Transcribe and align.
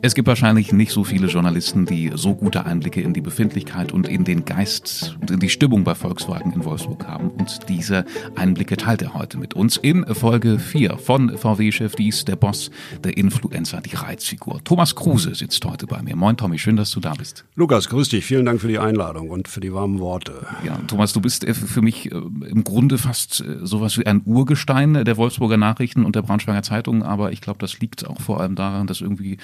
Es 0.00 0.14
gibt 0.14 0.26
wahrscheinlich 0.28 0.72
nicht 0.72 0.92
so 0.92 1.04
viele 1.04 1.26
Journalisten, 1.26 1.86
die 1.86 2.10
so 2.14 2.34
gute 2.34 2.64
Einblicke 2.64 3.00
in 3.00 3.12
die 3.12 3.20
Befindlichkeit 3.20 3.92
und 3.92 4.08
in 4.08 4.24
den 4.24 4.44
Geist 4.44 5.16
und 5.20 5.30
in 5.30 5.40
die 5.40 5.48
Stimmung 5.48 5.84
bei 5.84 5.94
Volkswagen 5.94 6.52
in 6.52 6.64
Wolfsburg 6.64 7.06
haben. 7.06 7.28
Und 7.30 7.68
diese 7.68 8.04
Einblicke 8.34 8.76
teilt 8.76 9.02
er 9.02 9.14
heute 9.14 9.38
mit 9.38 9.54
uns 9.54 9.76
in 9.76 10.04
Folge 10.06 10.58
4 10.58 10.98
von 10.98 11.36
VW-Chef 11.36 11.94
Dies, 11.94 12.24
der 12.24 12.36
Boss, 12.36 12.70
der 13.04 13.16
Influencer, 13.16 13.80
die 13.80 13.94
Reizfigur. 13.94 14.62
Thomas 14.64 14.94
Kruse 14.94 15.34
sitzt 15.34 15.64
heute 15.64 15.86
bei 15.86 16.02
mir. 16.02 16.16
Moin 16.16 16.36
Tommy, 16.36 16.58
schön, 16.58 16.76
dass 16.76 16.90
du 16.90 17.00
da 17.00 17.14
bist. 17.14 17.44
Lukas, 17.54 17.88
grüß 17.88 18.08
dich. 18.08 18.24
Vielen 18.24 18.46
Dank 18.46 18.60
für 18.60 18.68
die 18.68 18.78
Einladung 18.78 19.30
und 19.30 19.48
für 19.48 19.60
die 19.60 19.72
warmen 19.72 19.98
Worte. 19.98 20.46
Ja, 20.64 20.78
Thomas, 20.86 21.12
du 21.12 21.20
bist 21.20 21.44
äh, 21.44 21.54
für 21.54 21.82
mich 21.82 22.10
äh, 22.10 22.14
im 22.14 22.64
Grunde 22.64 22.98
fast 22.98 23.40
äh, 23.40 23.64
sowas 23.64 23.98
wie 23.98 24.06
ein 24.06 24.22
Urgestein 24.24 25.04
der 25.04 25.16
Wolfsburger 25.16 25.56
Nachrichten 25.56 26.04
und 26.04 26.16
der 26.16 26.22
Braunschweiger 26.22 26.62
Zeitung, 26.62 27.02
aber 27.02 27.32
ich 27.32 27.40
glaube, 27.40 27.58
das 27.58 27.80
liegt 27.80 28.06
auch 28.06 28.20
vor 28.20 28.40
allem 28.40 28.54
daran, 28.54 28.86
dass 28.86 29.00
irgendwie 29.00 29.38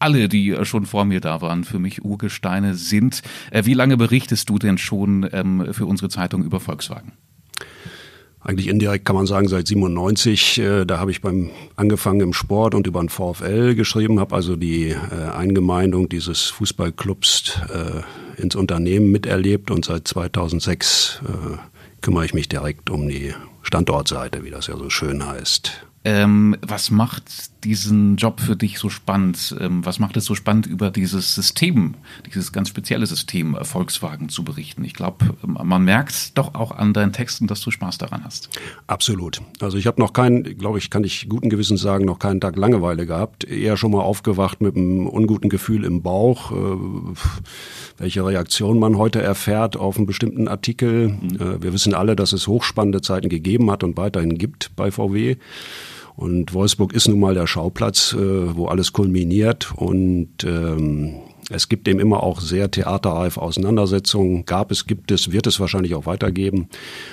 alle, 0.00 0.28
die 0.28 0.56
schon 0.62 0.86
vor 0.86 1.04
mir 1.04 1.20
da 1.20 1.40
waren, 1.40 1.64
für 1.64 1.78
mich 1.78 2.04
Urgesteine 2.04 2.74
sind. 2.74 3.22
Äh, 3.50 3.64
wie 3.64 3.74
lange 3.74 3.96
berichtest 3.96 4.48
du 4.48 4.58
denn 4.58 4.78
schon 4.78 5.28
ähm, 5.32 5.72
für 5.72 5.86
unsere 5.86 6.08
Zeitung 6.08 6.42
über 6.42 6.58
Volkswagen? 6.58 7.12
Eigentlich 8.42 8.68
indirekt 8.68 9.04
kann 9.04 9.16
man 9.16 9.26
sagen, 9.26 9.48
seit 9.48 9.66
97, 9.66 10.58
äh, 10.58 10.84
da 10.86 10.98
habe 10.98 11.10
ich 11.10 11.20
beim 11.20 11.50
angefangen 11.76 12.20
im 12.20 12.32
Sport 12.32 12.74
und 12.74 12.86
über 12.86 13.00
den 13.00 13.10
VfL 13.10 13.74
geschrieben, 13.74 14.18
habe 14.18 14.34
also 14.34 14.56
die 14.56 14.88
äh, 14.88 14.96
Eingemeindung 15.34 16.08
dieses 16.08 16.44
Fußballclubs 16.46 17.60
äh, 17.68 18.40
ins 18.40 18.56
Unternehmen 18.56 19.10
miterlebt 19.10 19.70
und 19.70 19.84
seit 19.84 20.08
2006 20.08 21.20
äh, 21.26 21.56
kümmere 22.00 22.24
ich 22.24 22.32
mich 22.32 22.48
direkt 22.48 22.88
um 22.88 23.06
die 23.08 23.34
Standortseite, 23.62 24.42
wie 24.42 24.50
das 24.50 24.68
ja 24.68 24.76
so 24.78 24.88
schön 24.88 25.26
heißt. 25.26 25.72
Ähm, 26.04 26.56
was 26.62 26.90
macht 26.90 27.49
diesen 27.64 28.16
Job 28.16 28.40
für 28.40 28.56
dich 28.56 28.78
so 28.78 28.88
spannend? 28.88 29.54
Ähm, 29.60 29.84
was 29.84 29.98
macht 29.98 30.16
es 30.16 30.24
so 30.24 30.34
spannend, 30.34 30.66
über 30.66 30.90
dieses 30.90 31.34
System, 31.34 31.94
dieses 32.26 32.52
ganz 32.52 32.68
spezielle 32.68 33.06
System 33.06 33.56
Volkswagen 33.62 34.28
zu 34.28 34.44
berichten? 34.44 34.84
Ich 34.84 34.94
glaube, 34.94 35.34
ähm, 35.44 35.58
man 35.62 35.84
merkt 35.84 36.36
doch 36.38 36.54
auch 36.54 36.72
an 36.72 36.92
deinen 36.92 37.12
Texten, 37.12 37.46
dass 37.46 37.60
du 37.60 37.70
Spaß 37.70 37.98
daran 37.98 38.24
hast. 38.24 38.50
Absolut. 38.86 39.40
Also 39.60 39.78
ich 39.78 39.86
habe 39.86 40.00
noch 40.00 40.12
keinen, 40.12 40.42
glaube 40.58 40.78
ich, 40.78 40.90
kann 40.90 41.04
ich 41.04 41.28
guten 41.28 41.50
Gewissens 41.50 41.80
sagen, 41.80 42.04
noch 42.04 42.18
keinen 42.18 42.40
Tag 42.40 42.56
Langeweile 42.56 43.06
gehabt. 43.06 43.44
Eher 43.44 43.76
schon 43.76 43.92
mal 43.92 44.00
aufgewacht 44.00 44.60
mit 44.60 44.76
einem 44.76 45.06
unguten 45.06 45.48
Gefühl 45.50 45.84
im 45.84 46.02
Bauch, 46.02 46.52
äh, 46.52 46.54
welche 47.98 48.24
Reaktion 48.24 48.78
man 48.78 48.96
heute 48.96 49.22
erfährt 49.22 49.76
auf 49.76 49.96
einen 49.96 50.06
bestimmten 50.06 50.48
Artikel. 50.48 51.08
Mhm. 51.08 51.36
Äh, 51.36 51.62
wir 51.62 51.72
wissen 51.72 51.94
alle, 51.94 52.16
dass 52.16 52.32
es 52.32 52.46
hochspannende 52.46 53.00
Zeiten 53.00 53.28
gegeben 53.28 53.70
hat 53.70 53.84
und 53.84 53.96
weiterhin 53.96 54.38
gibt 54.38 54.74
bei 54.76 54.90
VW. 54.90 55.36
Und 56.20 56.52
Wolfsburg 56.52 56.92
ist 56.92 57.08
nun 57.08 57.18
mal 57.18 57.32
der 57.32 57.46
Schauplatz, 57.46 58.12
äh, 58.12 58.54
wo 58.54 58.66
alles 58.66 58.92
kulminiert 58.92 59.72
und 59.74 60.44
ähm, 60.44 61.14
es 61.48 61.70
gibt 61.70 61.88
eben 61.88 61.98
immer 61.98 62.22
auch 62.22 62.42
sehr 62.42 62.70
theaterreife 62.70 63.40
Auseinandersetzungen. 63.40 64.44
Gab 64.44 64.70
es, 64.70 64.86
gibt 64.86 65.10
es, 65.10 65.32
wird 65.32 65.46
es 65.46 65.58
wahrscheinlich 65.58 65.94
auch 65.94 66.04
weitergeben. 66.04 66.68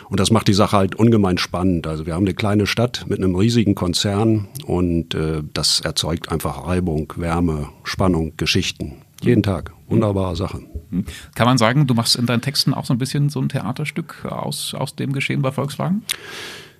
Und 0.09 0.19
das 0.19 0.29
macht 0.29 0.49
die 0.49 0.53
Sache 0.53 0.75
halt 0.75 0.93
ungemein 0.93 1.37
spannend. 1.37 1.87
Also 1.87 2.05
wir 2.05 2.15
haben 2.15 2.25
eine 2.25 2.33
kleine 2.33 2.67
Stadt 2.67 3.05
mit 3.07 3.17
einem 3.17 3.35
riesigen 3.35 3.75
Konzern 3.75 4.49
und 4.65 5.15
äh, 5.15 5.41
das 5.53 5.79
erzeugt 5.79 6.29
einfach 6.29 6.67
Reibung, 6.67 7.13
Wärme, 7.15 7.69
Spannung, 7.85 8.33
Geschichten. 8.35 8.97
Jeden 9.21 9.41
Tag. 9.41 9.71
Wunderbare 9.87 10.35
Sache. 10.35 10.59
Hm. 10.91 11.05
Kann 11.33 11.47
man 11.47 11.57
sagen, 11.57 11.87
du 11.87 11.93
machst 11.93 12.17
in 12.17 12.25
deinen 12.25 12.41
Texten 12.41 12.73
auch 12.73 12.83
so 12.83 12.93
ein 12.93 12.97
bisschen 12.97 13.29
so 13.29 13.39
ein 13.39 13.47
Theaterstück 13.47 14.25
aus, 14.25 14.73
aus 14.73 14.97
dem 14.97 15.13
Geschehen 15.13 15.41
bei 15.41 15.53
Volkswagen? 15.53 16.03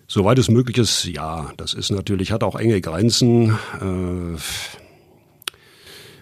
Soweit 0.07 0.39
es 0.39 0.49
möglich 0.49 0.77
ist, 0.77 1.05
ja. 1.05 1.51
Das 1.57 1.73
ist 1.73 1.91
natürlich, 1.91 2.31
hat 2.31 2.43
auch 2.43 2.55
enge 2.55 2.79
Grenzen. 2.79 3.57
Äh, 3.81 4.39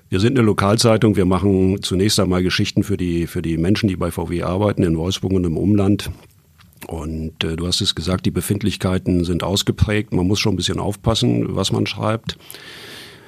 wir 0.09 0.19
sind 0.19 0.37
eine 0.37 0.45
Lokalzeitung. 0.45 1.15
Wir 1.15 1.25
machen 1.25 1.81
zunächst 1.83 2.19
einmal 2.19 2.41
Geschichten 2.41 2.83
für 2.83 2.97
die, 2.97 3.27
für 3.27 3.43
die 3.43 3.57
Menschen, 3.57 3.87
die 3.87 3.95
bei 3.95 4.09
VW 4.09 4.41
arbeiten, 4.41 4.81
in 4.81 4.97
Wolfsburg 4.97 5.33
und 5.33 5.43
im 5.43 5.57
Umland. 5.57 6.09
Und 6.87 7.43
äh, 7.43 7.55
du 7.55 7.67
hast 7.67 7.81
es 7.81 7.93
gesagt, 7.93 8.25
die 8.25 8.31
Befindlichkeiten 8.31 9.23
sind 9.23 9.43
ausgeprägt. 9.43 10.13
Man 10.13 10.27
muss 10.27 10.39
schon 10.39 10.53
ein 10.53 10.57
bisschen 10.57 10.79
aufpassen, 10.79 11.55
was 11.55 11.71
man 11.71 11.85
schreibt. 11.85 12.37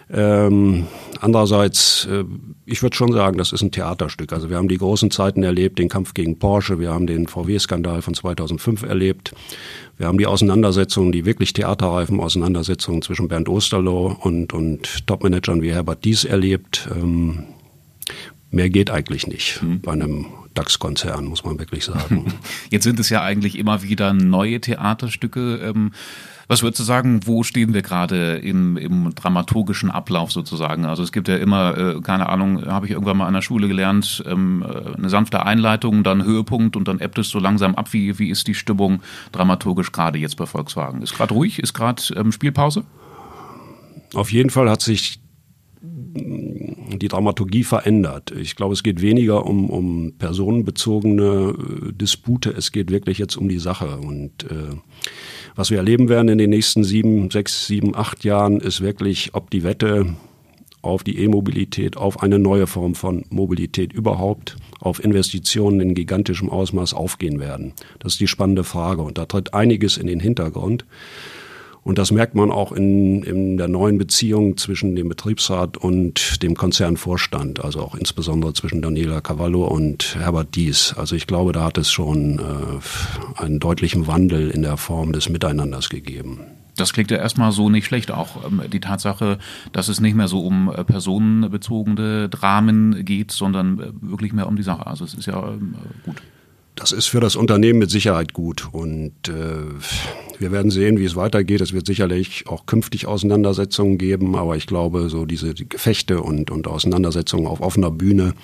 Ähm, 0.09 0.88
andererseits, 1.19 2.07
äh, 2.09 2.23
ich 2.66 2.81
würde 2.81 2.95
schon 2.95 3.12
sagen, 3.12 3.38
das 3.38 3.51
ist 3.51 3.62
ein 3.62 3.72
Theaterstück. 3.72 4.31
Also 4.31 4.50
wir 4.50 4.57
haben 4.57 4.69
die 4.69 4.78
großen 4.78 5.12
Zeiten 5.12 5.44
erlebt, 5.44 5.79
den 5.79 5.90
Kampf 5.90 6.13
gegen 6.13 6.40
Porsche, 6.40 6.79
wir 6.79 6.91
haben 6.91 7.07
den 7.07 7.28
VW-Skandal 7.28 8.01
von 8.01 8.13
2005 8.13 8.84
erlebt, 8.84 9.34
wir 9.97 10.07
haben 10.07 10.18
die 10.18 10.28
Auseinandersetzungen, 10.28 11.12
die 11.12 11.25
wirklich 11.25 11.53
theaterreifen 11.53 12.19
Auseinandersetzungen 12.19 13.01
zwischen 13.01 13.28
Bernd 13.28 13.50
Osterloh 13.50 14.16
und, 14.22 14.53
und 14.53 15.07
Topmanagern 15.07 15.62
wie 15.62 15.72
Herbert 15.72 16.06
Dies 16.06 16.24
erlebt. 16.24 16.88
Ähm, 16.95 17.44
mehr 18.51 18.69
geht 18.69 18.91
eigentlich 18.91 19.28
nicht 19.28 19.62
mhm. 19.62 19.81
bei 19.81 19.91
einem 19.91 20.28
DAX-Konzern, 20.53 21.25
muss 21.25 21.44
man 21.44 21.59
wirklich 21.59 21.85
sagen. 21.85 22.34
Jetzt 22.69 22.84
sind 22.84 23.00
es 23.00 23.09
ja 23.09 23.24
eigentlich 23.24 23.57
immer 23.57 23.84
wieder 23.84 24.13
neue 24.13 24.62
Theaterstücke. 24.62 25.57
Ähm, 25.57 25.91
was 26.47 26.63
würdest 26.63 26.80
du 26.80 26.84
sagen, 26.84 27.22
wo 27.25 27.44
stehen 27.44 27.74
wir 27.74 27.81
gerade 27.81 28.38
im, 28.38 28.78
im 28.78 29.13
dramaturgischen 29.13 29.91
Ablauf 29.91 30.31
sozusagen? 30.31 30.85
Also 30.85 31.03
es 31.03 31.12
gibt 31.12 31.28
ja 31.28 31.35
immer, 31.35 31.78
äh, 31.78 32.02
keine 32.02 32.30
Ahnung, 32.30 32.66
habe 32.66 32.85
ich 32.85 32.94
irgendwann 32.94 33.18
mal 33.18 33.28
an 33.28 33.34
der 33.34 33.41
Schule 33.41 33.68
gelernt, 33.68 34.24
ähm, 34.25 34.63
äh, 34.66 34.96
eine 34.96 35.09
sanfte 35.09 35.46
Einleitung, 35.46 36.03
dann 36.03 36.24
Höhepunkt 36.24 36.78
und 36.78 36.88
dann 36.88 37.00
ebbt 37.00 37.18
es 37.18 37.30
so 37.30 37.40
langsam 37.40 37.75
ab. 37.75 37.91
Wie, 37.91 38.18
wie 38.18 38.30
ist 38.30 38.47
die 38.47 38.56
Stimmung 38.56 39.02
dramaturgisch 39.34 39.91
gerade 39.91 40.19
jetzt 40.19 40.38
bei 40.38 40.46
Volkswagen? 40.46 41.02
Ist 41.02 41.16
gerade 41.16 41.34
ruhig? 41.34 41.59
Ist 41.59 41.74
gerade 41.74 42.02
ähm, 42.16 42.31
Spielpause? 42.31 42.86
Auf 44.13 44.31
jeden 44.31 44.50
Fall 44.50 44.69
hat 44.69 44.81
sich 44.81 45.19
die 45.81 47.07
Dramaturgie 47.07 47.63
verändert. 47.63 48.31
Ich 48.31 48.55
glaube, 48.55 48.73
es 48.73 48.83
geht 48.83 49.01
weniger 49.01 49.45
um, 49.45 49.69
um 49.69 50.13
personenbezogene 50.17 51.53
äh, 51.89 51.93
Dispute, 51.93 52.49
es 52.51 52.71
geht 52.71 52.91
wirklich 52.91 53.17
jetzt 53.17 53.35
um 53.35 53.47
die 53.49 53.59
Sache. 53.59 53.97
Und 53.97 54.43
äh, 54.43 54.75
was 55.55 55.69
wir 55.69 55.77
erleben 55.77 56.09
werden 56.09 56.29
in 56.29 56.38
den 56.38 56.49
nächsten 56.49 56.83
sieben, 56.83 57.29
sechs, 57.29 57.67
sieben, 57.67 57.95
acht 57.95 58.23
Jahren, 58.23 58.59
ist 58.59 58.81
wirklich, 58.81 59.31
ob 59.33 59.49
die 59.51 59.63
Wette 59.63 60.15
auf 60.81 61.03
die 61.03 61.19
E-Mobilität, 61.19 61.97
auf 61.97 62.23
eine 62.23 62.39
neue 62.39 62.67
Form 62.67 62.95
von 62.95 63.25
Mobilität 63.29 63.91
überhaupt, 63.94 64.55
auf 64.79 65.03
Investitionen 65.03 65.81
in 65.81 65.95
gigantischem 65.95 66.49
Ausmaß 66.49 66.94
aufgehen 66.94 67.39
werden. 67.39 67.73
Das 67.99 68.13
ist 68.13 68.19
die 68.19 68.27
spannende 68.27 68.63
Frage. 68.63 69.01
Und 69.01 69.17
da 69.17 69.25
tritt 69.25 69.53
einiges 69.53 69.97
in 69.97 70.07
den 70.07 70.19
Hintergrund. 70.19 70.85
Und 71.88 71.98
das 71.98 72.12
merkt 72.12 72.36
man 72.36 72.52
auch 72.52 72.74
in, 72.74 73.24
in 73.24 73.56
der 73.56 73.70
neuen 73.70 73.98
Beziehung 73.98 74.58
zwischen 74.58 74.98
dem 74.98 75.08
Betriebsrat 75.08 75.78
und 75.78 76.44
dem 76.44 76.53
Konzernvorstand, 76.53 77.64
also 77.64 77.80
auch 77.80 77.96
insbesondere 77.96 78.52
zwischen 78.52 78.81
Daniela 78.81 79.22
Cavallo 79.22 79.66
und 79.66 80.18
Herbert 80.20 80.53
Dies. 80.56 80.94
Also 80.98 81.16
ich 81.16 81.28
glaube, 81.28 81.53
da 81.53 81.64
hat 81.64 81.78
es 81.78 81.90
schon 81.90 82.40
äh, 82.40 83.42
einen 83.42 83.62
deutlichen 83.62 84.06
Wandel 84.06 84.50
in 84.50 84.64
der 84.64 84.75
Form 84.75 85.14
des 85.14 85.30
Miteinanders 85.30 85.88
gegeben. 85.88 86.42
Das 86.75 86.92
klingt 86.92 87.09
ja 87.09 87.20
erstmal 87.20 87.53
so 87.53 87.70
nicht 87.70 87.86
schlecht. 87.86 88.12
Auch 88.12 88.46
ähm, 88.46 88.64
die 88.69 88.81
Tatsache, 88.81 89.38
dass 89.72 89.88
es 89.88 90.02
nicht 90.02 90.14
mehr 90.18 90.28
so 90.28 90.42
um 90.42 90.69
äh, 90.69 90.84
personenbezogene 90.84 92.28
Dramen 92.28 93.06
geht, 93.06 93.31
sondern 93.31 93.80
äh, 93.80 93.92
wirklich 94.02 94.34
mehr 94.34 94.50
um 94.50 94.58
die 94.58 94.64
Sache. 94.64 94.86
Also 94.86 95.06
es 95.06 95.14
ist 95.14 95.28
ja 95.28 95.42
ähm, 95.48 95.75
gut. 96.04 96.18
Das 96.77 96.91
ist 96.91 97.07
für 97.07 97.19
das 97.19 97.35
Unternehmen 97.35 97.79
mit 97.79 97.89
Sicherheit 97.89 98.33
gut 98.33 98.69
und 98.71 99.11
äh, 99.27 99.31
wir 100.38 100.51
werden 100.51 100.69
sehen, 100.69 100.99
wie 100.99 101.05
es 101.05 101.15
weitergeht. 101.15 101.59
Es 101.59 101.73
wird 101.73 101.88
sicherlich 101.88 102.45
auch 102.47 102.67
künftig 102.67 103.07
Auseinandersetzungen 103.07 103.97
geben, 103.97 104.35
aber 104.35 104.55
ich 104.55 104.67
glaube, 104.67 105.09
so 105.09 105.25
diese 105.25 105.55
die 105.55 105.67
Gefechte 105.67 106.21
und, 106.21 106.51
und 106.51 106.67
Auseinandersetzungen 106.67 107.47
auf 107.47 107.61
offener 107.61 107.89
Bühne, 107.89 108.35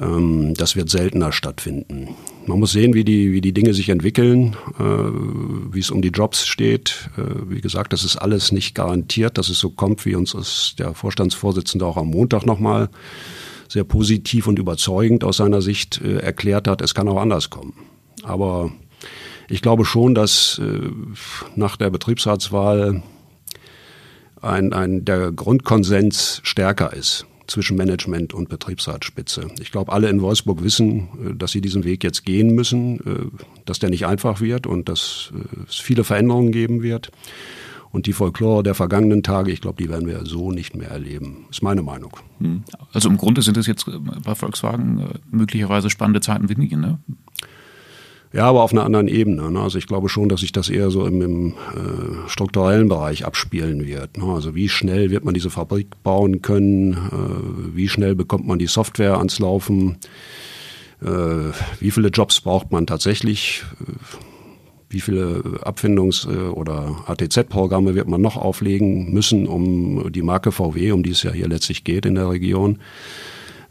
ähm, 0.00 0.54
das 0.54 0.76
wird 0.76 0.88
seltener 0.88 1.30
stattfinden. 1.30 2.08
Man 2.46 2.58
muss 2.58 2.72
sehen, 2.72 2.94
wie 2.94 3.04
die, 3.04 3.32
wie 3.32 3.42
die 3.42 3.52
Dinge 3.52 3.74
sich 3.74 3.90
entwickeln, 3.90 4.56
äh, 4.78 4.82
wie 4.82 5.80
es 5.80 5.90
um 5.90 6.00
die 6.00 6.08
Jobs 6.08 6.46
steht. 6.46 7.10
Äh, 7.18 7.50
wie 7.50 7.60
gesagt, 7.60 7.92
das 7.92 8.02
ist 8.02 8.16
alles 8.16 8.50
nicht 8.50 8.74
garantiert, 8.74 9.36
dass 9.36 9.50
es 9.50 9.58
so 9.58 9.68
kommt, 9.68 10.06
wie 10.06 10.14
uns 10.14 10.32
es 10.32 10.74
der 10.78 10.94
Vorstandsvorsitzende 10.94 11.84
auch 11.84 11.98
am 11.98 12.08
Montag 12.08 12.46
nochmal 12.46 12.88
sehr 13.72 13.84
positiv 13.84 14.46
und 14.46 14.58
überzeugend 14.58 15.24
aus 15.24 15.38
seiner 15.38 15.62
Sicht 15.62 16.00
äh, 16.02 16.18
erklärt 16.18 16.68
hat, 16.68 16.82
es 16.82 16.94
kann 16.94 17.08
auch 17.08 17.20
anders 17.20 17.48
kommen. 17.48 17.72
Aber 18.22 18.70
ich 19.48 19.62
glaube 19.62 19.86
schon, 19.86 20.14
dass 20.14 20.60
äh, 20.62 20.90
nach 21.56 21.78
der 21.78 21.88
Betriebsratswahl 21.88 23.02
ein, 24.42 24.74
ein, 24.74 25.06
der 25.06 25.32
Grundkonsens 25.32 26.40
stärker 26.42 26.92
ist 26.92 27.26
zwischen 27.46 27.76
Management 27.76 28.34
und 28.34 28.50
Betriebsratsspitze. 28.50 29.48
Ich 29.58 29.72
glaube, 29.72 29.90
alle 29.92 30.10
in 30.10 30.20
Wolfsburg 30.20 30.62
wissen, 30.62 31.08
äh, 31.24 31.34
dass 31.34 31.52
sie 31.52 31.62
diesen 31.62 31.84
Weg 31.84 32.04
jetzt 32.04 32.26
gehen 32.26 32.54
müssen, 32.54 33.00
äh, 33.00 33.62
dass 33.64 33.78
der 33.78 33.88
nicht 33.88 34.04
einfach 34.04 34.42
wird 34.42 34.66
und 34.66 34.90
dass 34.90 35.32
äh, 35.34 35.62
es 35.66 35.76
viele 35.76 36.04
Veränderungen 36.04 36.52
geben 36.52 36.82
wird. 36.82 37.10
Und 37.92 38.06
die 38.06 38.14
Folklore 38.14 38.62
der 38.62 38.74
vergangenen 38.74 39.22
Tage, 39.22 39.52
ich 39.52 39.60
glaube, 39.60 39.82
die 39.82 39.90
werden 39.90 40.08
wir 40.08 40.24
so 40.24 40.50
nicht 40.50 40.74
mehr 40.74 40.90
erleben. 40.90 41.44
Ist 41.50 41.62
meine 41.62 41.82
Meinung. 41.82 42.16
Hm. 42.38 42.64
Also 42.92 43.10
im 43.10 43.18
Grunde 43.18 43.42
sind 43.42 43.58
es 43.58 43.66
jetzt 43.66 43.86
äh, 43.86 43.98
bei 43.98 44.34
Volkswagen 44.34 44.98
äh, 44.98 45.18
möglicherweise 45.30 45.90
spannende 45.90 46.20
Zeiten 46.20 46.48
wie 46.48 46.54
nie, 46.54 46.74
ne? 46.74 46.98
Ja, 48.32 48.46
aber 48.46 48.62
auf 48.62 48.72
einer 48.72 48.84
anderen 48.84 49.08
Ebene. 49.08 49.50
Ne? 49.50 49.60
Also 49.60 49.76
ich 49.76 49.86
glaube 49.86 50.08
schon, 50.08 50.30
dass 50.30 50.40
sich 50.40 50.52
das 50.52 50.70
eher 50.70 50.90
so 50.90 51.06
im, 51.06 51.20
im 51.20 51.48
äh, 51.48 52.28
strukturellen 52.28 52.88
Bereich 52.88 53.26
abspielen 53.26 53.86
wird. 53.86 54.16
Ne? 54.16 54.24
Also 54.24 54.54
wie 54.54 54.70
schnell 54.70 55.10
wird 55.10 55.26
man 55.26 55.34
diese 55.34 55.50
Fabrik 55.50 56.02
bauen 56.02 56.40
können? 56.40 56.94
Äh, 56.94 57.76
wie 57.76 57.88
schnell 57.88 58.14
bekommt 58.14 58.46
man 58.46 58.58
die 58.58 58.68
Software 58.68 59.18
ans 59.18 59.38
Laufen? 59.38 59.98
Äh, 61.02 61.52
wie 61.78 61.90
viele 61.90 62.08
Jobs 62.08 62.40
braucht 62.40 62.72
man 62.72 62.86
tatsächlich? 62.86 63.64
Äh, 63.80 63.92
wie 64.92 65.00
viele 65.00 65.42
Abfindungs- 65.62 66.26
äh, 66.28 66.50
oder 66.50 67.04
ATZ-Programme 67.06 67.94
wird 67.94 68.08
man 68.08 68.20
noch 68.20 68.36
auflegen 68.36 69.12
müssen, 69.12 69.46
um 69.46 70.12
die 70.12 70.22
Marke 70.22 70.52
VW, 70.52 70.92
um 70.92 71.02
die 71.02 71.10
es 71.10 71.22
ja 71.22 71.32
hier 71.32 71.48
letztlich 71.48 71.84
geht 71.84 72.06
in 72.06 72.14
der 72.14 72.30
Region, 72.30 72.78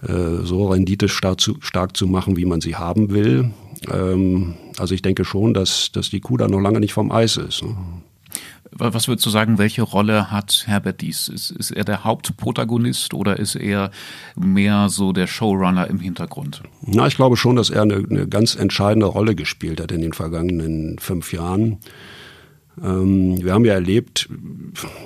äh, 0.01 0.43
so 0.43 0.67
Rendite 0.67 1.09
stark 1.09 1.39
zu, 1.39 1.57
stark 1.61 1.95
zu 1.95 2.07
machen, 2.07 2.37
wie 2.37 2.45
man 2.45 2.61
sie 2.61 2.75
haben 2.75 3.11
will. 3.11 3.51
Ähm, 3.91 4.55
also 4.77 4.93
ich 4.93 5.01
denke 5.01 5.25
schon, 5.25 5.53
dass, 5.53 5.91
dass 5.91 6.09
die 6.09 6.19
Kuh 6.19 6.37
da 6.37 6.47
noch 6.47 6.61
lange 6.61 6.79
nicht 6.79 6.93
vom 6.93 7.11
Eis 7.11 7.37
ist. 7.37 7.63
Was 8.73 9.07
würdest 9.07 9.25
du 9.25 9.29
sagen, 9.29 9.57
welche 9.57 9.81
Rolle 9.81 10.31
hat 10.31 10.63
Herbert 10.65 11.01
Dies? 11.01 11.27
Ist, 11.27 11.51
ist 11.51 11.71
er 11.71 11.83
der 11.83 12.05
Hauptprotagonist 12.05 13.13
oder 13.13 13.37
ist 13.37 13.55
er 13.55 13.91
mehr 14.35 14.87
so 14.87 15.11
der 15.11 15.27
Showrunner 15.27 15.87
im 15.87 15.99
Hintergrund? 15.99 16.63
Na, 16.81 17.05
ich 17.05 17.17
glaube 17.17 17.35
schon, 17.35 17.57
dass 17.57 17.69
er 17.69 17.81
eine, 17.81 17.95
eine 17.95 18.27
ganz 18.27 18.55
entscheidende 18.55 19.07
Rolle 19.07 19.35
gespielt 19.35 19.81
hat 19.81 19.91
in 19.91 20.01
den 20.01 20.13
vergangenen 20.13 20.97
fünf 20.99 21.33
Jahren. 21.33 21.79
Ähm, 22.81 23.43
wir 23.43 23.53
haben 23.53 23.65
ja 23.65 23.73
erlebt, 23.73 24.29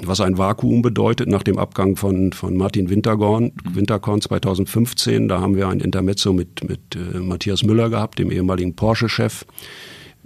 was 0.03 0.21
ein 0.21 0.37
Vakuum 0.37 0.81
bedeutet 0.81 1.27
nach 1.27 1.43
dem 1.43 1.57
Abgang 1.57 1.95
von, 1.95 2.33
von 2.33 2.55
Martin 2.55 2.89
Winterkorn, 2.89 3.51
Winterkorn 3.67 4.21
2015. 4.21 5.27
Da 5.27 5.41
haben 5.41 5.55
wir 5.55 5.67
ein 5.67 5.79
Intermezzo 5.79 6.33
mit, 6.33 6.67
mit 6.67 6.95
äh, 6.95 7.19
Matthias 7.19 7.63
Müller 7.63 7.89
gehabt, 7.89 8.19
dem 8.19 8.31
ehemaligen 8.31 8.75
Porsche-Chef. 8.75 9.45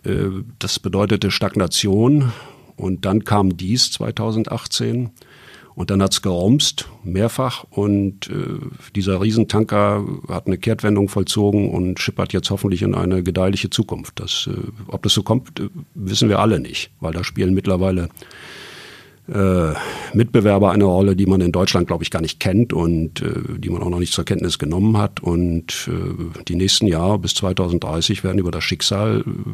Äh, 0.03 0.25
das 0.59 0.79
bedeutete 0.79 1.31
Stagnation. 1.31 2.31
Und 2.79 3.05
dann 3.05 3.23
kam 3.23 3.57
dies 3.57 3.91
2018. 3.91 5.11
Und 5.75 5.91
dann 5.91 6.01
hat's 6.03 6.21
gerumst, 6.21 6.89
mehrfach. 7.03 7.63
Und 7.69 8.29
äh, 8.29 8.59
dieser 8.95 9.21
Riesentanker 9.21 10.05
hat 10.27 10.47
eine 10.47 10.57
Kehrtwendung 10.57 11.07
vollzogen 11.07 11.69
und 11.69 11.99
schippert 11.99 12.33
jetzt 12.33 12.49
hoffentlich 12.49 12.81
in 12.81 12.95
eine 12.95 13.23
gedeihliche 13.23 13.69
Zukunft. 13.69 14.19
Das, 14.19 14.49
äh, 14.51 14.57
ob 14.87 15.03
das 15.03 15.13
so 15.13 15.23
kommt, 15.23 15.59
äh, 15.59 15.69
wissen 15.93 16.27
wir 16.27 16.39
alle 16.39 16.59
nicht, 16.59 16.91
weil 16.99 17.13
da 17.13 17.23
spielen 17.23 17.53
mittlerweile 17.53 18.09
äh, 19.33 19.73
Mitbewerber 20.13 20.71
eine 20.71 20.85
Rolle, 20.85 21.15
die 21.15 21.27
man 21.27 21.41
in 21.41 21.51
Deutschland, 21.51 21.87
glaube 21.87 22.03
ich, 22.03 22.11
gar 22.11 22.21
nicht 22.21 22.39
kennt 22.39 22.73
und 22.73 23.21
äh, 23.21 23.57
die 23.57 23.69
man 23.69 23.81
auch 23.81 23.89
noch 23.89 23.99
nicht 23.99 24.13
zur 24.13 24.25
Kenntnis 24.25 24.59
genommen 24.59 24.97
hat. 24.97 25.21
Und 25.21 25.87
äh, 25.87 26.41
die 26.47 26.55
nächsten 26.55 26.87
Jahre 26.87 27.19
bis 27.19 27.35
2030 27.35 28.23
werden 28.23 28.39
über 28.39 28.51
das 28.51 28.63
Schicksal 28.63 29.23
äh, 29.25 29.51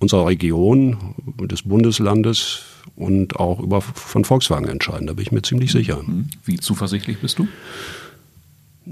unserer 0.00 0.26
Region, 0.26 1.14
des 1.40 1.62
Bundeslandes 1.62 2.62
und 2.96 3.36
auch 3.36 3.60
über 3.60 3.80
von 3.80 4.24
Volkswagen 4.24 4.68
entscheiden. 4.68 5.06
Da 5.06 5.12
bin 5.12 5.22
ich 5.22 5.32
mir 5.32 5.42
ziemlich 5.42 5.70
sicher. 5.70 6.02
Mhm. 6.02 6.28
Wie 6.44 6.58
zuversichtlich 6.58 7.18
bist 7.18 7.38
du? 7.38 7.46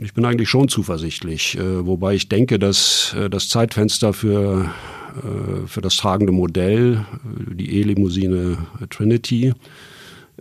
Ich 0.01 0.15
bin 0.15 0.25
eigentlich 0.25 0.49
schon 0.49 0.69
zuversichtlich, 0.69 1.59
äh, 1.59 1.87
wobei 1.87 2.15
ich 2.15 2.29
denke, 2.29 2.59
dass 2.59 3.15
äh, 3.19 3.29
das 3.29 3.49
Zeitfenster 3.49 4.13
für, 4.13 4.71
äh, 5.17 5.67
für 5.67 5.81
das 5.81 5.97
tragende 5.97 6.33
Modell, 6.33 7.05
die 7.25 7.81
E-Limousine 7.81 8.59
Trinity, 8.91 9.53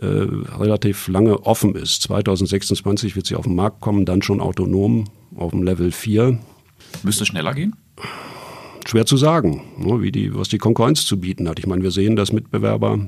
relativ 0.00 1.08
lange 1.08 1.44
offen 1.44 1.74
ist. 1.74 2.02
2026 2.02 3.16
wird 3.16 3.26
sie 3.26 3.34
auf 3.34 3.46
den 3.46 3.56
Markt 3.56 3.80
kommen, 3.80 4.04
dann 4.04 4.22
schon 4.22 4.40
autonom 4.40 5.06
auf 5.34 5.50
dem 5.50 5.64
Level 5.64 5.90
4. 5.90 6.38
Müsste 7.02 7.26
schneller 7.26 7.52
gehen? 7.52 7.74
Schwer 8.88 9.06
zu 9.06 9.16
sagen, 9.16 9.62
ne, 9.76 10.00
wie 10.00 10.12
die, 10.12 10.34
was 10.34 10.48
die 10.48 10.58
Konkurrenz 10.58 11.04
zu 11.04 11.20
bieten 11.20 11.48
hat. 11.48 11.58
Ich 11.58 11.66
meine, 11.66 11.82
wir 11.82 11.90
sehen, 11.90 12.16
dass 12.16 12.32
Mitbewerber 12.32 12.98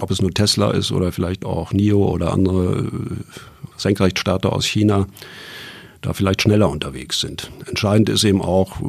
ob 0.00 0.10
es 0.10 0.20
nur 0.20 0.32
Tesla 0.32 0.70
ist 0.70 0.92
oder 0.92 1.12
vielleicht 1.12 1.44
auch 1.44 1.72
NIO 1.72 2.04
oder 2.08 2.32
andere 2.32 2.86
äh, 2.86 2.90
Senkrechtstarter 3.76 4.52
aus 4.52 4.66
China, 4.66 5.06
da 6.00 6.12
vielleicht 6.12 6.42
schneller 6.42 6.68
unterwegs 6.68 7.20
sind. 7.20 7.50
Entscheidend 7.66 8.08
ist 8.08 8.24
eben 8.24 8.42
auch, 8.42 8.80
äh, 8.80 8.84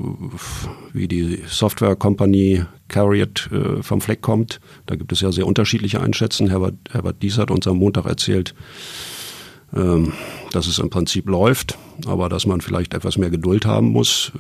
wie 0.94 1.08
die 1.08 1.44
Software 1.48 1.96
Company 1.96 2.64
Carriot 2.88 3.50
äh, 3.52 3.84
vom 3.84 4.02
Fleck 4.02 4.22
kommt. 4.22 4.60
Da 4.86 4.96
gibt 4.96 5.12
es 5.12 5.22
ja 5.22 5.32
sehr 5.32 5.46
unterschiedliche 5.46 6.02
Einschätzungen. 6.02 6.50
Herbert, 6.50 6.76
Herbert 6.90 7.22
Dies 7.22 7.38
hat 7.38 7.52
uns 7.52 7.68
am 7.68 7.78
Montag 7.78 8.06
erzählt, 8.06 8.56
ähm, 9.76 10.14
dass 10.52 10.68
es 10.68 10.80
im 10.80 10.90
Prinzip 10.90 11.28
läuft, 11.30 11.78
aber 12.06 12.28
dass 12.30 12.46
man 12.46 12.62
vielleicht 12.62 12.94
etwas 12.94 13.18
mehr 13.18 13.30
Geduld 13.30 13.66
haben 13.66 13.90
muss. 13.90 14.32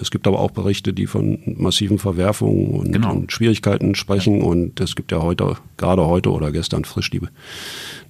Es 0.00 0.10
gibt 0.10 0.26
aber 0.26 0.38
auch 0.38 0.50
Berichte, 0.50 0.92
die 0.92 1.06
von 1.06 1.38
massiven 1.44 1.98
Verwerfungen 1.98 2.70
und, 2.70 2.92
genau. 2.92 3.12
und 3.12 3.32
Schwierigkeiten 3.32 3.94
sprechen. 3.94 4.38
Ja. 4.38 4.44
Und 4.44 4.80
es 4.80 4.96
gibt 4.96 5.12
ja 5.12 5.22
heute, 5.22 5.56
gerade 5.76 6.06
heute 6.06 6.30
oder 6.30 6.52
gestern 6.52 6.84
frisch 6.84 7.10
die 7.10 7.20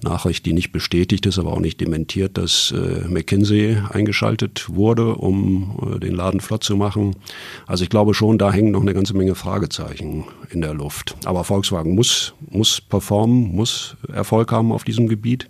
Nachricht, 0.03 0.45
die 0.45 0.53
nicht 0.53 0.71
bestätigt 0.71 1.25
ist, 1.25 1.37
aber 1.37 1.53
auch 1.53 1.59
nicht 1.59 1.79
dementiert, 1.81 2.37
dass 2.37 2.71
äh, 2.71 3.07
McKinsey 3.07 3.77
eingeschaltet 3.89 4.67
wurde, 4.69 5.15
um 5.15 5.95
äh, 5.95 5.99
den 5.99 6.15
Laden 6.15 6.39
flott 6.39 6.63
zu 6.63 6.75
machen. 6.75 7.15
Also 7.67 7.83
ich 7.83 7.89
glaube 7.89 8.13
schon, 8.13 8.37
da 8.37 8.51
hängen 8.51 8.71
noch 8.71 8.81
eine 8.81 8.93
ganze 8.93 9.15
Menge 9.15 9.35
Fragezeichen 9.35 10.25
in 10.49 10.61
der 10.61 10.73
Luft. 10.73 11.15
Aber 11.25 11.43
Volkswagen 11.43 11.95
muss, 11.95 12.33
muss 12.49 12.81
performen, 12.81 13.55
muss 13.55 13.95
Erfolg 14.11 14.51
haben 14.51 14.71
auf 14.71 14.83
diesem 14.83 15.07
Gebiet. 15.07 15.49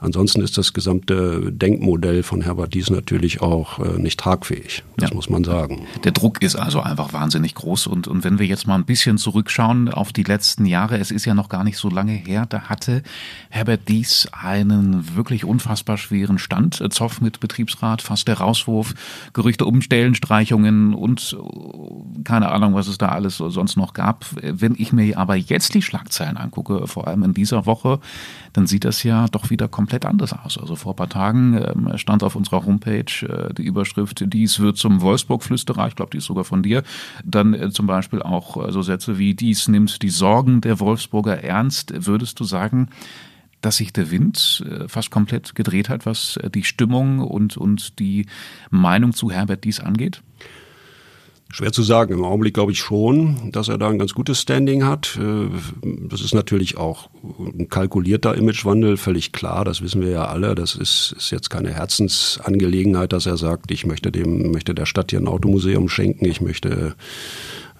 Ansonsten 0.00 0.40
ist 0.40 0.56
das 0.56 0.72
gesamte 0.72 1.52
Denkmodell 1.52 2.22
von 2.22 2.40
Herbert 2.40 2.72
Dies 2.72 2.90
natürlich 2.90 3.42
auch 3.42 3.78
äh, 3.78 3.98
nicht 3.98 4.18
tragfähig. 4.18 4.82
Das 4.96 5.10
ja. 5.10 5.16
muss 5.16 5.28
man 5.28 5.44
sagen. 5.44 5.82
Der 6.04 6.12
Druck 6.12 6.42
ist 6.42 6.56
also 6.56 6.80
einfach 6.80 7.12
wahnsinnig 7.12 7.54
groß. 7.54 7.86
Und, 7.86 8.08
und 8.08 8.24
wenn 8.24 8.38
wir 8.38 8.46
jetzt 8.46 8.66
mal 8.66 8.76
ein 8.76 8.84
bisschen 8.84 9.18
zurückschauen 9.18 9.90
auf 9.90 10.12
die 10.12 10.22
letzten 10.22 10.64
Jahre, 10.64 10.98
es 10.98 11.10
ist 11.10 11.26
ja 11.26 11.34
noch 11.34 11.50
gar 11.50 11.64
nicht 11.64 11.76
so 11.76 11.90
lange 11.90 12.12
her, 12.12 12.46
da 12.48 12.62
hatte 12.62 13.02
Herbert 13.50 13.88
Dies 13.88 14.28
einen 14.32 15.16
wirklich 15.16 15.44
unfassbar 15.44 15.98
schweren 15.98 16.38
Stand. 16.38 16.82
Zoff 16.90 17.20
mit 17.20 17.40
Betriebsrat, 17.40 18.00
fast 18.00 18.26
der 18.26 18.38
Rauswurf, 18.38 18.94
Gerüchte 19.34 19.66
um 19.66 19.82
Stellenstreichungen 19.82 20.94
und 20.94 21.36
äh, 21.38 22.22
keine 22.24 22.50
Ahnung, 22.50 22.74
was 22.74 22.88
es 22.88 22.96
da 22.96 23.10
alles 23.10 23.36
sonst 23.36 23.76
noch 23.76 23.92
gab. 23.92 24.24
Wenn 24.40 24.74
ich 24.78 24.92
mir 24.92 25.18
aber 25.18 25.36
jetzt 25.36 25.74
die 25.74 25.82
Schlagzeilen 25.82 26.38
angucke, 26.38 26.86
vor 26.86 27.06
allem 27.06 27.22
in 27.22 27.34
dieser 27.34 27.66
Woche, 27.66 28.00
dann 28.54 28.66
sieht 28.66 28.84
das 28.84 29.02
ja 29.02 29.26
doch 29.28 29.50
wieder 29.50 29.68
komplett 29.68 29.89
anders 30.06 30.32
aus. 30.32 30.58
Also 30.58 30.76
vor 30.76 30.92
ein 30.92 30.96
paar 30.96 31.08
Tagen 31.08 31.54
ähm, 31.54 31.98
stand 31.98 32.22
auf 32.22 32.36
unserer 32.36 32.64
Homepage 32.64 33.04
äh, 33.22 33.54
die 33.54 33.64
Überschrift, 33.64 34.22
dies 34.26 34.60
wird 34.60 34.76
zum 34.76 35.00
Wolfsburg-Flüsterer, 35.00 35.88
ich 35.88 35.96
glaube, 35.96 36.10
die 36.12 36.18
ist 36.18 36.26
sogar 36.26 36.44
von 36.44 36.62
dir. 36.62 36.82
Dann 37.24 37.54
äh, 37.54 37.70
zum 37.70 37.86
Beispiel 37.86 38.22
auch 38.22 38.68
äh, 38.68 38.72
so 38.72 38.82
Sätze 38.82 39.18
wie, 39.18 39.34
dies 39.34 39.68
nimmt 39.68 40.02
die 40.02 40.10
Sorgen 40.10 40.60
der 40.60 40.80
Wolfsburger 40.80 41.42
ernst. 41.42 41.92
Würdest 42.06 42.40
du 42.40 42.44
sagen, 42.44 42.88
dass 43.60 43.76
sich 43.76 43.92
der 43.92 44.10
Wind 44.10 44.64
äh, 44.66 44.88
fast 44.88 45.10
komplett 45.10 45.54
gedreht 45.54 45.88
hat, 45.88 46.06
was 46.06 46.36
äh, 46.38 46.50
die 46.50 46.64
Stimmung 46.64 47.20
und, 47.20 47.56
und 47.56 47.98
die 47.98 48.26
Meinung 48.70 49.12
zu 49.12 49.30
Herbert 49.30 49.64
Dies 49.64 49.80
angeht? 49.80 50.22
Schwer 51.52 51.72
zu 51.72 51.82
sagen. 51.82 52.14
Im 52.14 52.24
Augenblick 52.24 52.54
glaube 52.54 52.72
ich 52.72 52.78
schon, 52.78 53.50
dass 53.52 53.68
er 53.68 53.78
da 53.78 53.88
ein 53.88 53.98
ganz 53.98 54.14
gutes 54.14 54.40
Standing 54.40 54.84
hat. 54.84 55.18
Äh, 55.20 55.48
das 56.08 56.20
ist 56.20 56.34
natürlich 56.34 56.76
auch 56.76 57.10
ein 57.38 57.68
kalkulierter 57.68 58.34
Imagewandel, 58.36 58.96
völlig 58.96 59.32
klar. 59.32 59.64
Das 59.64 59.82
wissen 59.82 60.00
wir 60.00 60.10
ja 60.10 60.26
alle. 60.26 60.54
Das 60.54 60.74
ist, 60.74 61.14
ist 61.16 61.30
jetzt 61.30 61.50
keine 61.50 61.72
Herzensangelegenheit, 61.72 63.12
dass 63.12 63.26
er 63.26 63.36
sagt, 63.36 63.70
ich 63.70 63.84
möchte 63.84 64.12
dem, 64.12 64.52
möchte 64.52 64.74
der 64.74 64.86
Stadt 64.86 65.10
hier 65.10 65.20
ein 65.20 65.28
Automuseum 65.28 65.88
schenken. 65.88 66.24
Ich 66.26 66.40
möchte 66.40 66.94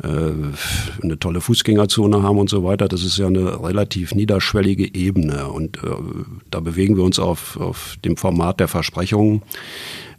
eine 0.02 1.18
tolle 1.18 1.40
Fußgängerzone 1.40 2.22
haben 2.22 2.38
und 2.38 2.48
so 2.48 2.64
weiter. 2.64 2.88
Das 2.88 3.02
ist 3.02 3.18
ja 3.18 3.26
eine 3.26 3.62
relativ 3.62 4.14
niederschwellige 4.14 4.94
Ebene 4.94 5.48
und 5.48 5.76
äh, 5.78 5.88
da 6.50 6.60
bewegen 6.60 6.96
wir 6.96 7.04
uns 7.04 7.18
auf, 7.18 7.56
auf 7.58 7.96
dem 8.04 8.16
Format 8.16 8.60
der 8.60 8.68
Versprechungen. 8.68 9.42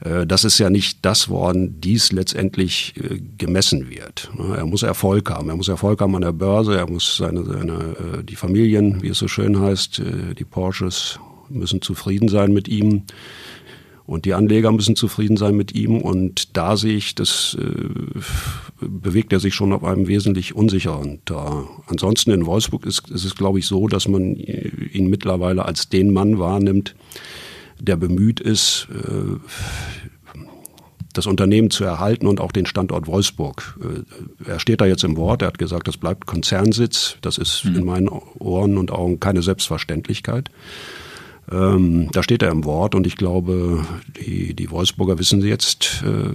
Äh, 0.03 0.25
das 0.25 0.43
ist 0.43 0.59
ja 0.59 0.69
nicht 0.69 0.99
das, 1.03 1.29
woran 1.29 1.79
dies 1.79 2.11
letztendlich 2.11 2.93
äh, 2.97 3.19
gemessen 3.37 3.89
wird. 3.89 4.31
Er 4.55 4.65
muss 4.65 4.83
Erfolg 4.83 5.29
haben. 5.29 5.49
Er 5.49 5.55
muss 5.55 5.67
Erfolg 5.67 6.01
haben 6.01 6.15
an 6.15 6.21
der 6.21 6.31
Börse. 6.31 6.77
Er 6.77 6.89
muss 6.89 7.17
seine, 7.17 7.43
seine 7.43 7.73
äh, 7.73 8.23
die 8.23 8.35
Familien, 8.35 9.01
wie 9.01 9.09
es 9.09 9.17
so 9.17 9.27
schön 9.27 9.59
heißt, 9.59 10.01
die 10.37 10.43
Porsches 10.43 11.19
müssen 11.49 11.81
zufrieden 11.81 12.29
sein 12.29 12.53
mit 12.53 12.67
ihm. 12.67 13.03
Und 14.11 14.25
die 14.25 14.33
Anleger 14.33 14.73
müssen 14.73 14.97
zufrieden 14.97 15.37
sein 15.37 15.55
mit 15.55 15.73
ihm. 15.73 16.01
Und 16.01 16.57
da 16.57 16.75
sehe 16.75 16.97
ich, 16.97 17.15
das 17.15 17.55
äh, 17.57 18.19
bewegt 18.81 19.31
er 19.31 19.39
sich 19.39 19.55
schon 19.55 19.71
auf 19.71 19.85
einem 19.85 20.09
wesentlich 20.09 20.53
unsicheren 20.53 21.19
da. 21.23 21.65
Ansonsten 21.87 22.31
in 22.31 22.45
Wolfsburg 22.45 22.85
ist, 22.85 23.09
ist 23.09 23.23
es, 23.23 23.35
glaube 23.35 23.59
ich, 23.59 23.67
so, 23.67 23.87
dass 23.87 24.09
man 24.09 24.35
ihn 24.35 25.09
mittlerweile 25.09 25.63
als 25.63 25.87
den 25.87 26.11
Mann 26.11 26.39
wahrnimmt, 26.39 26.93
der 27.79 27.95
bemüht 27.95 28.41
ist, 28.41 28.89
äh, 28.91 29.39
das 31.13 31.25
Unternehmen 31.25 31.71
zu 31.71 31.85
erhalten 31.85 32.27
und 32.27 32.41
auch 32.41 32.51
den 32.51 32.65
Standort 32.65 33.07
Wolfsburg. 33.07 33.79
Äh, 33.81 34.49
er 34.49 34.59
steht 34.59 34.81
da 34.81 34.85
jetzt 34.87 35.05
im 35.05 35.15
Wort, 35.15 35.41
er 35.41 35.47
hat 35.47 35.57
gesagt, 35.57 35.87
das 35.87 35.95
bleibt 35.95 36.25
Konzernsitz. 36.25 37.15
Das 37.21 37.37
ist 37.37 37.63
mhm. 37.63 37.75
in 37.75 37.85
meinen 37.85 38.09
Ohren 38.09 38.77
und 38.77 38.91
Augen 38.91 39.21
keine 39.21 39.41
Selbstverständlichkeit. 39.41 40.51
Ähm, 41.51 42.09
da 42.11 42.23
steht 42.23 42.43
er 42.43 42.51
im 42.51 42.63
Wort 42.63 42.95
und 42.95 43.05
ich 43.05 43.17
glaube, 43.17 43.85
die, 44.19 44.53
die 44.53 44.71
Wolfsburger 44.71 45.19
wissen 45.19 45.41
jetzt, 45.41 46.03
äh, 46.05 46.33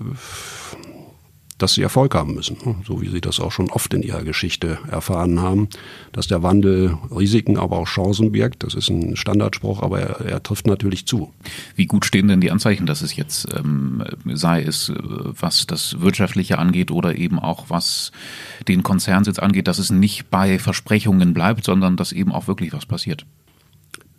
dass 1.59 1.75
sie 1.75 1.83
Erfolg 1.83 2.15
haben 2.15 2.35
müssen, 2.35 2.57
so 2.87 3.01
wie 3.01 3.09
sie 3.09 3.21
das 3.21 3.41
auch 3.41 3.51
schon 3.51 3.71
oft 3.71 3.95
in 3.95 4.03
ihrer 4.03 4.25
Geschichte 4.25 4.79
erfahren 4.91 5.41
haben, 5.41 5.69
dass 6.13 6.27
der 6.27 6.43
Wandel 6.43 6.99
Risiken, 7.11 7.57
aber 7.57 7.79
auch 7.79 7.87
Chancen 7.87 8.33
birgt. 8.33 8.63
Das 8.63 8.75
ist 8.75 8.91
ein 8.91 9.17
Standardspruch, 9.17 9.83
aber 9.83 10.01
er, 10.01 10.21
er 10.21 10.43
trifft 10.43 10.67
natürlich 10.67 11.07
zu. 11.07 11.33
Wie 11.75 11.87
gut 11.87 12.05
stehen 12.05 12.29
denn 12.29 12.43
die 12.43 12.51
Anzeichen, 12.51 12.85
dass 12.85 13.01
es 13.01 13.17
jetzt 13.17 13.49
ähm, 13.57 14.05
sei 14.35 14.63
es, 14.63 14.91
äh, 14.91 14.95
was 14.99 15.67
das 15.67 16.01
Wirtschaftliche 16.01 16.59
angeht 16.59 16.91
oder 16.91 17.17
eben 17.17 17.39
auch 17.39 17.67
was 17.69 18.13
den 18.69 18.83
Konzernsitz 18.83 19.39
angeht, 19.39 19.67
dass 19.67 19.79
es 19.79 19.91
nicht 19.91 20.31
bei 20.31 20.59
Versprechungen 20.59 21.33
bleibt, 21.33 21.65
sondern 21.65 21.97
dass 21.97 22.13
eben 22.13 22.33
auch 22.33 22.49
wirklich 22.49 22.75
was 22.75 22.85
passiert? 22.85 23.25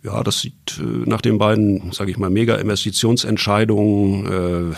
Ja, 0.02 0.22
das 0.22 0.40
sieht 0.40 0.78
äh, 0.78 1.08
nach 1.08 1.20
den 1.20 1.38
beiden, 1.38 1.92
sage 1.92 2.10
ich 2.10 2.18
mal, 2.18 2.30
Mega-Investitionsentscheidungen 2.30 4.72
äh, 4.72 4.76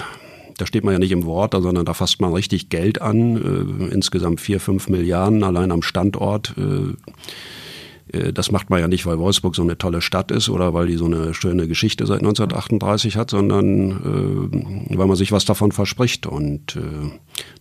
da 0.60 0.66
steht 0.66 0.84
man 0.84 0.92
ja 0.92 0.98
nicht 0.98 1.12
im 1.12 1.24
Wort, 1.24 1.54
sondern 1.54 1.86
da 1.86 1.94
fasst 1.94 2.20
man 2.20 2.34
richtig 2.34 2.68
Geld 2.68 3.00
an, 3.00 3.36
äh, 3.36 3.94
insgesamt 3.94 4.40
vier, 4.40 4.60
fünf 4.60 4.88
Milliarden 4.88 5.42
allein 5.42 5.72
am 5.72 5.82
Standort. 5.82 6.54
Äh, 6.58 8.18
äh, 8.18 8.32
das 8.32 8.52
macht 8.52 8.68
man 8.68 8.80
ja 8.80 8.86
nicht, 8.86 9.06
weil 9.06 9.18
Wolfsburg 9.18 9.56
so 9.56 9.62
eine 9.62 9.78
tolle 9.78 10.02
Stadt 10.02 10.30
ist 10.30 10.50
oder 10.50 10.74
weil 10.74 10.86
die 10.86 10.96
so 10.96 11.06
eine 11.06 11.32
schöne 11.32 11.66
Geschichte 11.66 12.06
seit 12.06 12.18
1938 12.18 13.16
hat, 13.16 13.30
sondern 13.30 14.86
äh, 14.90 14.98
weil 14.98 15.06
man 15.06 15.16
sich 15.16 15.32
was 15.32 15.46
davon 15.46 15.72
verspricht. 15.72 16.26
Und 16.26 16.78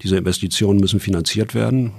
diese 0.03 0.17
Investitionen 0.17 0.79
müssen 0.79 0.99
finanziert 0.99 1.55
werden. 1.55 1.93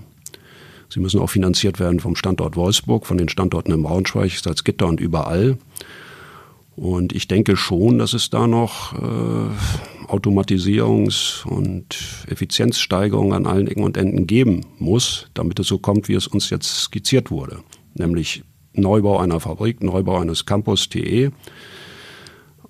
Sie 0.92 1.00
müssen 1.00 1.20
auch 1.20 1.30
finanziert 1.30 1.78
werden 1.78 2.00
vom 2.00 2.16
Standort 2.16 2.56
Wolfsburg, 2.56 3.06
von 3.06 3.16
den 3.16 3.28
Standorten 3.28 3.72
im 3.72 3.84
Braunschweig, 3.84 4.32
Salzgitter 4.32 4.86
und 4.86 5.00
überall. 5.00 5.56
Und 6.74 7.12
ich 7.12 7.28
denke 7.28 7.56
schon, 7.56 7.98
dass 7.98 8.12
es 8.12 8.30
da 8.30 8.46
noch 8.46 8.94
äh, 8.94 10.06
Automatisierungs- 10.10 11.46
und 11.46 11.96
Effizienzsteigerungen 12.26 13.34
an 13.34 13.46
allen 13.46 13.68
Ecken 13.68 13.84
und 13.84 13.96
Enden 13.96 14.26
geben 14.26 14.66
muss, 14.78 15.26
damit 15.34 15.60
es 15.60 15.68
so 15.68 15.78
kommt, 15.78 16.08
wie 16.08 16.14
es 16.14 16.26
uns 16.26 16.50
jetzt 16.50 16.82
skizziert 16.84 17.30
wurde. 17.30 17.58
Nämlich 17.94 18.42
Neubau 18.72 19.18
einer 19.18 19.40
Fabrik, 19.40 19.82
Neubau 19.82 20.18
eines 20.18 20.46
Campus.de 20.46 21.30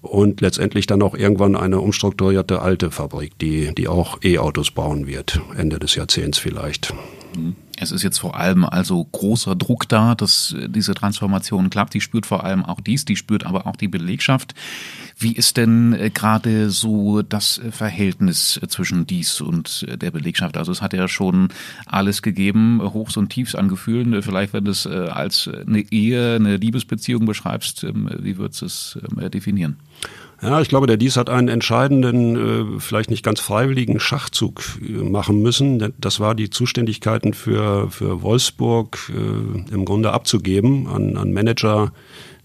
und 0.02 0.40
letztendlich 0.40 0.86
dann 0.86 1.02
auch 1.02 1.14
irgendwann 1.14 1.56
eine 1.56 1.80
umstrukturierte 1.80 2.62
alte 2.62 2.90
Fabrik, 2.90 3.38
die, 3.38 3.74
die 3.74 3.86
auch 3.88 4.18
E-Autos 4.24 4.70
bauen 4.70 5.06
wird, 5.06 5.40
Ende 5.56 5.78
des 5.78 5.94
Jahrzehnts 5.94 6.38
vielleicht. 6.38 6.92
Mhm. 7.36 7.54
Es 7.80 7.92
ist 7.92 8.02
jetzt 8.02 8.18
vor 8.18 8.38
allem 8.38 8.64
also 8.66 9.02
großer 9.02 9.56
Druck 9.56 9.88
da, 9.88 10.14
dass 10.14 10.52
äh, 10.52 10.68
diese 10.68 10.94
Transformation 10.94 11.70
klappt. 11.70 11.94
Die 11.94 12.02
spürt 12.02 12.26
vor 12.26 12.44
allem 12.44 12.62
auch 12.64 12.80
dies, 12.80 13.06
die 13.06 13.16
spürt 13.16 13.46
aber 13.46 13.66
auch 13.66 13.76
die 13.76 13.88
Belegschaft. 13.88 14.54
Wie 15.18 15.32
ist 15.32 15.56
denn 15.56 15.94
äh, 15.94 16.10
gerade 16.10 16.70
so 16.70 17.22
das 17.22 17.58
äh, 17.58 17.72
Verhältnis 17.72 18.60
zwischen 18.68 19.06
dies 19.06 19.40
und 19.40 19.86
der 20.00 20.10
Belegschaft? 20.10 20.58
Also 20.58 20.72
es 20.72 20.82
hat 20.82 20.92
ja 20.92 21.08
schon 21.08 21.48
alles 21.86 22.20
gegeben, 22.20 22.82
Hochs 22.82 23.16
und 23.16 23.30
Tiefs 23.30 23.54
an 23.54 23.68
Gefühlen. 23.68 24.22
Vielleicht, 24.22 24.52
wenn 24.52 24.64
du 24.64 24.70
es 24.70 24.86
als 24.86 25.48
eine 25.48 25.80
Ehe, 25.90 26.36
eine 26.36 26.56
Liebesbeziehung 26.58 27.24
beschreibst, 27.24 27.84
ähm, 27.84 28.10
wie 28.18 28.36
würdest 28.36 28.60
du 28.60 28.66
es 28.66 28.98
ähm, 29.02 29.30
definieren? 29.30 29.76
Ja, 30.42 30.60
ich 30.62 30.68
glaube, 30.68 30.86
der 30.86 30.96
Dies 30.96 31.18
hat 31.18 31.28
einen 31.28 31.48
entscheidenden, 31.48 32.76
äh, 32.76 32.80
vielleicht 32.80 33.10
nicht 33.10 33.22
ganz 33.22 33.40
freiwilligen 33.40 34.00
Schachzug 34.00 34.62
äh, 34.80 34.92
machen 34.92 35.42
müssen. 35.42 35.92
Das 35.98 36.18
war 36.18 36.34
die 36.34 36.48
Zuständigkeiten 36.48 37.34
für, 37.34 37.90
für 37.90 38.22
Wolfsburg 38.22 39.10
äh, 39.10 39.74
im 39.74 39.84
Grunde 39.84 40.12
abzugeben 40.12 40.86
an, 40.86 41.18
an 41.18 41.32
Manager, 41.32 41.92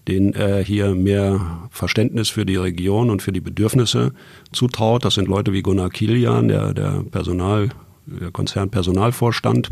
denen 0.08 0.34
er 0.34 0.62
hier 0.62 0.94
mehr 0.94 1.68
Verständnis 1.70 2.28
für 2.28 2.44
die 2.44 2.56
Region 2.56 3.08
und 3.08 3.22
für 3.22 3.32
die 3.32 3.40
Bedürfnisse 3.40 4.12
zutraut. 4.52 5.06
Das 5.06 5.14
sind 5.14 5.26
Leute 5.26 5.54
wie 5.54 5.62
Gunnar 5.62 5.88
Kilian, 5.88 6.48
der, 6.48 6.74
der 6.74 7.02
Personal, 7.10 7.70
der 8.04 8.30
Konzernpersonalvorstand, 8.30 9.70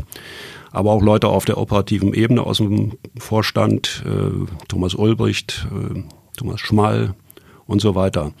aber 0.71 0.91
auch 0.91 1.01
Leute 1.03 1.27
auf 1.27 1.45
der 1.45 1.59
operativen 1.59 2.13
Ebene 2.13 2.41
aus 2.41 2.57
dem 2.57 2.93
Vorstand, 3.19 4.03
äh, 4.03 4.65
Thomas 4.67 4.95
Ulbricht, 4.95 5.67
äh, 5.71 6.03
Thomas 6.35 6.59
Schmall, 6.59 7.13
und 7.67 7.81
so 7.81 7.95
weiter. 7.95 8.33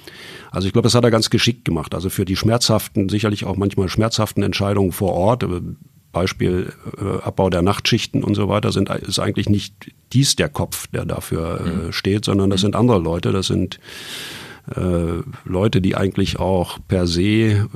Also 0.51 0.67
ich 0.67 0.73
glaube, 0.73 0.85
das 0.85 0.95
hat 0.95 1.03
er 1.03 1.11
ganz 1.11 1.29
geschickt 1.29 1.65
gemacht. 1.65 1.95
Also 1.95 2.09
für 2.09 2.25
die 2.25 2.35
schmerzhaften, 2.35 3.09
sicherlich 3.09 3.45
auch 3.45 3.57
manchmal 3.57 3.89
schmerzhaften 3.89 4.43
Entscheidungen 4.43 4.91
vor 4.91 5.13
Ort, 5.13 5.43
äh, 5.43 5.61
Beispiel 6.11 6.71
äh, 6.97 7.21
Abbau 7.23 7.49
der 7.49 7.61
Nachtschichten 7.61 8.23
und 8.23 8.35
so 8.35 8.47
weiter, 8.47 8.71
sind, 8.71 8.89
ist 8.89 9.19
eigentlich 9.19 9.49
nicht 9.49 9.91
dies 10.13 10.37
der 10.37 10.47
Kopf, 10.47 10.87
der 10.87 11.05
dafür 11.05 11.59
äh, 11.59 11.69
mhm. 11.69 11.91
steht, 11.91 12.25
sondern 12.25 12.49
das 12.49 12.61
sind 12.61 12.75
andere 12.75 12.99
Leute. 12.99 13.33
Das 13.33 13.47
sind 13.47 13.79
äh, 14.73 15.21
Leute, 15.43 15.81
die 15.81 15.95
eigentlich 15.95 16.39
auch 16.39 16.79
per 16.87 17.05
se 17.05 17.21
äh, 17.21 17.67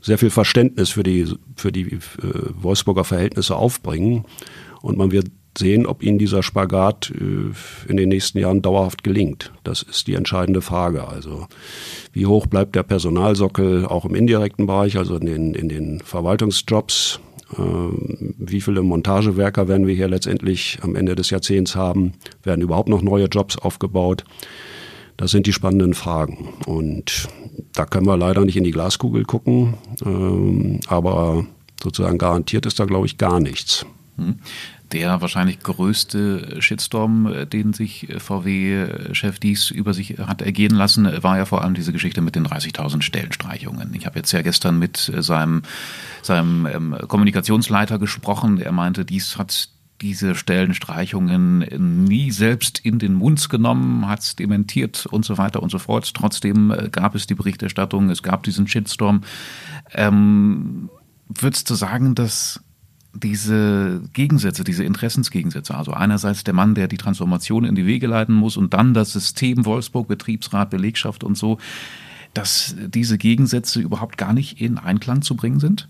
sehr 0.00 0.18
viel 0.18 0.30
Verständnis 0.30 0.90
für 0.90 1.02
die, 1.02 1.26
für 1.56 1.72
die 1.72 1.94
äh, 1.94 1.98
Wolfsburger 2.60 3.04
Verhältnisse 3.04 3.56
aufbringen. 3.56 4.24
Und 4.80 4.96
man 4.96 5.10
wird 5.10 5.28
sehen, 5.58 5.86
ob 5.86 6.02
ihnen 6.02 6.18
dieser 6.18 6.42
Spagat 6.42 7.12
äh, 7.14 7.90
in 7.90 7.96
den 7.96 8.08
nächsten 8.08 8.38
Jahren 8.38 8.62
dauerhaft 8.62 9.04
gelingt. 9.04 9.52
Das 9.62 9.82
ist 9.82 10.06
die 10.06 10.14
entscheidende 10.14 10.62
Frage. 10.62 11.06
Also 11.06 11.46
wie 12.12 12.26
hoch 12.26 12.46
bleibt 12.46 12.74
der 12.74 12.82
Personalsockel 12.82 13.86
auch 13.86 14.04
im 14.04 14.14
indirekten 14.14 14.66
Bereich, 14.66 14.96
also 14.96 15.16
in 15.16 15.26
den, 15.26 15.54
in 15.54 15.68
den 15.68 16.00
Verwaltungsjobs? 16.00 17.20
Ähm, 17.58 18.34
wie 18.38 18.60
viele 18.60 18.82
Montagewerker 18.82 19.68
werden 19.68 19.86
wir 19.86 19.94
hier 19.94 20.08
letztendlich 20.08 20.78
am 20.82 20.96
Ende 20.96 21.14
des 21.14 21.30
Jahrzehnts 21.30 21.76
haben? 21.76 22.14
Werden 22.42 22.62
überhaupt 22.62 22.88
noch 22.88 23.02
neue 23.02 23.26
Jobs 23.26 23.58
aufgebaut? 23.58 24.24
Das 25.16 25.30
sind 25.30 25.46
die 25.46 25.52
spannenden 25.52 25.94
Fragen. 25.94 26.48
Und 26.66 27.28
da 27.74 27.86
können 27.86 28.06
wir 28.06 28.16
leider 28.16 28.44
nicht 28.44 28.56
in 28.56 28.64
die 28.64 28.72
Glaskugel 28.72 29.24
gucken, 29.24 29.74
ähm, 30.04 30.80
aber 30.88 31.46
sozusagen 31.82 32.18
garantiert 32.18 32.66
ist 32.66 32.80
da, 32.80 32.84
glaube 32.84 33.06
ich, 33.06 33.18
gar 33.18 33.40
nichts. 33.40 33.86
Der 34.94 35.20
wahrscheinlich 35.20 35.58
größte 35.58 36.62
Shitstorm, 36.62 37.26
äh, 37.26 37.46
den 37.46 37.72
sich 37.72 38.08
äh, 38.08 38.20
VW-Chef 38.20 39.40
dies 39.40 39.70
über 39.70 39.92
sich 39.92 40.18
hat 40.18 40.40
ergehen 40.40 40.72
lassen, 40.72 41.20
war 41.24 41.36
ja 41.36 41.46
vor 41.46 41.62
allem 41.62 41.74
diese 41.74 41.92
Geschichte 41.92 42.20
mit 42.20 42.36
den 42.36 42.46
30.000 42.46 43.02
Stellenstreichungen. 43.02 43.92
Ich 43.94 44.06
habe 44.06 44.20
jetzt 44.20 44.30
ja 44.30 44.42
gestern 44.42 44.78
mit 44.78 45.08
äh, 45.08 45.20
seinem, 45.20 45.62
seinem 46.22 46.66
ähm, 46.66 46.96
Kommunikationsleiter 47.08 47.98
gesprochen. 47.98 48.60
Er 48.60 48.70
meinte, 48.70 49.04
dies 49.04 49.36
hat 49.36 49.68
diese 50.00 50.36
Stellenstreichungen 50.36 52.04
nie 52.04 52.30
selbst 52.30 52.78
in 52.78 53.00
den 53.00 53.14
Mund 53.14 53.48
genommen, 53.48 54.06
hat 54.06 54.20
es 54.20 54.36
dementiert 54.36 55.06
und 55.06 55.24
so 55.24 55.38
weiter 55.38 55.60
und 55.60 55.70
so 55.70 55.80
fort. 55.80 56.12
Trotzdem 56.14 56.74
gab 56.90 57.14
es 57.14 57.26
die 57.26 57.34
Berichterstattung, 57.34 58.10
es 58.10 58.22
gab 58.22 58.42
diesen 58.42 58.66
Shitstorm. 58.66 59.22
Ähm, 59.92 60.90
würdest 61.28 61.70
du 61.70 61.74
sagen, 61.74 62.14
dass 62.16 62.60
diese 63.14 64.02
Gegensätze, 64.12 64.64
diese 64.64 64.84
Interessensgegensätze. 64.84 65.74
Also 65.74 65.92
einerseits 65.92 66.44
der 66.44 66.54
Mann, 66.54 66.74
der 66.74 66.88
die 66.88 66.96
Transformation 66.96 67.64
in 67.64 67.74
die 67.74 67.86
Wege 67.86 68.06
leiten 68.06 68.34
muss 68.34 68.56
und 68.56 68.74
dann 68.74 68.94
das 68.94 69.12
System 69.12 69.64
Wolfsburg, 69.64 70.08
Betriebsrat, 70.08 70.70
Belegschaft 70.70 71.24
und 71.24 71.36
so, 71.36 71.58
dass 72.34 72.74
diese 72.88 73.16
Gegensätze 73.16 73.80
überhaupt 73.80 74.18
gar 74.18 74.32
nicht 74.32 74.60
in 74.60 74.78
Einklang 74.78 75.22
zu 75.22 75.36
bringen 75.36 75.60
sind? 75.60 75.88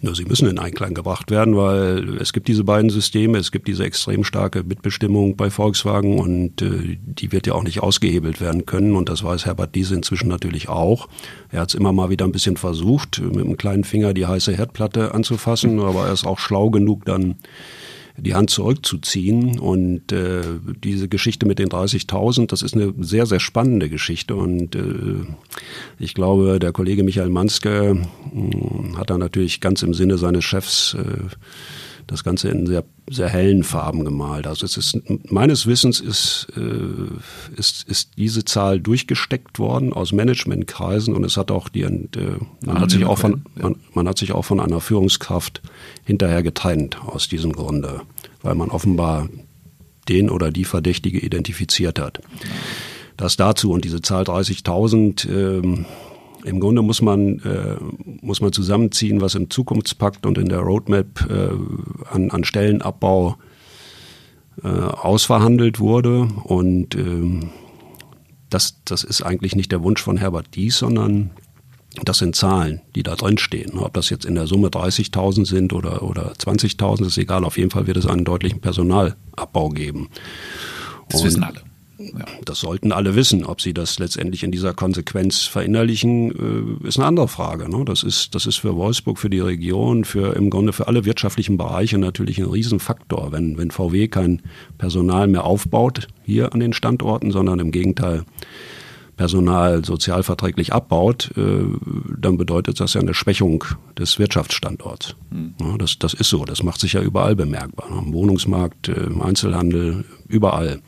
Ja, 0.00 0.14
sie 0.14 0.24
müssen 0.24 0.48
in 0.48 0.60
Einklang 0.60 0.94
gebracht 0.94 1.30
werden, 1.30 1.56
weil 1.56 2.18
es 2.20 2.32
gibt 2.32 2.46
diese 2.46 2.62
beiden 2.62 2.88
Systeme, 2.88 3.38
es 3.38 3.50
gibt 3.50 3.66
diese 3.66 3.84
extrem 3.84 4.22
starke 4.22 4.62
Mitbestimmung 4.62 5.34
bei 5.34 5.50
Volkswagen 5.50 6.20
und 6.20 6.62
äh, 6.62 6.98
die 7.02 7.32
wird 7.32 7.48
ja 7.48 7.54
auch 7.54 7.64
nicht 7.64 7.82
ausgehebelt 7.82 8.40
werden 8.40 8.64
können 8.64 8.94
und 8.94 9.08
das 9.08 9.24
weiß 9.24 9.44
Herbert 9.46 9.74
Diese 9.74 9.96
inzwischen 9.96 10.28
natürlich 10.28 10.68
auch. 10.68 11.08
Er 11.50 11.62
hat 11.62 11.70
es 11.70 11.74
immer 11.74 11.92
mal 11.92 12.10
wieder 12.10 12.26
ein 12.26 12.32
bisschen 12.32 12.56
versucht, 12.56 13.20
mit 13.20 13.44
einem 13.44 13.56
kleinen 13.56 13.82
Finger 13.82 14.14
die 14.14 14.26
heiße 14.26 14.56
Herdplatte 14.56 15.14
anzufassen, 15.14 15.80
aber 15.80 16.06
er 16.06 16.12
ist 16.12 16.26
auch 16.26 16.38
schlau 16.38 16.70
genug, 16.70 17.04
dann 17.04 17.34
die 18.18 18.34
Hand 18.34 18.50
zurückzuziehen. 18.50 19.58
Und 19.58 20.12
äh, 20.12 20.42
diese 20.82 21.08
Geschichte 21.08 21.46
mit 21.46 21.58
den 21.58 21.68
30.000, 21.68 22.48
das 22.48 22.62
ist 22.62 22.74
eine 22.74 22.94
sehr, 22.98 23.26
sehr 23.26 23.40
spannende 23.40 23.88
Geschichte. 23.88 24.34
Und 24.34 24.74
äh, 24.74 25.24
ich 25.98 26.14
glaube, 26.14 26.58
der 26.58 26.72
Kollege 26.72 27.02
Michael 27.02 27.30
Manske 27.30 27.96
äh, 28.34 28.96
hat 28.96 29.10
da 29.10 29.18
natürlich 29.18 29.60
ganz 29.60 29.82
im 29.82 29.94
Sinne 29.94 30.18
seines 30.18 30.44
Chefs 30.44 30.94
äh, 30.94 31.34
das 32.08 32.24
Ganze 32.24 32.48
in 32.48 32.66
sehr, 32.66 32.84
sehr 33.08 33.28
hellen 33.28 33.62
Farben 33.62 34.04
gemalt. 34.04 34.46
Also 34.46 34.64
es 34.64 34.76
ist 34.78 34.98
meines 35.30 35.66
Wissens 35.66 36.00
ist, 36.00 36.48
äh, 36.56 37.56
ist, 37.56 37.86
ist 37.86 38.16
diese 38.16 38.44
Zahl 38.44 38.80
durchgesteckt 38.80 39.58
worden 39.58 39.92
aus 39.92 40.12
Managementkreisen 40.12 41.14
und 41.14 41.22
es 41.24 41.36
hat 41.36 41.50
auch 41.50 41.68
die, 41.68 41.82
äh, 41.82 42.08
man, 42.64 42.80
hat 42.80 42.90
sich 42.90 43.04
auch 43.04 43.18
von, 43.18 43.42
man, 43.56 43.76
man 43.92 44.08
hat 44.08 44.18
sich 44.18 44.32
auch 44.32 44.44
von 44.44 44.58
einer 44.58 44.80
Führungskraft 44.80 45.60
hinterher 46.08 46.42
getrennt 46.42 46.96
aus 47.04 47.28
diesem 47.28 47.52
Grunde, 47.52 48.00
weil 48.40 48.54
man 48.54 48.70
offenbar 48.70 49.28
den 50.08 50.30
oder 50.30 50.50
die 50.50 50.64
Verdächtige 50.64 51.18
identifiziert 51.18 51.98
hat. 51.98 52.22
Das 53.18 53.36
dazu 53.36 53.72
und 53.72 53.84
diese 53.84 54.00
Zahl 54.00 54.22
30.000 54.22 55.28
ähm, 55.28 55.84
im 56.44 56.60
Grunde 56.60 56.80
muss 56.80 57.02
man, 57.02 57.40
äh, 57.40 57.76
muss 58.22 58.40
man 58.40 58.54
zusammenziehen, 58.54 59.20
was 59.20 59.34
im 59.34 59.50
Zukunftspakt 59.50 60.24
und 60.24 60.38
in 60.38 60.48
der 60.48 60.60
Roadmap 60.60 61.28
äh, 61.28 61.50
an, 62.10 62.30
an 62.30 62.42
Stellenabbau 62.44 63.36
äh, 64.64 64.68
ausverhandelt 64.68 65.78
wurde. 65.78 66.28
Und 66.44 66.94
ähm, 66.94 67.50
das, 68.48 68.80
das 68.86 69.04
ist 69.04 69.20
eigentlich 69.20 69.56
nicht 69.56 69.72
der 69.72 69.82
Wunsch 69.82 70.00
von 70.00 70.16
Herbert 70.16 70.54
Dies, 70.54 70.78
sondern 70.78 71.32
Das 72.04 72.18
sind 72.18 72.36
Zahlen, 72.36 72.80
die 72.94 73.02
da 73.02 73.16
drin 73.16 73.38
stehen. 73.38 73.78
Ob 73.78 73.94
das 73.94 74.10
jetzt 74.10 74.24
in 74.24 74.34
der 74.34 74.46
Summe 74.46 74.68
30.000 74.68 75.46
sind 75.46 75.72
oder, 75.72 76.02
oder 76.02 76.32
20.000, 76.32 77.06
ist 77.06 77.18
egal. 77.18 77.44
Auf 77.44 77.58
jeden 77.58 77.70
Fall 77.70 77.86
wird 77.86 77.96
es 77.96 78.06
einen 78.06 78.24
deutlichen 78.24 78.60
Personalabbau 78.60 79.70
geben. 79.70 80.08
Das 81.08 81.20
Und 81.20 81.26
wissen 81.26 81.42
alle. 81.42 81.62
Ja. 81.98 82.26
Das 82.44 82.60
sollten 82.60 82.92
alle 82.92 83.16
wissen. 83.16 83.44
Ob 83.44 83.60
sie 83.60 83.74
das 83.74 83.98
letztendlich 83.98 84.44
in 84.44 84.52
dieser 84.52 84.72
Konsequenz 84.72 85.42
verinnerlichen, 85.42 86.78
äh, 86.82 86.86
ist 86.86 86.98
eine 86.98 87.06
andere 87.06 87.26
Frage. 87.26 87.68
Ne? 87.68 87.84
Das, 87.84 88.04
ist, 88.04 88.34
das 88.34 88.46
ist 88.46 88.56
für 88.56 88.76
Wolfsburg, 88.76 89.18
für 89.18 89.30
die 89.30 89.40
Region, 89.40 90.04
für 90.04 90.36
im 90.36 90.50
Grunde 90.50 90.72
für 90.72 90.86
alle 90.86 91.04
wirtschaftlichen 91.04 91.56
Bereiche 91.56 91.98
natürlich 91.98 92.38
ein 92.38 92.46
Riesenfaktor. 92.46 93.32
Wenn, 93.32 93.58
wenn 93.58 93.70
VW 93.72 94.06
kein 94.08 94.42
Personal 94.76 95.26
mehr 95.26 95.44
aufbaut 95.44 96.06
hier 96.24 96.52
an 96.52 96.60
den 96.60 96.72
Standorten, 96.72 97.32
sondern 97.32 97.58
im 97.58 97.72
Gegenteil 97.72 98.24
Personal 99.18 99.84
sozialverträglich 99.84 100.72
abbaut, 100.72 101.32
äh, 101.36 101.64
dann 102.18 102.38
bedeutet 102.38 102.80
das 102.80 102.94
ja 102.94 103.00
eine 103.00 103.14
Schwächung 103.14 103.64
des 103.98 104.18
Wirtschaftsstandorts. 104.18 105.16
Ja, 105.60 105.76
das, 105.76 105.98
das 105.98 106.14
ist 106.14 106.30
so. 106.30 106.44
Das 106.44 106.62
macht 106.62 106.80
sich 106.80 106.94
ja 106.94 107.02
überall 107.02 107.36
bemerkbar. 107.36 107.90
Ne? 107.90 108.00
Im 108.06 108.14
Wohnungsmarkt, 108.14 108.88
äh, 108.88 108.92
im 108.92 109.20
Einzelhandel, 109.20 110.04
überall. 110.28 110.80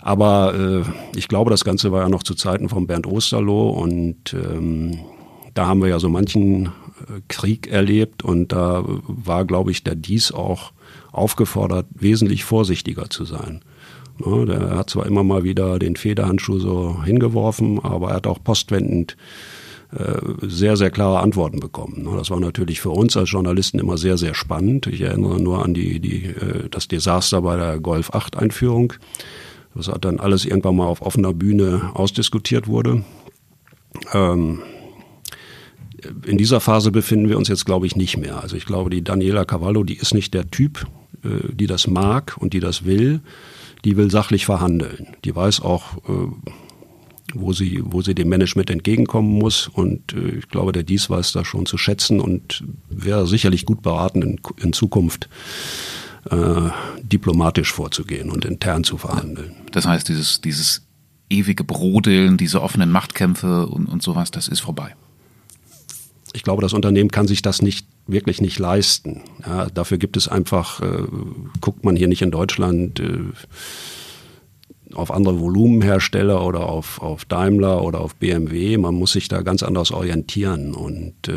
Aber 0.00 0.54
äh, 0.54 1.16
ich 1.16 1.28
glaube, 1.28 1.50
das 1.50 1.62
Ganze 1.62 1.92
war 1.92 2.02
ja 2.02 2.08
noch 2.08 2.24
zu 2.24 2.34
Zeiten 2.34 2.68
von 2.68 2.86
Bernd 2.88 3.06
Osterloh 3.06 3.70
und 3.70 4.34
ähm, 4.34 4.98
da 5.54 5.66
haben 5.66 5.82
wir 5.82 5.88
ja 5.88 6.00
so 6.00 6.08
manchen 6.08 6.72
Krieg 7.28 7.66
erlebt 7.66 8.22
und 8.22 8.52
da 8.52 8.82
war, 8.86 9.44
glaube 9.44 9.70
ich, 9.70 9.84
der 9.84 9.96
Dies 9.96 10.32
auch 10.32 10.72
aufgefordert, 11.10 11.86
wesentlich 11.90 12.44
vorsichtiger 12.44 13.10
zu 13.10 13.24
sein. 13.24 13.60
Ja, 14.24 14.44
der 14.44 14.76
hat 14.76 14.90
zwar 14.90 15.06
immer 15.06 15.24
mal 15.24 15.44
wieder 15.44 15.78
den 15.78 15.96
Federhandschuh 15.96 16.58
so 16.58 17.02
hingeworfen, 17.04 17.80
aber 17.82 18.10
er 18.10 18.16
hat 18.16 18.26
auch 18.26 18.42
postwendend 18.42 19.16
äh, 19.96 20.20
sehr, 20.42 20.76
sehr 20.76 20.90
klare 20.90 21.20
Antworten 21.20 21.60
bekommen. 21.60 22.08
Das 22.16 22.30
war 22.30 22.40
natürlich 22.40 22.80
für 22.80 22.90
uns 22.90 23.16
als 23.16 23.30
Journalisten 23.30 23.78
immer 23.78 23.98
sehr, 23.98 24.16
sehr 24.16 24.34
spannend. 24.34 24.86
Ich 24.86 25.02
erinnere 25.02 25.40
nur 25.40 25.64
an 25.64 25.74
die, 25.74 26.00
die, 26.00 26.26
äh, 26.26 26.68
das 26.70 26.88
Desaster 26.88 27.42
bei 27.42 27.56
der 27.56 27.78
Golf 27.78 28.10
8 28.14 28.36
Einführung. 28.36 28.94
Das 29.74 29.88
hat 29.88 30.04
dann 30.04 30.20
alles 30.20 30.44
irgendwann 30.44 30.76
mal 30.76 30.86
auf 30.86 31.02
offener 31.02 31.32
Bühne 31.32 31.90
ausdiskutiert 31.94 32.68
wurde. 32.68 33.04
Ähm, 34.12 34.60
in 36.24 36.38
dieser 36.38 36.60
Phase 36.60 36.90
befinden 36.90 37.28
wir 37.28 37.38
uns 37.38 37.48
jetzt, 37.48 37.66
glaube 37.66 37.86
ich, 37.86 37.94
nicht 37.94 38.16
mehr. 38.16 38.42
Also 38.42 38.56
ich 38.56 38.66
glaube, 38.66 38.90
die 38.90 39.04
Daniela 39.04 39.44
Cavallo, 39.44 39.84
die 39.84 39.96
ist 39.96 40.14
nicht 40.14 40.34
der 40.34 40.50
Typ, 40.50 40.86
äh, 41.22 41.52
die 41.52 41.66
das 41.66 41.86
mag 41.86 42.36
und 42.38 42.54
die 42.54 42.60
das 42.60 42.84
will. 42.84 43.20
Die 43.84 43.96
will 43.96 44.10
sachlich 44.10 44.46
verhandeln. 44.46 45.08
Die 45.24 45.34
weiß 45.34 45.60
auch, 45.60 45.96
äh, 46.08 46.28
wo 47.34 47.52
sie, 47.52 47.82
wo 47.84 48.02
sie 48.02 48.14
dem 48.14 48.28
Management 48.28 48.70
entgegenkommen 48.70 49.38
muss. 49.38 49.68
Und 49.68 50.12
äh, 50.12 50.36
ich 50.38 50.48
glaube, 50.48 50.72
der 50.72 50.82
Dies 50.82 51.10
weiß 51.10 51.32
das 51.32 51.46
schon 51.46 51.66
zu 51.66 51.78
schätzen 51.78 52.20
und 52.20 52.64
wäre 52.88 53.26
sicherlich 53.26 53.66
gut 53.66 53.82
beraten 53.82 54.22
in, 54.22 54.40
in 54.62 54.72
Zukunft 54.72 55.28
äh, 56.30 56.70
diplomatisch 57.02 57.72
vorzugehen 57.72 58.30
und 58.30 58.44
intern 58.44 58.84
zu 58.84 58.98
verhandeln. 58.98 59.54
Das 59.72 59.86
heißt, 59.86 60.08
dieses, 60.08 60.40
dieses 60.40 60.86
ewige 61.30 61.64
Brodeln, 61.64 62.36
diese 62.36 62.62
offenen 62.62 62.90
Machtkämpfe 62.90 63.66
und, 63.66 63.86
und 63.86 64.02
sowas, 64.02 64.30
das 64.30 64.48
ist 64.48 64.60
vorbei. 64.60 64.94
Ich 66.32 66.42
glaube, 66.42 66.62
das 66.62 66.72
Unternehmen 66.72 67.10
kann 67.10 67.26
sich 67.26 67.42
das 67.42 67.62
nicht 67.62 67.86
wirklich 68.06 68.40
nicht 68.40 68.58
leisten. 68.58 69.22
Ja, 69.46 69.66
dafür 69.66 69.98
gibt 69.98 70.16
es 70.16 70.28
einfach, 70.28 70.80
äh, 70.80 71.04
guckt 71.60 71.84
man 71.84 71.96
hier 71.96 72.08
nicht 72.08 72.22
in 72.22 72.30
Deutschland, 72.30 73.00
äh, 73.00 73.18
auf 74.94 75.10
andere 75.10 75.40
Volumenhersteller 75.40 76.44
oder 76.44 76.68
auf, 76.68 77.00
auf 77.00 77.24
Daimler 77.24 77.82
oder 77.82 78.00
auf 78.00 78.14
BMW. 78.16 78.76
Man 78.76 78.94
muss 78.94 79.12
sich 79.12 79.28
da 79.28 79.42
ganz 79.42 79.62
anders 79.62 79.90
orientieren. 79.90 80.74
Und 80.74 81.14
äh, 81.28 81.32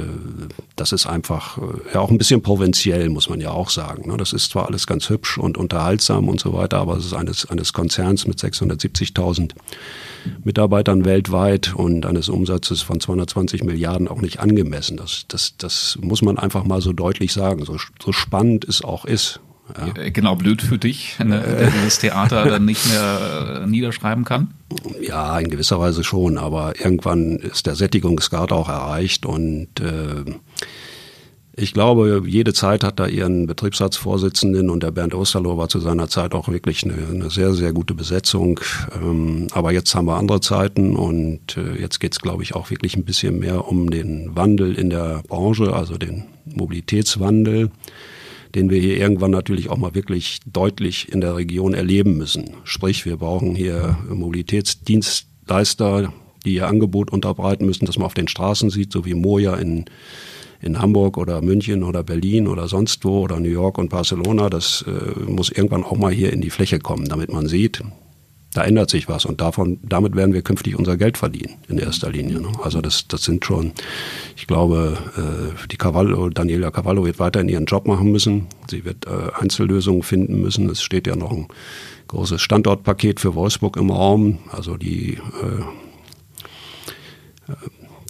das 0.76 0.92
ist 0.92 1.06
einfach 1.06 1.58
äh, 1.58 1.62
ja 1.94 2.00
auch 2.00 2.12
ein 2.12 2.18
bisschen 2.18 2.42
provinziell, 2.42 3.10
muss 3.10 3.30
man 3.30 3.42
ja 3.42 3.52
auch 3.52 3.70
sagen. 3.70 4.10
Ne? 4.10 4.18
Das 4.18 4.34
ist 4.34 4.52
zwar 4.52 4.68
alles 4.68 4.88
ganz 4.88 5.10
hübsch 5.10 5.38
und 5.38 5.58
unterhaltsam 5.58 6.28
und 6.28 6.40
so 6.40 6.54
weiter, 6.54 6.78
aber 6.78 6.98
es 6.98 7.06
ist 7.06 7.14
eines, 7.14 7.46
eines 7.50 7.74
Konzerns 7.74 8.28
mit 8.28 8.40
670.000 8.40 9.52
Mitarbeitern 10.44 11.06
weltweit 11.06 11.74
und 11.76 12.06
eines 12.06 12.30
Umsatzes 12.30 12.82
von 12.82 13.00
220 13.00 13.64
Milliarden 13.64 14.08
auch 14.08 14.22
nicht 14.22 14.40
angemessen. 14.40 14.98
Das, 14.98 15.26
das, 15.28 15.56
das 15.58 15.98
muss 16.02 16.22
man 16.22 16.38
einfach 16.38 16.64
mal 16.64 16.82
so 16.82 16.94
deutlich 16.94 17.34
sagen. 17.34 17.66
So, 17.66 17.78
so 18.04 18.12
spannend 18.12 18.66
es 18.66 18.84
auch 18.84 19.06
ist. 19.06 19.40
Ja. 19.78 20.02
Äh, 20.02 20.12
genau, 20.12 20.36
blöd 20.36 20.62
für 20.62 20.78
dich, 20.78 21.18
ne, 21.24 21.42
der 21.42 21.72
dieses 21.72 22.00
Theater 22.00 22.46
dann 22.46 22.66
nicht 22.66 22.88
mehr 22.88 23.62
äh, 23.64 23.68
niederschreiben 23.68 24.24
kann? 24.24 24.54
Ja, 25.02 25.38
in 25.40 25.50
gewisser 25.50 25.80
Weise 25.80 26.04
schon, 26.04 26.38
aber 26.38 26.80
irgendwann 26.80 27.38
ist 27.38 27.66
der 27.66 27.76
Sättigungsgrad 27.76 28.52
auch 28.52 28.70
erreicht 28.70 29.26
und 29.26 29.68
äh, 29.80 30.24
ich 31.58 31.74
glaube, 31.74 32.22
jede 32.26 32.52
Zeit 32.52 32.84
hat 32.84 33.00
da 33.00 33.08
ihren 33.08 33.48
Betriebsratsvorsitzenden 33.48 34.70
und 34.70 34.84
der 34.84 34.92
Bernd 34.92 35.16
Osterloh 35.16 35.58
war 35.58 35.70
zu 35.70 35.80
seiner 35.80 36.10
Zeit 36.10 36.34
auch 36.34 36.50
wirklich 36.50 36.84
eine, 36.84 36.96
eine 37.08 37.30
sehr, 37.30 37.54
sehr 37.54 37.72
gute 37.72 37.94
Besetzung. 37.94 38.60
Ähm, 38.94 39.48
aber 39.54 39.72
jetzt 39.72 39.96
haben 39.96 40.06
wir 40.06 40.18
andere 40.18 40.42
Zeiten 40.42 40.98
und 40.98 41.56
äh, 41.56 41.80
jetzt 41.80 42.02
geht 42.02 42.12
es, 42.12 42.20
glaube 42.20 42.44
ich, 42.44 42.56
auch 42.56 42.72
wirklich 42.72 42.98
ein 42.98 43.06
bisschen 43.06 43.40
mehr 43.40 43.70
um 43.70 43.90
den 43.90 44.36
Wandel 44.36 44.76
in 44.76 44.90
der 44.90 45.24
Branche, 45.30 45.74
also 45.74 45.98
den 45.98 46.26
Mobilitätswandel 46.44 47.72
den 48.56 48.70
wir 48.70 48.80
hier 48.80 48.98
irgendwann 48.98 49.32
natürlich 49.32 49.70
auch 49.70 49.78
mal 49.78 49.94
wirklich 49.94 50.40
deutlich 50.46 51.12
in 51.12 51.22
der 51.22 51.36
Region 51.36 51.74
erleben 51.74 52.18
müssen. 52.18 52.52
Sprich, 52.64 53.06
wir 53.06 53.18
brauchen 53.18 53.54
hier 53.54 53.98
Mobilitätsdienstleister, 54.10 56.14
die 56.46 56.56
ihr 56.56 56.68
Angebot 56.68 57.12
unterbreiten 57.12 57.66
müssen, 57.66 57.86
dass 57.86 57.98
man 57.98 58.06
auf 58.06 58.14
den 58.14 58.30
Straßen 58.30 58.70
sieht, 58.70 58.94
so 58.94 59.06
wie 59.06 59.14
Moja 59.14 59.56
in, 59.56 59.86
in 60.62 60.80
Hamburg 60.80 61.18
oder 61.18 61.42
München 61.42 61.84
oder 61.84 62.04
Berlin 62.04 62.48
oder 62.48 62.68
sonst 62.68 63.04
wo 63.04 63.22
oder 63.22 63.40
New 63.40 63.50
York 63.50 63.78
und 63.78 63.90
Barcelona. 63.90 64.50
Das 64.50 64.86
äh, 64.88 65.20
muss 65.30 65.50
irgendwann 65.50 65.84
auch 65.84 65.98
mal 65.98 66.14
hier 66.14 66.32
in 66.32 66.42
die 66.42 66.50
Fläche 66.50 66.80
kommen, 66.80 67.10
damit 67.10 67.32
man 67.32 67.48
sieht, 67.48 67.84
da 68.56 68.64
ändert 68.64 68.90
sich 68.90 69.10
was 69.10 69.26
und 69.26 69.42
davon, 69.42 69.80
damit 69.84 70.16
werden 70.16 70.34
wir 70.34 70.42
künftig 70.42 70.80
unser 70.80 70.96
Geld 70.96 71.18
verdienen 71.18 71.56
in 71.68 71.78
erster 71.78 72.10
Linie. 72.10 72.40
Ne? 72.40 72.48
Also 72.64 72.80
das, 72.80 73.06
das 73.08 73.24
sind 73.24 73.44
schon, 73.44 73.74
ich 74.38 74.48
glaube, 74.48 74.98
äh, 75.18 75.68
die 75.68 75.76
Cavallo, 75.76 76.30
Daniela 76.30 76.72
Cavallo 76.72 77.06
wird 77.06 77.20
weiterhin 77.20 77.50
ihren 77.50 77.66
Job 77.66 77.86
machen 77.86 78.14
müssen. 78.14 78.48
Sie 78.70 78.86
wird 78.86 79.08
äh, 79.08 79.42
Einzellösungen 79.42 80.04
finden 80.04 80.42
müssen. 80.42 80.70
Es 80.70 80.82
steht 80.82 81.06
ja 81.06 81.18
noch 81.18 81.32
ein 81.32 81.48
großes 82.08 82.42
Standortpaket 82.42 83.20
für 83.20 83.36
Wolfsburg 83.36 83.76
im 83.76 83.90
Raum. 83.90 84.40
Also 84.52 84.78
die 84.78 85.16
äh, 85.16 85.64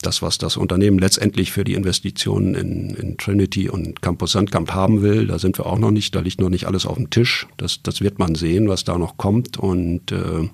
das, 0.06 0.22
was 0.22 0.38
das 0.38 0.58
Unternehmen 0.58 1.00
letztendlich 1.00 1.52
für 1.52 1.64
die 1.64 1.74
Investitionen 1.74 2.56
in, 2.56 2.90
in 2.92 3.18
Trinity 3.18 3.70
und 3.70 4.02
Campus 4.02 4.34
Sandkamp 4.34 4.72
haben 4.72 5.02
will, 5.02 5.28
da 5.28 5.40
sind 5.40 5.58
wir 5.58 5.66
auch 5.66 5.80
noch 5.80 5.92
nicht, 5.92 6.16
da 6.16 6.20
liegt 6.20 6.40
noch 6.40 6.50
nicht 6.50 6.68
alles 6.68 6.86
auf 6.86 6.96
dem 6.96 7.10
Tisch. 7.10 7.48
Das, 7.58 7.82
das 7.84 8.02
wird 8.02 8.20
man 8.20 8.36
sehen, 8.36 8.70
was 8.70 8.84
da 8.84 8.98
noch 8.98 9.18
kommt. 9.18 9.58
Und 9.58 10.12
äh, 10.12 10.50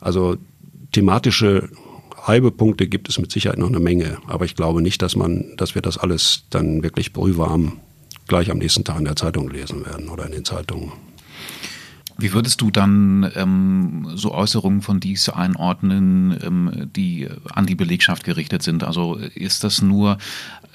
also 0.00 0.36
thematische 0.92 1.68
Reibepunkte 2.24 2.86
gibt 2.86 3.08
es 3.08 3.18
mit 3.18 3.32
Sicherheit 3.32 3.58
noch 3.58 3.68
eine 3.68 3.80
Menge. 3.80 4.18
Aber 4.26 4.44
ich 4.44 4.54
glaube 4.54 4.82
nicht, 4.82 5.02
dass 5.02 5.16
man, 5.16 5.56
dass 5.56 5.74
wir 5.74 5.82
das 5.82 5.98
alles 5.98 6.44
dann 6.50 6.82
wirklich 6.82 7.12
brühwarm 7.12 7.78
gleich 8.28 8.50
am 8.50 8.58
nächsten 8.58 8.84
Tag 8.84 8.98
in 8.98 9.04
der 9.04 9.16
Zeitung 9.16 9.50
lesen 9.50 9.84
werden 9.84 10.08
oder 10.08 10.26
in 10.26 10.32
den 10.32 10.44
Zeitungen. 10.44 10.92
Wie 12.18 12.32
würdest 12.32 12.60
du 12.60 12.70
dann 12.70 13.30
ähm, 13.34 14.08
so 14.14 14.32
Äußerungen 14.32 14.82
von 14.82 15.00
dies 15.00 15.28
einordnen, 15.28 16.36
ähm, 16.42 16.90
die 16.94 17.28
an 17.52 17.66
die 17.66 17.74
Belegschaft 17.74 18.24
gerichtet 18.24 18.62
sind? 18.62 18.84
Also 18.84 19.16
ist 19.16 19.64
das 19.64 19.82
nur 19.82 20.18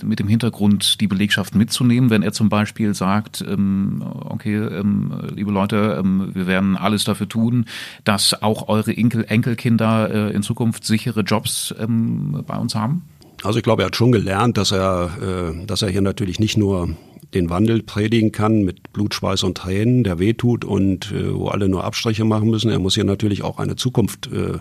mit 0.04 0.20
dem 0.20 0.28
Hintergrund, 0.28 1.02
die 1.02 1.08
Belegschaft 1.08 1.56
mitzunehmen, 1.56 2.10
wenn 2.10 2.24
er 2.24 2.34
zum 2.34 2.50
Beispiel 2.50 2.94
sagt, 2.94 3.44
ähm, 3.48 4.04
okay, 4.26 4.56
ähm, 4.56 5.14
liebe 5.36 5.52
Leute, 5.52 5.98
ähm, 6.00 6.32
wir 6.34 6.48
werden 6.48 6.78
alles 6.78 7.04
dafür 7.04 7.28
tun, 7.28 7.66
dass 8.04 8.42
auch 8.42 8.68
eure 8.68 8.96
Enkel 8.96 9.26
Enkelkinder 9.28 10.10
äh, 10.30 10.34
in 10.34 10.44
Zukunft 10.44 10.86
sichere 10.86 11.22
Jobs 11.22 11.74
ähm, 11.80 12.44
bei 12.46 12.58
uns 12.58 12.76
haben? 12.76 13.04
Also 13.44 13.60
ich 13.60 13.64
glaube, 13.64 13.84
er 13.84 13.88
hat 13.88 13.96
schon 13.96 14.12
gelernt, 14.12 14.58
dass 14.58 14.72
er, 14.72 15.12
äh, 15.22 15.66
dass 15.66 15.82
er 15.82 15.90
hier 15.90 16.02
natürlich 16.02 16.40
nicht 16.40 16.58
nur 16.58 16.90
den 17.34 17.50
Wandel 17.50 17.84
predigen 17.84 18.32
kann 18.32 18.64
mit 18.64 18.94
Blut, 18.94 19.14
Schweiß 19.14 19.44
und 19.44 19.58
Tränen, 19.58 20.04
der 20.04 20.20
wehtut 20.20 20.66
und 20.66 21.12
äh, 21.12 21.34
wo 21.34 21.48
alle 21.48 21.70
nur 21.70 21.84
Abstriche 21.84 22.26
machen 22.26 22.50
müssen. 22.50 22.72
Er 22.72 22.80
muss 22.80 22.96
hier 22.96 23.04
natürlich 23.04 23.44
auch 23.44 23.60
eine 23.60 23.76
Zukunft 23.76 24.30
äh, 24.32 24.60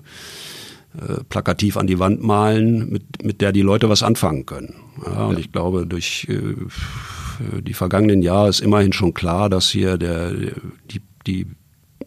äh, 0.96 1.24
plakativ 1.28 1.76
an 1.76 1.86
die 1.86 1.98
Wand 1.98 2.22
malen, 2.22 2.90
mit, 2.90 3.22
mit 3.22 3.40
der 3.40 3.52
die 3.52 3.62
Leute 3.62 3.88
was 3.88 4.02
anfangen 4.02 4.46
können. 4.46 4.74
Ja, 5.04 5.26
und 5.26 5.34
ja. 5.34 5.40
ich 5.40 5.52
glaube, 5.52 5.86
durch 5.86 6.26
äh, 6.28 7.60
die 7.60 7.74
vergangenen 7.74 8.22
Jahre 8.22 8.48
ist 8.48 8.60
immerhin 8.60 8.92
schon 8.92 9.12
klar, 9.12 9.50
dass 9.50 9.68
hier 9.68 9.98
der, 9.98 10.32
die, 10.32 11.02
die 11.26 11.46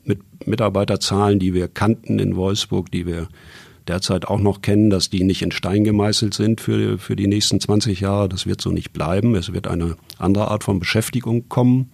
mit 0.04 0.48
Mitarbeiterzahlen, 0.48 1.38
die 1.38 1.54
wir 1.54 1.68
kannten 1.68 2.18
in 2.18 2.36
Wolfsburg, 2.36 2.90
die 2.92 3.06
wir 3.06 3.28
derzeit 3.90 4.28
auch 4.28 4.40
noch 4.40 4.62
kennen, 4.62 4.90
dass 4.90 5.10
die 5.10 5.24
nicht 5.24 5.42
in 5.42 5.52
Stein 5.52 5.84
gemeißelt 5.84 6.34
sind 6.34 6.62
für, 6.62 6.98
für 6.98 7.16
die 7.16 7.28
nächsten 7.28 7.60
20 7.60 8.00
Jahre. 8.00 8.30
Das 8.30 8.46
wird 8.46 8.62
so 8.62 8.72
nicht 8.72 8.94
bleiben. 8.94 9.36
Es 9.36 9.52
wird 9.52 9.68
eine 9.68 9.98
andere 10.18 10.50
Art 10.50 10.64
von 10.64 10.80
Beschäftigung 10.80 11.50
kommen. 11.50 11.90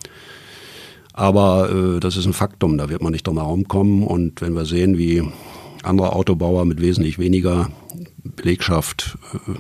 Aber 1.14 1.70
äh, 1.72 2.00
das 2.00 2.18
ist 2.18 2.26
ein 2.26 2.34
Faktum, 2.34 2.78
da 2.78 2.90
wird 2.90 3.02
man 3.02 3.14
nicht 3.14 3.26
drum 3.26 3.38
herum 3.38 3.68
kommen. 3.68 4.04
Und 4.04 4.42
wenn 4.42 4.54
wir 4.54 4.66
sehen, 4.66 4.98
wie 4.98 5.24
andere 5.84 6.14
Autobauer 6.14 6.66
mit 6.66 6.82
wesentlich 6.82 7.18
weniger 7.18 7.70
Belegschaft 8.24 9.18
äh, 9.34 9.54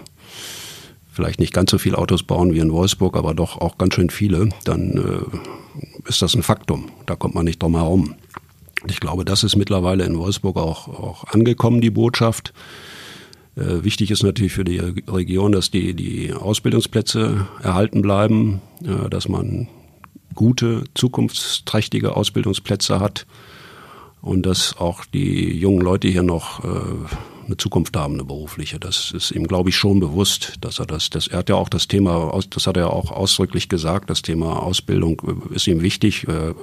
vielleicht 1.11 1.39
nicht 1.39 1.53
ganz 1.53 1.71
so 1.71 1.77
viele 1.77 1.97
Autos 1.97 2.23
bauen 2.23 2.53
wie 2.53 2.59
in 2.59 2.73
Wolfsburg, 2.73 3.15
aber 3.15 3.33
doch 3.33 3.61
auch 3.61 3.77
ganz 3.77 3.95
schön 3.95 4.09
viele, 4.09 4.49
dann 4.65 4.97
äh, 4.97 6.09
ist 6.09 6.21
das 6.21 6.35
ein 6.35 6.43
Faktum. 6.43 6.89
Da 7.05 7.15
kommt 7.15 7.35
man 7.35 7.45
nicht 7.45 7.63
drum 7.63 7.77
herum. 7.77 8.15
Ich 8.89 8.99
glaube, 8.99 9.25
das 9.25 9.43
ist 9.43 9.55
mittlerweile 9.55 10.05
in 10.05 10.17
Wolfsburg 10.17 10.57
auch, 10.57 10.87
auch 10.87 11.23
angekommen, 11.25 11.81
die 11.81 11.89
Botschaft. 11.89 12.53
Äh, 13.55 13.83
wichtig 13.83 14.11
ist 14.11 14.23
natürlich 14.23 14.53
für 14.53 14.65
die 14.65 14.79
Region, 14.79 15.51
dass 15.51 15.71
die, 15.71 15.93
die 15.93 16.33
Ausbildungsplätze 16.33 17.47
erhalten 17.61 18.01
bleiben, 18.01 18.61
äh, 18.83 19.09
dass 19.09 19.27
man 19.27 19.67
gute, 20.33 20.83
zukunftsträchtige 20.93 22.15
Ausbildungsplätze 22.15 22.99
hat 22.99 23.25
und 24.21 24.45
dass 24.45 24.77
auch 24.77 25.05
die 25.05 25.57
jungen 25.57 25.81
Leute 25.81 26.07
hier 26.09 26.23
noch 26.23 26.63
äh, 26.63 26.67
eine 27.45 27.57
Zukunft 27.57 27.95
haben, 27.95 28.15
eine 28.15 28.25
berufliche. 28.25 28.79
Das 28.79 29.11
ist 29.11 29.31
ihm, 29.31 29.47
glaube 29.47 29.69
ich, 29.69 29.75
schon 29.75 29.99
bewusst, 29.99 30.55
dass 30.61 30.79
er 30.79 30.85
das, 30.85 31.09
das, 31.09 31.27
er 31.27 31.39
hat 31.39 31.49
ja 31.49 31.55
auch 31.55 31.69
das 31.69 31.87
Thema, 31.87 32.37
das 32.49 32.67
hat 32.67 32.75
er 32.75 32.91
auch 32.91 33.11
ausdrücklich 33.11 33.69
gesagt, 33.69 34.09
das 34.09 34.21
Thema 34.21 34.63
Ausbildung 34.63 35.21
ist 35.51 35.67
ihm 35.67 35.81
wichtig, 35.81 36.27
äh, 36.27 36.49
mhm. 36.49 36.55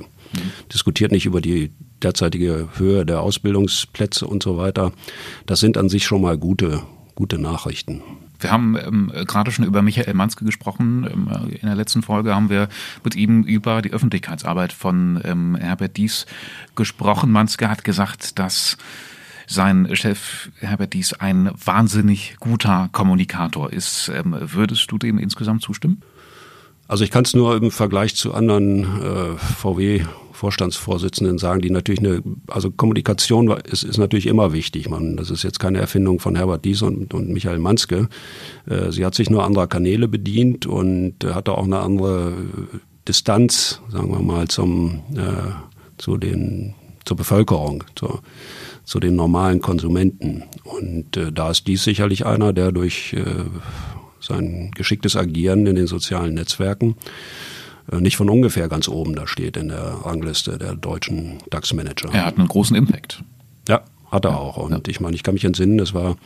diskutiert 0.72 1.12
nicht 1.12 1.24
über 1.24 1.40
die 1.40 1.70
derzeitige 2.02 2.68
Höhe 2.76 3.06
der 3.06 3.20
Ausbildungsplätze 3.20 4.26
und 4.26 4.42
so 4.42 4.56
weiter. 4.56 4.92
Das 5.46 5.60
sind 5.60 5.76
an 5.76 5.88
sich 5.88 6.04
schon 6.04 6.22
mal 6.22 6.36
gute, 6.38 6.82
gute 7.14 7.38
Nachrichten. 7.38 8.02
Wir 8.42 8.50
haben 8.50 8.76
ähm, 8.76 9.12
gerade 9.26 9.52
schon 9.52 9.64
über 9.64 9.82
Michael 9.82 10.14
Manske 10.14 10.44
gesprochen. 10.44 11.08
Ähm, 11.10 11.50
in 11.50 11.66
der 11.66 11.76
letzten 11.76 12.02
Folge 12.02 12.34
haben 12.34 12.50
wir 12.50 12.68
mit 13.04 13.14
ihm 13.14 13.44
über 13.44 13.82
die 13.82 13.92
Öffentlichkeitsarbeit 13.92 14.72
von 14.72 15.20
ähm, 15.24 15.56
Herbert 15.56 15.96
Dies 15.96 16.26
gesprochen. 16.74 17.30
Manske 17.30 17.68
hat 17.68 17.84
gesagt, 17.84 18.38
dass 18.38 18.76
sein 19.46 19.88
Chef 19.94 20.50
Herbert 20.58 20.92
Dies 20.92 21.12
ein 21.12 21.50
wahnsinnig 21.64 22.36
guter 22.40 22.88
Kommunikator 22.92 23.72
ist. 23.72 24.10
Ähm, 24.14 24.36
würdest 24.38 24.90
du 24.90 24.98
dem 24.98 25.18
insgesamt 25.18 25.62
zustimmen? 25.62 26.02
Also 26.88 27.04
ich 27.04 27.10
kann 27.10 27.24
es 27.24 27.34
nur 27.34 27.56
im 27.56 27.70
Vergleich 27.70 28.16
zu 28.16 28.34
anderen 28.34 28.84
äh, 29.02 29.36
VW 29.38 30.04
Vorstandsvorsitzenden 30.42 31.38
sagen, 31.38 31.61
die 31.61 31.70
natürlich 31.70 32.00
eine, 32.00 32.20
also 32.48 32.72
Kommunikation 32.72 33.48
ist, 33.48 33.85
ist 33.85 33.98
natürlich 33.98 34.26
immer 34.26 34.52
wichtig. 34.52 34.90
Man, 34.90 35.16
das 35.16 35.31
ist 35.31 35.44
jetzt 35.44 35.61
keine 35.61 35.78
Erfindung 35.78 36.18
von 36.18 36.35
Herbert 36.35 36.64
Dies 36.64 36.83
und, 36.83 37.14
und 37.14 37.28
Michael 37.28 37.61
Manske. 37.61 38.09
Äh, 38.66 38.90
sie 38.90 39.07
hat 39.07 39.14
sich 39.14 39.31
nur 39.31 39.44
anderer 39.44 39.68
Kanäle 39.68 40.09
bedient 40.09 40.66
und 40.66 41.14
hatte 41.24 41.52
auch 41.52 41.62
eine 41.62 41.78
andere 41.78 42.33
Distanz, 43.07 43.83
sagen 43.88 44.11
wir 44.11 44.20
mal, 44.20 44.48
zum, 44.48 45.05
äh, 45.14 45.52
zu 45.96 46.16
den, 46.16 46.74
zur 47.05 47.16
Bevölkerung, 47.16 47.85
zur, 47.94 48.20
zu 48.83 48.98
den 48.98 49.14
normalen 49.14 49.61
Konsumenten. 49.61 50.42
Und 50.64 51.16
äh, 51.16 51.31
da 51.31 51.52
ist 51.52 51.68
dies 51.68 51.85
sicherlich 51.85 52.26
einer, 52.26 52.52
der 52.52 52.72
durch 52.72 53.12
äh, 53.12 53.22
sein 54.18 54.72
geschicktes 54.74 55.14
Agieren 55.14 55.68
in 55.68 55.76
den 55.76 55.87
sozialen 55.87 56.35
Netzwerken 56.35 56.96
nicht 57.90 58.16
von 58.16 58.30
ungefähr 58.30 58.68
ganz 58.68 58.88
oben 58.88 59.14
da 59.14 59.26
steht 59.26 59.56
in 59.56 59.68
der 59.68 59.82
Rangliste 60.04 60.58
der 60.58 60.74
deutschen 60.74 61.38
DAX-Manager. 61.50 62.10
Er 62.12 62.26
hat 62.26 62.38
einen 62.38 62.48
großen 62.48 62.76
Impact. 62.76 63.22
Ja, 63.68 63.82
hat 64.10 64.24
er 64.24 64.38
auch. 64.38 64.56
Und 64.56 64.72
ja. 64.72 64.80
ich 64.86 65.00
meine, 65.00 65.16
ich 65.16 65.22
kann 65.22 65.34
mich 65.34 65.44
entsinnen, 65.44 65.78
es 65.78 65.94
war 65.94 66.16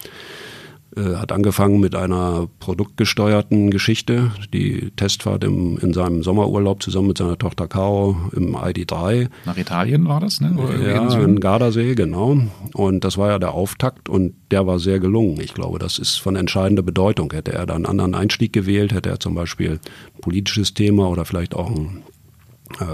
äh, 0.96 1.16
hat 1.16 1.30
angefangen 1.30 1.78
mit 1.78 1.94
einer 1.94 2.48
produktgesteuerten 2.58 3.70
Geschichte, 3.70 4.32
die 4.52 4.90
Testfahrt 4.96 5.44
im, 5.44 5.78
in 5.78 5.92
seinem 5.92 6.22
Sommerurlaub 6.22 6.82
zusammen 6.82 7.08
mit 7.08 7.18
seiner 7.18 7.36
Tochter 7.38 7.68
Caro 7.68 8.16
im 8.32 8.56
ID3. 8.56 9.28
Nach 9.44 9.56
Italien 9.56 10.08
war 10.08 10.20
das, 10.20 10.40
ne? 10.40 10.54
Oder 10.56 10.78
ja, 10.78 11.20
in 11.20 11.40
Gardasee, 11.40 11.94
genau. 11.94 12.38
Und 12.72 13.04
das 13.04 13.18
war 13.18 13.30
ja 13.30 13.38
der 13.38 13.52
Auftakt 13.52 14.08
und 14.08 14.34
der 14.50 14.66
war 14.66 14.78
sehr 14.78 14.98
gelungen. 14.98 15.38
Ich 15.40 15.52
glaube, 15.52 15.78
das 15.78 15.98
ist 15.98 16.16
von 16.16 16.34
entscheidender 16.34 16.82
Bedeutung. 16.82 17.30
Hätte 17.32 17.52
er 17.52 17.66
da 17.66 17.74
einen 17.74 17.86
anderen 17.86 18.14
Einstieg 18.14 18.52
gewählt, 18.52 18.92
hätte 18.92 19.10
er 19.10 19.20
zum 19.20 19.34
Beispiel 19.34 19.72
ein 19.72 20.20
politisches 20.22 20.72
Thema 20.72 21.08
oder 21.08 21.26
vielleicht 21.26 21.54
auch 21.54 21.70
ein 21.70 22.02
äh, 22.80 22.84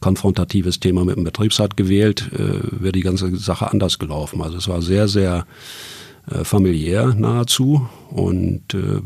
konfrontatives 0.00 0.80
Thema 0.80 1.04
mit 1.04 1.16
dem 1.16 1.24
Betriebsrat 1.24 1.76
gewählt, 1.76 2.30
äh, 2.32 2.80
wäre 2.80 2.92
die 2.92 3.00
ganze 3.00 3.36
Sache 3.36 3.70
anders 3.70 3.98
gelaufen. 3.98 4.40
Also 4.40 4.56
es 4.56 4.68
war 4.68 4.82
sehr, 4.82 5.08
sehr 5.08 5.46
äh, 6.30 6.44
familiär 6.44 7.14
nahezu 7.14 7.86
und 8.10 8.74
äh, 8.74 9.00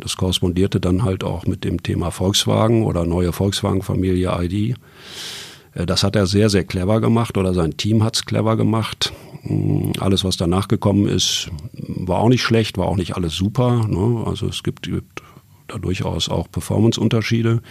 das 0.00 0.16
korrespondierte 0.16 0.80
dann 0.80 1.04
halt 1.04 1.24
auch 1.24 1.46
mit 1.46 1.64
dem 1.64 1.82
Thema 1.82 2.10
Volkswagen 2.10 2.84
oder 2.84 3.04
neue 3.04 3.32
Volkswagen-Familie 3.32 4.30
ID. 4.40 4.76
Äh, 5.74 5.86
das 5.86 6.02
hat 6.02 6.16
er 6.16 6.26
sehr, 6.26 6.50
sehr 6.50 6.64
clever 6.64 7.00
gemacht 7.00 7.36
oder 7.36 7.54
sein 7.54 7.76
Team 7.76 8.02
hat 8.02 8.16
es 8.16 8.24
clever 8.24 8.56
gemacht. 8.56 9.12
Mm, 9.42 9.92
alles, 10.00 10.24
was 10.24 10.36
danach 10.36 10.68
gekommen 10.68 11.06
ist, 11.06 11.50
war 11.72 12.18
auch 12.18 12.28
nicht 12.28 12.42
schlecht, 12.42 12.78
war 12.78 12.86
auch 12.86 12.96
nicht 12.96 13.16
alles 13.16 13.34
super. 13.34 13.86
Ne? 13.86 14.24
Also 14.26 14.46
es 14.48 14.62
gibt, 14.62 14.82
gibt 14.82 15.22
da 15.68 15.78
durchaus 15.78 16.28
auch 16.28 16.50
Performance-Unterschiede. 16.50 17.62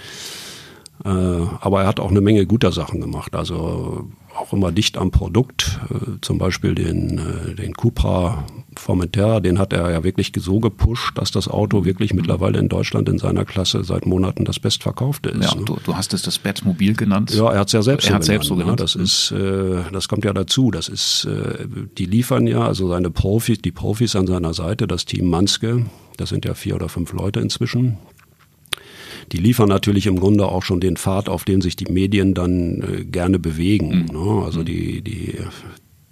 Äh, 1.04 1.10
aber 1.10 1.82
er 1.82 1.88
hat 1.88 2.00
auch 2.00 2.12
eine 2.12 2.21
Menge 2.21 2.45
guter 2.45 2.71
Sachen 2.71 3.02
gemacht. 3.02 3.36
Also 3.36 4.10
auch 4.38 4.54
immer 4.54 4.71
dicht 4.71 4.97
am 4.97 5.12
Produkt. 5.12 5.80
Äh, 5.89 6.17
zum 6.21 6.38
Beispiel 6.38 6.76
den, 6.76 7.19
äh, 7.19 7.56
den 7.56 7.73
Cupra 7.73 8.45
Formentera, 8.76 9.39
den 9.39 9.60
hat 9.60 9.73
er 9.73 9.89
ja 9.91 10.04
wirklich 10.04 10.32
so 10.38 10.60
gepusht, 10.60 11.17
dass 11.17 11.32
das 11.32 11.47
Auto 11.47 11.86
wirklich 11.86 12.13
mittlerweile 12.13 12.60
in 12.60 12.69
Deutschland 12.69 13.10
in 13.10 13.17
seiner 13.17 13.45
Klasse 13.45 13.84
seit 13.84 14.06
Monaten 14.06 14.45
das 14.45 14.60
bestverkaufte 14.60 15.30
ist. 15.30 15.54
Ja, 15.54 15.60
ne? 15.60 15.65
du, 15.65 15.78
du, 15.84 15.95
hast 15.95 16.13
es 16.13 16.21
das 16.21 16.38
Bettmobil 16.38 16.95
genannt. 16.95 17.34
Ja, 17.34 17.52
er 17.52 17.60
hat 17.60 17.67
es 17.67 17.73
ja 17.73 17.82
selbst, 17.82 18.10
er 18.10 18.17
so 18.17 18.21
selbst 18.21 18.47
so 18.47 18.56
ne? 18.56 18.63
genannt. 18.63 18.80
Das 18.80 18.95
ist, 18.95 19.32
äh, 19.32 19.82
das 19.91 20.08
kommt 20.08 20.26
ja 20.26 20.34
dazu. 20.34 20.71
Das 20.71 20.88
ist, 20.88 21.26
äh, 21.26 21.65
die 21.97 22.06
liefern 22.06 22.47
ja, 22.47 22.62
also 22.62 22.88
seine 22.89 23.10
Profis, 23.10 23.62
die 23.62 23.71
Profis 23.71 24.15
an 24.15 24.28
seiner 24.28 24.54
Seite, 24.54 24.88
das 24.88 25.06
Team 25.06 25.28
Manske, 25.28 25.86
das 26.17 26.30
sind 26.30 26.45
ja 26.45 26.54
vier 26.54 26.76
oder 26.76 26.89
fünf 26.89 27.13
Leute 27.13 27.39
inzwischen, 27.39 27.97
die 29.31 29.37
liefern 29.37 29.69
natürlich 29.69 30.07
im 30.07 30.19
Grunde 30.19 30.47
auch 30.47 30.63
schon 30.63 30.79
den 30.79 30.97
Pfad, 30.97 31.29
auf 31.29 31.43
den 31.43 31.61
sich 31.61 31.75
die 31.75 31.91
Medien 31.91 32.33
dann 32.33 32.81
äh, 32.81 33.03
gerne 33.03 33.39
bewegen. 33.39 34.07
Mhm. 34.09 34.17
Ne? 34.17 34.45
Also 34.45 34.63
die, 34.63 35.01
die 35.01 35.35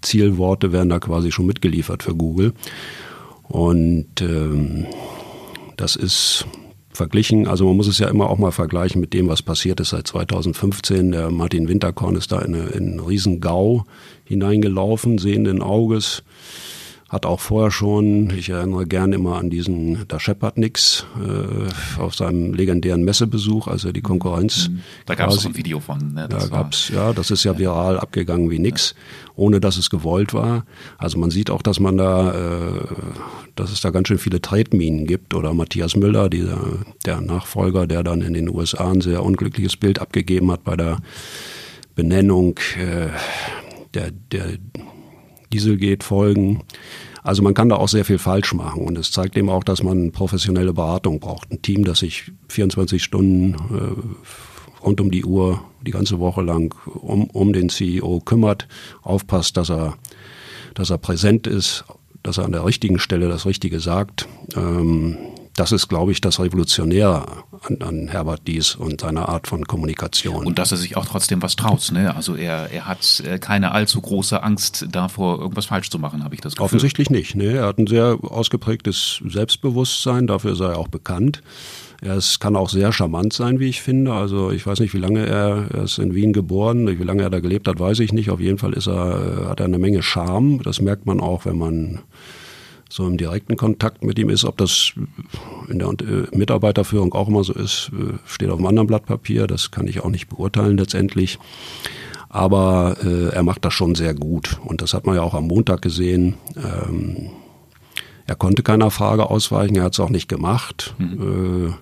Zielworte 0.02 0.72
werden 0.72 0.90
da 0.90 1.00
quasi 1.00 1.32
schon 1.32 1.46
mitgeliefert 1.46 2.04
für 2.04 2.16
Google. 2.16 2.54
Und 3.44 4.22
ähm, 4.22 4.86
das 5.78 5.96
ist 5.96 6.46
verglichen, 6.92 7.48
also 7.48 7.66
man 7.66 7.78
muss 7.78 7.88
es 7.88 8.00
ja 8.00 8.08
immer 8.08 8.30
auch 8.30 8.38
mal 8.38 8.52
vergleichen 8.52 9.02
mit 9.02 9.14
dem, 9.14 9.28
was 9.28 9.42
passiert 9.42 9.80
ist 9.80 9.90
seit 9.90 10.08
2015. 10.08 11.12
Der 11.12 11.30
Martin 11.30 11.68
Winterkorn 11.68 12.16
ist 12.16 12.32
da 12.32 12.40
in, 12.40 12.56
eine, 12.56 12.68
in 12.70 12.90
einen 12.92 13.00
riesen 13.00 13.42
GAU 13.42 13.84
hineingelaufen, 14.24 15.18
sehenden 15.18 15.62
Auges 15.62 16.24
hat 17.08 17.28
auch 17.28 17.40
vorher 17.40 17.70
schon, 17.70 18.32
ich 18.32 18.50
erinnere 18.50 18.88
gerne 18.88 19.16
immer 19.16 19.38
an 19.38 19.52
diesen, 19.52 20.08
da 20.08 20.20
scheppert 20.20 20.58
nix, 20.58 21.06
äh, 21.24 22.02
auf 22.02 22.16
seinem 22.16 22.54
legendären 22.54 23.04
Messebesuch, 23.04 23.68
also 23.68 23.92
die 23.92 24.02
Konkurrenz. 24.02 24.70
Mhm. 24.70 24.82
Da 25.06 25.14
gab 25.14 25.30
es 25.30 25.46
ein 25.46 25.56
Video 25.56 25.80
von. 25.80 26.14
Ne? 26.14 26.28
Da 26.28 26.48
gab's, 26.48 26.90
ja, 26.90 27.14
das 27.14 27.30
ist 27.30 27.44
ja 27.44 27.60
viral 27.60 28.00
abgegangen 28.00 28.50
wie 28.50 28.58
nix, 28.58 28.96
ohne 29.36 29.60
dass 29.60 29.78
es 29.78 29.92
gewollt 29.92 30.34
war. 30.34 30.66
Also 30.98 31.20
man 31.20 31.30
sieht 31.30 31.52
auch, 31.52 31.62
dass 31.62 31.80
man 31.80 31.98
da, 31.98 32.32
äh, 32.34 32.86
dass 33.56 33.72
es 33.72 33.82
da 33.82 33.92
ganz 33.92 34.08
schön 34.08 34.18
viele 34.18 34.42
Tretminen 34.42 35.06
gibt. 35.06 35.36
Oder 35.36 35.54
Matthias 35.54 35.96
Müller, 35.96 36.28
dieser, 36.28 36.60
der 37.06 37.22
Nachfolger, 37.22 37.86
der 37.86 38.02
dann 38.04 38.22
in 38.22 38.34
den 38.34 38.50
USA 38.50 38.92
ein 38.92 39.02
sehr 39.02 39.24
unglückliches 39.24 39.78
Bild 39.78 40.00
abgegeben 40.00 40.52
hat 40.52 40.64
bei 40.64 40.76
der 40.76 40.98
Benennung 41.96 42.60
äh, 42.78 43.10
der, 43.94 44.12
der 44.12 44.58
Dieselgate 45.56 46.06
folgen. 46.06 46.64
Also 47.24 47.42
man 47.42 47.54
kann 47.54 47.70
da 47.70 47.78
auch 47.78 47.88
sehr 47.88 48.06
viel 48.06 48.18
falsch 48.18 48.54
machen 48.54 48.84
und 48.86 48.98
es 48.98 49.12
zeigt 49.12 49.38
eben 49.38 49.50
auch, 49.50 49.64
dass 49.64 49.82
man 49.82 50.12
professionelle 50.12 50.74
Beratung 50.74 51.20
braucht. 51.20 51.52
Ein 51.52 51.62
Team, 51.62 51.86
das 51.86 52.00
sich 52.00 52.32
24 52.50 53.02
Stunden 53.02 53.54
äh, 53.54 54.84
rund 54.86 55.00
um 55.00 55.10
die 55.10 55.24
Uhr, 55.24 55.62
die 55.82 55.92
ganze 55.92 56.20
Woche 56.20 56.42
lang 56.42 56.76
um, 56.86 57.24
um 57.26 57.54
den 57.54 57.70
CEO 57.70 58.20
kümmert, 58.20 58.68
aufpasst, 59.02 59.56
dass 59.58 59.72
er, 59.72 59.96
dass 60.74 60.90
er 60.90 60.98
präsent 60.98 61.48
ist, 61.48 61.86
dass 62.22 62.38
er 62.38 62.46
an 62.46 62.52
der 62.52 62.66
richtigen 62.66 63.00
Stelle 63.00 63.30
das 63.30 63.46
Richtige 63.46 63.80
sagt. 63.80 64.28
Ähm, 64.56 65.18
das 65.56 65.72
ist, 65.72 65.88
glaube 65.88 66.12
ich, 66.12 66.20
das 66.22 66.40
Revolutionäre 66.40 67.44
an, 67.62 67.82
an, 67.82 68.08
Herbert 68.10 68.42
Dies 68.46 68.76
und 68.76 69.02
seiner 69.02 69.30
Art 69.30 69.48
von 69.48 69.66
Kommunikation. 69.66 70.46
Und 70.46 70.60
dass 70.60 70.72
er 70.72 70.78
sich 70.78 70.98
auch 70.98 71.06
trotzdem 71.06 71.42
was 71.42 71.56
traut. 71.56 71.92
Ne? 71.92 72.14
Also 72.16 72.36
er, 72.36 72.72
er 72.72 72.86
hat 72.86 73.24
äh, 73.26 73.40
keine 73.40 73.72
allzu 73.72 74.02
große 74.02 74.44
Angst 74.44 74.88
davor, 74.92 75.40
irgendwas 75.40 75.66
falsch 75.66 75.90
zu 75.90 75.98
machen, 75.98 76.24
habe 76.24 76.36
ich 76.36 76.42
das 76.42 76.54
Gefühl. 76.54 76.66
Offensichtlich 76.66 77.10
nicht. 77.10 77.36
Ne? 77.36 77.54
Er 77.54 77.68
hat 77.68 77.78
ein 77.78 77.88
sehr 77.88 78.18
ausgeprägtes 78.22 79.22
Selbstbewusstsein, 79.26 80.28
dafür 80.28 80.56
sei 80.56 80.72
er 80.72 80.78
auch 80.78 80.90
bekannt. 80.90 81.42
Er 82.02 82.18
ist, 82.18 82.42
kann 82.42 82.58
auch 82.58 82.70
sehr 82.70 82.92
charmant 82.92 83.32
sein, 83.32 83.60
wie 83.60 83.70
ich 83.70 83.82
finde. 83.82 84.14
Also 84.14 84.52
ich 84.52 84.68
weiß 84.68 84.82
nicht, 84.82 84.94
wie 84.94 85.00
lange 85.00 85.26
er, 85.26 85.68
er 85.74 85.84
ist 85.84 85.98
in 85.98 86.14
Wien 86.14 86.34
geboren, 86.34 86.88
wie 87.00 87.04
lange 87.04 87.24
er 87.24 87.30
da 87.30 87.40
gelebt 87.40 87.70
hat, 87.70 87.80
weiß 87.80 88.00
ich 88.00 88.12
nicht. 88.12 88.30
Auf 88.30 88.42
jeden 88.42 88.58
Fall 88.58 88.74
ist 88.74 88.88
er, 88.88 89.48
hat 89.48 89.62
er 89.62 89.66
eine 89.66 89.80
Menge 89.80 90.04
Charme. 90.04 90.62
Das 90.62 90.82
merkt 90.82 91.06
man 91.06 91.22
auch, 91.22 91.46
wenn 91.46 91.58
man 91.58 92.02
so 92.90 93.06
im 93.08 93.18
direkten 93.18 93.58
Kontakt 93.58 94.04
mit 94.04 94.18
ihm 94.20 94.30
ist. 94.30 94.46
Ob 94.46 94.58
das 94.58 94.94
in 95.68 95.80
der 95.80 95.94
Mitarbeiterführung 96.32 97.14
auch 97.14 97.28
immer 97.28 97.44
so 97.44 97.54
ist, 97.54 97.92
äh, 97.94 98.18
steht 98.26 98.50
auf 98.50 98.58
einem 98.58 98.68
anderen 98.68 98.88
Blatt 98.88 99.06
Papier. 99.06 99.48
Das 99.48 99.72
kann 99.72 99.88
ich 99.88 100.02
auch 100.02 100.10
nicht 100.10 100.30
beurteilen 100.30 100.78
letztendlich. 100.78 101.40
Aber 102.30 102.98
äh, 103.04 103.30
er 103.30 103.44
macht 103.44 103.64
das 103.66 103.74
schon 103.74 103.96
sehr 103.96 104.14
gut. 104.14 104.60
Und 104.66 104.82
das 104.82 104.94
hat 104.94 105.06
man 105.06 105.16
ja 105.16 105.22
auch 105.22 105.34
am 105.34 105.48
Montag 105.48 105.82
gesehen. 105.82 106.36
Ähm, 106.56 107.30
Er 108.28 108.36
konnte 108.36 108.64
keiner 108.64 108.90
Frage 108.90 109.30
ausweichen, 109.30 109.76
er 109.76 109.84
hat 109.84 109.94
es 109.94 110.00
auch 110.00 110.10
nicht 110.10 110.28
gemacht. 110.28 110.96
Mhm. 110.98 111.70
Äh, 111.70 111.74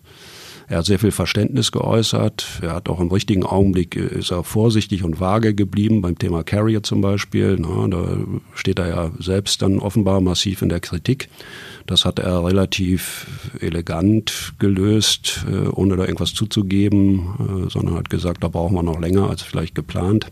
er 0.73 0.79
hat 0.79 0.87
sehr 0.87 0.97
viel 0.97 1.11
Verständnis 1.11 1.71
geäußert. 1.71 2.59
Er 2.63 2.73
hat 2.73 2.89
auch 2.89 2.99
im 2.99 3.11
richtigen 3.11 3.45
Augenblick 3.45 3.95
äh, 3.95 4.17
ist 4.17 4.31
er 4.31 4.43
vorsichtig 4.43 5.03
und 5.03 5.19
vage 5.19 5.53
geblieben 5.53 6.01
beim 6.01 6.17
Thema 6.17 6.43
Carrier 6.43 6.81
zum 6.81 6.99
Beispiel. 6.99 7.57
Na, 7.59 7.87
da 7.87 8.17
steht 8.55 8.79
er 8.79 8.87
ja 8.87 9.11
selbst 9.19 9.61
dann 9.61 9.77
offenbar 9.77 10.19
massiv 10.19 10.63
in 10.63 10.69
der 10.69 10.79
Kritik. 10.79 11.29
Das 11.85 12.05
hat 12.05 12.17
er 12.17 12.43
relativ 12.43 13.27
elegant 13.59 14.55
gelöst, 14.57 15.45
äh, 15.47 15.67
ohne 15.67 15.95
da 15.95 16.05
irgendwas 16.05 16.33
zuzugeben, 16.33 17.67
äh, 17.67 17.69
sondern 17.69 17.95
hat 17.95 18.09
gesagt, 18.09 18.43
da 18.43 18.47
brauchen 18.47 18.73
wir 18.73 18.83
noch 18.83 18.99
länger 18.99 19.29
als 19.29 19.43
vielleicht 19.43 19.75
geplant. 19.75 20.31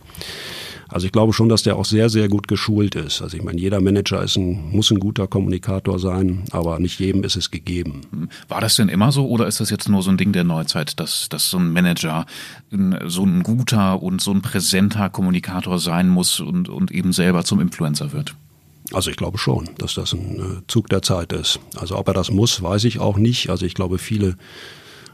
Also 0.91 1.05
ich 1.05 1.13
glaube 1.13 1.31
schon, 1.31 1.49
dass 1.49 1.63
der 1.63 1.77
auch 1.77 1.85
sehr, 1.85 2.09
sehr 2.09 2.27
gut 2.27 2.47
geschult 2.47 2.95
ist. 2.95 3.21
Also 3.21 3.37
ich 3.37 3.43
meine, 3.43 3.59
jeder 3.59 3.79
Manager 3.79 4.21
ist 4.21 4.35
ein, 4.35 4.71
muss 4.71 4.91
ein 4.91 4.99
guter 4.99 5.25
Kommunikator 5.25 5.99
sein, 5.99 6.43
aber 6.51 6.79
nicht 6.79 6.99
jedem 6.99 7.23
ist 7.23 7.37
es 7.37 7.49
gegeben. 7.49 8.01
War 8.49 8.59
das 8.59 8.75
denn 8.75 8.89
immer 8.89 9.11
so 9.11 9.27
oder 9.27 9.47
ist 9.47 9.61
das 9.61 9.69
jetzt 9.69 9.87
nur 9.87 10.03
so 10.03 10.11
ein 10.11 10.17
Ding 10.17 10.33
der 10.33 10.43
Neuzeit, 10.43 10.99
dass, 10.99 11.29
dass 11.29 11.49
so 11.49 11.57
ein 11.57 11.71
Manager 11.71 12.25
so 13.05 13.23
ein 13.23 13.41
guter 13.43 14.03
und 14.03 14.21
so 14.21 14.31
ein 14.31 14.41
präsenter 14.41 15.09
Kommunikator 15.09 15.79
sein 15.79 16.09
muss 16.09 16.41
und, 16.41 16.67
und 16.67 16.91
eben 16.91 17.13
selber 17.13 17.45
zum 17.45 17.61
Influencer 17.61 18.11
wird? 18.11 18.35
Also 18.93 19.09
ich 19.09 19.15
glaube 19.15 19.37
schon, 19.37 19.69
dass 19.77 19.93
das 19.93 20.11
ein 20.11 20.39
äh, 20.39 20.61
Zug 20.67 20.89
der 20.89 21.01
Zeit 21.01 21.31
ist. 21.31 21.59
Also 21.77 21.97
ob 21.97 22.07
er 22.09 22.13
das 22.13 22.29
muss, 22.29 22.61
weiß 22.61 22.83
ich 22.83 22.99
auch 22.99 23.17
nicht. 23.17 23.49
Also 23.49 23.65
ich 23.65 23.73
glaube, 23.73 23.97
viele 23.97 24.35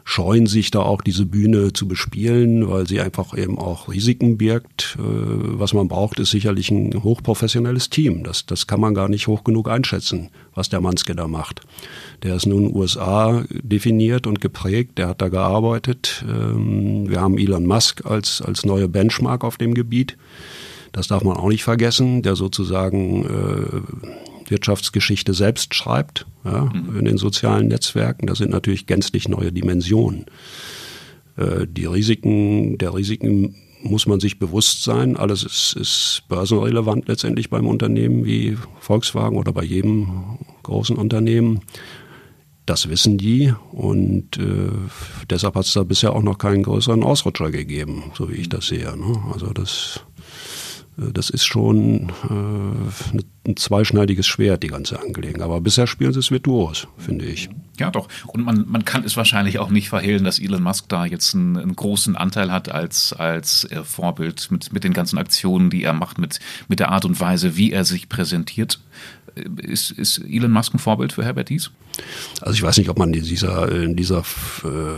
scheuen 0.10 0.46
sich 0.48 0.72
da 0.72 0.80
auch 0.80 1.02
diese 1.02 1.26
Bühne 1.26 1.74
zu 1.74 1.86
bespielen, 1.86 2.70
weil 2.70 2.88
sie 2.88 3.02
einfach 3.02 3.38
eben 3.38 3.60
auch 3.60 3.90
Risiken 3.90 4.38
birgt. 4.38 4.98
Äh, 4.98 5.02
was 5.02 5.74
man 5.74 5.90
braucht, 5.90 6.22
ist 6.22 6.32
sicherlich 6.32 6.72
ein 6.72 7.04
hochprofessionelles 7.04 7.90
Team. 7.90 8.24
Das, 8.24 8.46
das 8.46 8.68
kann 8.68 8.80
man 8.80 8.94
gar 8.94 9.10
nicht 9.10 9.28
hoch 9.28 9.44
genug 9.44 9.70
einschätzen, 9.70 10.30
was 10.56 10.70
der 10.70 10.80
Manske 10.80 11.14
da 11.14 11.28
macht. 11.28 11.60
Der 12.24 12.36
ist 12.36 12.46
nun 12.46 12.74
USA 12.74 13.44
definiert 13.52 14.28
und 14.28 14.40
geprägt, 14.40 14.98
der 14.98 15.10
hat 15.10 15.22
da 15.22 15.28
gearbeitet. 15.28 16.24
Ähm, 16.26 17.10
wir 17.10 17.20
haben 17.20 17.38
Elon 17.38 17.66
Musk 17.66 18.06
als, 18.06 18.42
als 18.42 18.66
neue 18.66 18.88
Benchmark 18.88 19.44
auf 19.44 19.58
dem 19.58 19.74
Gebiet. 19.74 20.16
Das 20.94 21.10
darf 21.10 21.26
man 21.26 21.36
auch 21.36 21.50
nicht 21.50 21.66
vergessen, 21.66 22.22
der 22.22 22.38
sozusagen 22.38 23.26
äh, 23.26 24.27
Wirtschaftsgeschichte 24.50 25.34
selbst 25.34 25.76
schreibt, 25.76 26.26
ja, 26.44 26.66
mhm. 26.66 27.00
in 27.00 27.06
den 27.06 27.18
sozialen 27.18 27.68
Netzwerken. 27.68 28.28
Das 28.28 28.38
sind 28.38 28.52
natürlich 28.52 28.86
gänzlich 28.86 29.28
neue 29.28 29.52
Dimensionen. 29.52 30.26
Äh, 31.36 31.68
die 31.68 31.86
Risiken, 31.86 32.78
der 32.78 32.94
Risiken 32.94 33.56
muss 33.84 34.08
man 34.08 34.20
sich 34.20 34.40
bewusst 34.40 34.84
sein. 34.84 35.18
Alles 35.18 35.44
ist, 35.44 35.76
ist 35.80 36.24
börsenrelevant 36.28 37.08
letztendlich 37.08 37.50
beim 37.50 37.68
Unternehmen 37.68 38.26
wie 38.26 38.58
Volkswagen 38.80 39.38
oder 39.38 39.54
bei 39.54 39.64
jedem 39.64 40.40
großen 40.64 40.96
Unternehmen. 40.96 41.62
Das 42.66 42.90
wissen 42.90 43.18
die 43.18 43.54
und 43.72 44.38
äh, 44.38 44.72
deshalb 45.30 45.56
hat 45.56 45.66
es 45.66 45.74
da 45.74 45.84
bisher 45.84 46.14
auch 46.14 46.22
noch 46.22 46.38
keinen 46.38 46.64
größeren 46.64 47.02
Ausrutscher 47.02 47.50
gegeben, 47.50 48.12
so 48.14 48.30
wie 48.30 48.36
ich 48.36 48.50
das 48.50 48.68
sehe. 48.68 48.98
Ne? 48.98 49.24
Also 49.32 49.54
das 49.54 50.02
das 50.98 51.30
ist 51.30 51.46
schon 51.46 52.12
äh, 52.30 53.50
ein 53.50 53.56
zweischneidiges 53.56 54.26
Schwert, 54.26 54.64
die 54.64 54.68
ganze 54.68 55.00
Angelegenheit. 55.00 55.44
Aber 55.44 55.62
bisher 55.62 55.86
spielen 55.86 56.12
sie 56.12 56.20
es 56.20 56.32
virtuos, 56.32 56.88
finde 56.98 57.26
ich. 57.26 57.50
Ja, 57.80 57.92
doch. 57.92 58.08
Und 58.26 58.44
man, 58.44 58.66
man 58.68 58.84
kann 58.84 59.04
es 59.04 59.16
wahrscheinlich 59.16 59.60
auch 59.60 59.70
nicht 59.70 59.90
verhehlen, 59.90 60.24
dass 60.24 60.40
Elon 60.40 60.64
Musk 60.64 60.90
da 60.90 61.06
jetzt 61.06 61.36
einen, 61.36 61.56
einen 61.56 61.76
großen 61.76 62.16
Anteil 62.16 62.52
hat 62.52 62.70
als, 62.70 63.14
als 63.14 63.66
äh, 63.66 63.84
Vorbild 63.84 64.50
mit, 64.50 64.74
mit 64.74 64.84
den 64.84 64.94
ganzen 64.94 65.20
Aktionen, 65.20 65.70
die 65.70 65.84
er 65.84 65.94
macht, 65.94 66.18
mit, 66.18 66.40
mit 66.68 66.80
der 66.80 66.90
Art 66.90 67.06
und 67.06 67.20
Weise, 67.20 67.56
wie 67.56 67.72
er 67.72 67.86
sich 67.86 68.10
präsentiert. 68.10 68.80
Äh, 69.36 69.44
ist, 69.62 69.92
ist 69.92 70.18
Elon 70.28 70.52
Musk 70.52 70.74
ein 70.74 70.80
Vorbild 70.80 71.14
für 71.14 71.24
Herbert 71.24 71.50
Dies? 71.50 71.70
Also 72.42 72.54
ich 72.54 72.64
weiß 72.64 72.78
nicht, 72.78 72.90
ob 72.90 72.98
man 72.98 73.14
in 73.14 73.24
dieser, 73.24 73.72
in 73.72 73.96
dieser 73.96 74.24
äh, 74.64 74.98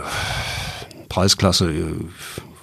Preisklasse 1.10 1.70
äh, 1.70 1.94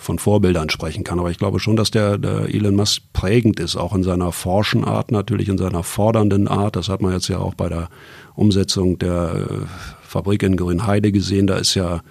von 0.08 0.20
Vorbildern 0.20 0.70
sprechen 0.70 1.04
kann. 1.04 1.20
Aber 1.20 1.30
ich 1.32 1.38
glaube 1.38 1.60
schon, 1.60 1.76
dass 1.76 1.92
der, 1.92 2.18
der 2.18 2.54
Elon 2.54 2.76
Musk 2.76 3.04
prägend 3.12 3.60
ist, 3.60 3.76
auch 3.76 3.94
in 3.94 4.04
seiner 4.04 4.32
forschen 4.32 4.86
Art, 4.86 5.12
natürlich 5.12 5.50
in 5.50 5.58
seiner 5.58 5.84
fordernden 5.84 6.48
Art. 6.48 6.78
Das 6.78 6.88
hat 6.88 7.02
man 7.02 7.12
jetzt 7.12 7.28
ja 7.28 7.40
auch 7.40 7.54
bei 7.54 7.68
der 7.68 7.90
Umsetzung 8.34 8.98
der 8.98 9.36
äh, 9.36 9.66
Fabrik 10.02 10.44
in 10.44 10.56
Grünheide 10.56 11.12
gesehen. 11.12 11.46
Da 11.46 11.58
ist 11.58 11.76
ja 11.76 12.02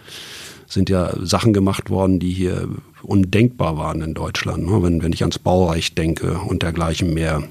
sind 0.69 0.91
ja 0.91 1.15
Sachen 1.23 1.55
gemacht 1.55 1.89
worden, 1.89 2.19
die 2.19 2.33
hier 2.33 2.69
undenkbar 3.03 3.79
waren 3.79 4.03
in 4.03 4.15
Deutschland, 4.15 4.67
ne? 4.67 4.83
wenn, 4.83 5.03
wenn 5.03 5.13
ich 5.13 5.23
ans 5.23 5.39
Baurecht 5.39 5.97
denke 5.97 6.39
und 6.41 6.63
dergleichen 6.63 7.15
mehr. 7.15 7.45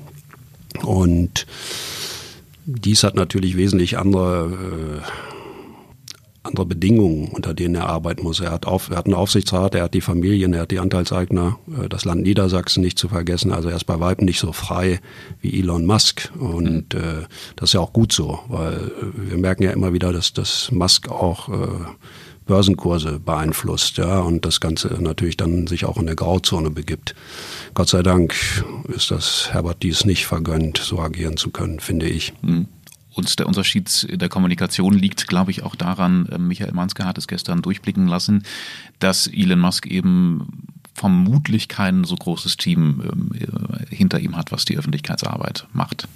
Und 0.83 1.47
dies 2.65 3.03
hat 3.03 3.15
natürlich 3.15 3.57
wesentlich 3.57 3.97
andere 3.97 5.01
äh, 5.01 5.34
andere 6.45 6.65
Bedingungen, 6.65 7.29
unter 7.29 7.53
denen 7.53 7.75
er 7.75 7.89
arbeiten 7.89 8.23
muss. 8.23 8.39
Er 8.39 8.51
hat, 8.51 8.65
auf, 8.65 8.89
er 8.89 8.97
hat 8.97 9.05
einen 9.05 9.15
Aufsichtsrat, 9.15 9.75
er 9.75 9.83
hat 9.83 9.93
die 9.93 10.01
Familien, 10.01 10.53
er 10.53 10.61
hat 10.61 10.71
die 10.71 10.79
Anteilseigner, 10.79 11.57
äh, 11.83 11.89
das 11.89 12.05
Land 12.05 12.23
Niedersachsen 12.23 12.83
nicht 12.83 12.99
zu 12.99 13.09
vergessen. 13.09 13.51
Also 13.51 13.69
er 13.69 13.75
ist 13.75 13.85
bei 13.85 13.99
weitem 13.99 14.25
nicht 14.25 14.39
so 14.39 14.51
frei 14.53 14.99
wie 15.41 15.59
Elon 15.59 15.85
Musk. 15.85 16.31
Und 16.37 16.93
mhm. 16.93 16.99
äh, 16.99 17.25
das 17.55 17.69
ist 17.69 17.73
ja 17.73 17.79
auch 17.79 17.93
gut 17.93 18.11
so, 18.11 18.39
weil 18.47 18.73
äh, 18.73 19.31
wir 19.31 19.37
merken 19.37 19.63
ja 19.63 19.71
immer 19.71 19.93
wieder, 19.93 20.13
dass, 20.13 20.33
dass 20.33 20.71
Musk 20.71 21.09
auch 21.09 21.49
äh, 21.49 21.67
Börsenkurse 22.45 23.19
beeinflusst, 23.19 23.97
ja, 23.97 24.19
und 24.19 24.45
das 24.45 24.59
Ganze 24.59 24.89
natürlich 24.99 25.35
dann 25.37 25.67
sich 25.67 25.85
auch 25.85 25.97
in 25.97 26.05
der 26.05 26.15
Grauzone 26.15 26.69
begibt. 26.69 27.15
Gott 27.73 27.89
sei 27.89 28.03
Dank 28.03 28.35
ist 28.87 29.11
das 29.11 29.49
Herbert 29.51 29.81
dies 29.81 30.05
nicht 30.05 30.27
vergönnt, 30.27 30.77
so 30.77 30.99
agieren 30.99 31.37
zu 31.37 31.49
können, 31.49 31.79
finde 31.79 32.07
ich. 32.07 32.33
Mhm. 32.41 32.67
Und 33.15 33.39
der 33.39 33.47
Unterschied 33.47 34.07
der 34.09 34.29
Kommunikation 34.29 34.93
liegt, 34.93 35.27
glaube 35.27 35.49
ich, 35.49 35.63
auch 35.63 35.75
daran, 35.75 36.27
äh, 36.27 36.37
Michael 36.37 36.73
Manske 36.73 37.05
hat 37.05 37.17
es 37.17 37.27
gestern 37.27 37.61
durchblicken 37.61 38.07
lassen, 38.07 38.43
dass 38.99 39.27
Elon 39.27 39.59
Musk 39.59 39.87
eben 39.87 40.67
vermutlich 40.93 41.67
kein 41.67 42.03
so 42.03 42.15
großes 42.15 42.57
Team 42.57 43.01
ähm, 43.03 43.31
äh, 43.33 43.95
hinter 43.95 44.19
ihm 44.19 44.35
hat, 44.35 44.51
was 44.51 44.65
die 44.65 44.77
Öffentlichkeitsarbeit 44.77 45.67
macht. 45.73 46.07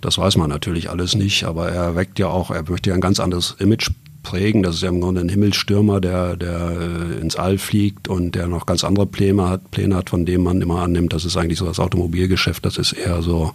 Das 0.00 0.18
weiß 0.18 0.36
man 0.36 0.50
natürlich 0.50 0.90
alles 0.90 1.14
nicht, 1.14 1.44
aber 1.44 1.70
er 1.70 1.96
weckt 1.96 2.18
ja 2.18 2.28
auch, 2.28 2.50
er 2.50 2.68
möchte 2.68 2.90
ja 2.90 2.94
ein 2.94 3.00
ganz 3.00 3.18
anderes 3.20 3.56
Image 3.58 3.90
prägen. 4.22 4.62
Das 4.62 4.74
ist 4.74 4.82
ja 4.82 4.90
im 4.90 5.00
Grunde 5.00 5.22
ein 5.22 5.30
Himmelsstürmer, 5.30 6.00
der, 6.00 6.36
der 6.36 6.76
äh, 6.80 7.20
ins 7.20 7.36
All 7.36 7.56
fliegt 7.56 8.08
und 8.08 8.34
der 8.34 8.48
noch 8.48 8.66
ganz 8.66 8.84
andere 8.84 9.06
Pläne 9.06 9.48
hat, 9.48 9.70
Pläne 9.70 9.96
hat, 9.96 10.10
von 10.10 10.26
dem 10.26 10.42
man 10.42 10.60
immer 10.60 10.82
annimmt, 10.82 11.14
das 11.14 11.24
ist 11.24 11.36
eigentlich 11.38 11.58
so 11.58 11.64
das 11.64 11.80
Automobilgeschäft, 11.80 12.64
das 12.66 12.76
ist 12.76 12.92
eher 12.92 13.22
so 13.22 13.54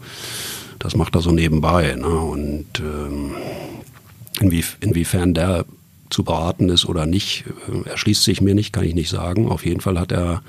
das 0.79 0.95
macht 0.95 1.15
er 1.15 1.21
so 1.21 1.31
nebenbei. 1.31 1.95
Ne? 1.95 2.07
Und 2.07 2.67
ähm, 2.79 3.35
inwie, 4.39 4.63
inwiefern 4.79 5.33
der 5.33 5.65
zu 6.09 6.23
beraten 6.23 6.69
ist 6.69 6.85
oder 6.85 7.05
nicht, 7.05 7.45
äh, 7.71 7.89
erschließt 7.89 8.23
sich 8.23 8.41
mir 8.41 8.55
nicht, 8.55 8.73
kann 8.73 8.85
ich 8.85 8.95
nicht 8.95 9.09
sagen. 9.09 9.47
Auf 9.47 9.65
jeden 9.65 9.81
Fall 9.81 9.99
hat 9.99 10.11
er 10.11 10.41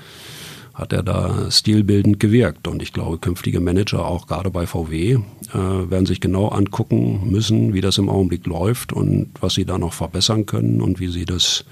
hat 0.73 0.93
er 0.93 1.03
da 1.03 1.51
stilbildend 1.51 2.19
gewirkt. 2.19 2.67
Und 2.67 2.81
ich 2.81 2.93
glaube, 2.93 3.17
künftige 3.17 3.59
Manager, 3.59 4.05
auch 4.05 4.25
gerade 4.27 4.49
bei 4.49 4.65
VW, 4.65 5.11
äh, 5.13 5.19
werden 5.53 6.05
sich 6.05 6.21
genau 6.21 6.47
angucken 6.47 7.29
müssen, 7.29 7.73
wie 7.73 7.81
das 7.81 7.97
im 7.97 8.09
Augenblick 8.09 8.45
läuft 8.47 8.93
und 8.93 9.29
was 9.41 9.53
sie 9.53 9.65
da 9.65 9.77
noch 9.77 9.93
verbessern 9.93 10.45
können 10.45 10.81
und 10.81 10.99
wie 10.99 11.09
sie 11.09 11.25
das 11.25 11.65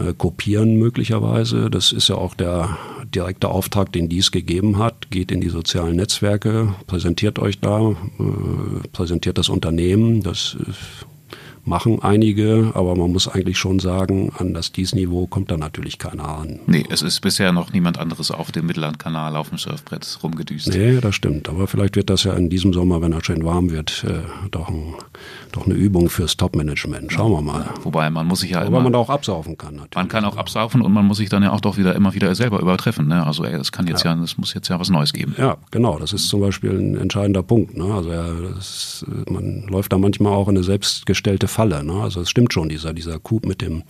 äh, 0.00 0.12
kopieren 0.14 0.76
möglicherweise. 0.76 1.70
Das 1.70 1.92
ist 1.92 2.08
ja 2.08 2.16
auch 2.16 2.34
der 2.34 2.76
direkte 3.14 3.48
Auftrag, 3.48 3.92
den 3.92 4.08
dies 4.08 4.30
gegeben 4.30 4.78
hat. 4.78 5.10
Geht 5.10 5.30
in 5.30 5.40
die 5.40 5.48
sozialen 5.48 5.96
Netzwerke, 5.96 6.74
präsentiert 6.86 7.38
euch 7.38 7.60
da, 7.60 7.90
äh, 7.90 8.88
präsentiert 8.92 9.38
das 9.38 9.48
Unternehmen. 9.48 10.22
Das 10.22 10.56
machen 11.66 12.02
einige, 12.02 12.72
aber 12.74 12.94
man 12.96 13.12
muss 13.12 13.28
eigentlich 13.28 13.58
schon 13.58 13.78
sagen, 13.78 14.32
an 14.38 14.54
das 14.54 14.72
Dies-Niveau 14.72 15.26
kommt 15.26 15.50
da 15.50 15.56
natürlich 15.56 15.98
keiner 15.98 16.28
an. 16.28 16.60
Nee, 16.66 16.84
es 16.90 17.02
ist 17.02 17.20
bisher 17.20 17.52
noch 17.52 17.72
niemand 17.72 17.98
anderes 17.98 18.30
auf 18.30 18.52
dem 18.52 18.66
Mittellandkanal 18.66 19.36
auf 19.36 19.48
dem 19.48 19.58
Surfbrett 19.58 20.18
rumgedüst. 20.22 20.68
Nee, 20.68 21.00
das 21.00 21.14
stimmt. 21.14 21.48
Aber 21.48 21.66
vielleicht 21.66 21.96
wird 21.96 22.10
das 22.10 22.24
ja 22.24 22.34
in 22.34 22.48
diesem 22.48 22.72
Sommer, 22.72 23.02
wenn 23.02 23.12
er 23.12 23.24
schön 23.24 23.44
warm 23.44 23.70
wird, 23.70 24.04
äh, 24.06 24.20
doch, 24.50 24.68
ein, 24.68 24.94
doch 25.52 25.66
eine 25.66 25.74
Übung 25.74 26.08
fürs 26.08 26.36
Top-Management. 26.36 27.12
Schauen 27.12 27.32
wir 27.32 27.42
mal. 27.42 27.68
Wobei 27.82 28.10
man 28.10 28.26
muss 28.26 28.40
sich 28.40 28.50
ja 28.50 28.62
immer, 28.62 28.80
man 28.80 28.92
da 28.92 28.98
auch 28.98 29.10
absaufen 29.10 29.58
kann. 29.58 29.74
Natürlich. 29.74 29.96
Man 29.96 30.08
kann 30.08 30.24
auch 30.24 30.36
absaufen 30.36 30.82
und 30.82 30.92
man 30.92 31.04
muss 31.04 31.18
sich 31.18 31.28
dann 31.28 31.42
ja 31.42 31.52
auch 31.52 31.60
doch 31.60 31.76
wieder 31.76 31.94
immer 31.94 32.14
wieder 32.14 32.34
selber 32.34 32.60
übertreffen. 32.60 33.08
Ne? 33.08 33.26
Also 33.26 33.44
es 33.44 33.72
kann 33.72 33.86
jetzt 33.86 34.04
ja. 34.04 34.14
ja, 34.14 34.22
es 34.22 34.38
muss 34.38 34.54
jetzt 34.54 34.68
ja 34.68 34.78
was 34.78 34.90
Neues 34.90 35.12
geben. 35.12 35.34
Ja, 35.36 35.56
genau. 35.70 35.98
Das 35.98 36.12
ist 36.12 36.28
zum 36.28 36.40
Beispiel 36.40 36.70
ein 36.70 36.96
entscheidender 36.96 37.42
Punkt. 37.42 37.76
Ne? 37.76 37.92
Also 37.92 38.12
ja, 38.12 38.26
das, 38.54 39.04
man 39.28 39.66
läuft 39.68 39.92
da 39.92 39.98
manchmal 39.98 40.32
auch 40.32 40.48
in 40.48 40.56
eine 40.56 40.64
selbstgestellte 40.64 41.48
Falle. 41.56 41.82
Ne? 41.82 41.94
Also 42.02 42.20
es 42.20 42.28
stimmt 42.28 42.52
schon, 42.52 42.68
dieser, 42.68 42.92
dieser 42.92 43.18
Coup 43.18 43.46
mit 43.46 43.62
dem 43.62 43.82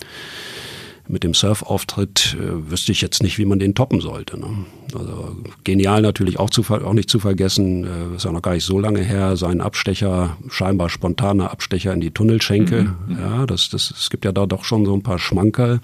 mit 1.09 1.23
dem 1.23 1.35
Surf-Auftritt 1.35 2.37
äh, 2.39 2.71
wüsste 2.71 2.91
ich 2.91 3.01
jetzt 3.01 3.23
nicht, 3.23 3.39
wie 3.39 3.45
man 3.45 3.61
den 3.61 3.75
toppen 3.75 4.01
sollte. 4.01 4.41
Ne? 4.41 4.49
Also 4.93 5.37
genial 5.63 6.03
natürlich 6.03 6.41
auch, 6.41 6.51
zu, 6.51 6.63
auch 6.69 6.93
nicht 6.95 7.09
zu 7.09 7.21
vergessen, 7.21 7.85
äh, 7.85 8.17
ist 8.17 8.25
ja 8.25 8.33
noch 8.33 8.43
gar 8.43 8.55
nicht 8.55 8.65
so 8.65 8.81
lange 8.81 9.03
her, 9.03 9.37
sein 9.37 9.61
Abstecher, 9.61 10.37
scheinbar 10.49 10.89
spontaner 10.89 11.53
Abstecher 11.53 11.93
in 11.93 12.01
die 12.01 12.11
Tunnelschenke. 12.11 12.83
Mhm, 13.07 13.19
ja, 13.21 13.47
das, 13.47 13.69
das, 13.69 13.95
es 13.97 14.11
gibt 14.11 14.25
ja 14.25 14.33
da 14.33 14.47
doch 14.47 14.65
schon 14.65 14.85
so 14.85 14.95
ein 14.95 15.05
paar 15.05 15.21
Schmankerl. 15.21 15.81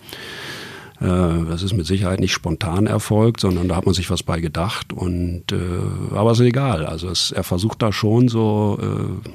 Äh, 1.01 1.07
das 1.49 1.63
ist 1.63 1.75
mit 1.75 1.87
Sicherheit 1.87 2.19
nicht 2.19 2.33
spontan 2.33 2.87
erfolgt, 2.87 3.41
sondern 3.41 3.69
da 3.69 3.77
hat 3.77 3.87
man 3.87 3.95
sich 3.95 4.11
was 4.11 4.25
bei 4.25 4.41
gedacht. 4.41 4.93
Und 4.93 5.53
äh, 5.53 6.17
aber 6.17 6.33
ist 6.33 6.41
egal. 6.41 6.85
Also 6.85 7.09
es, 7.09 7.31
er 7.31 7.45
versucht 7.45 7.81
da 7.83 7.93
schon 7.93 8.27
so 8.29 8.79
äh, 8.83 9.29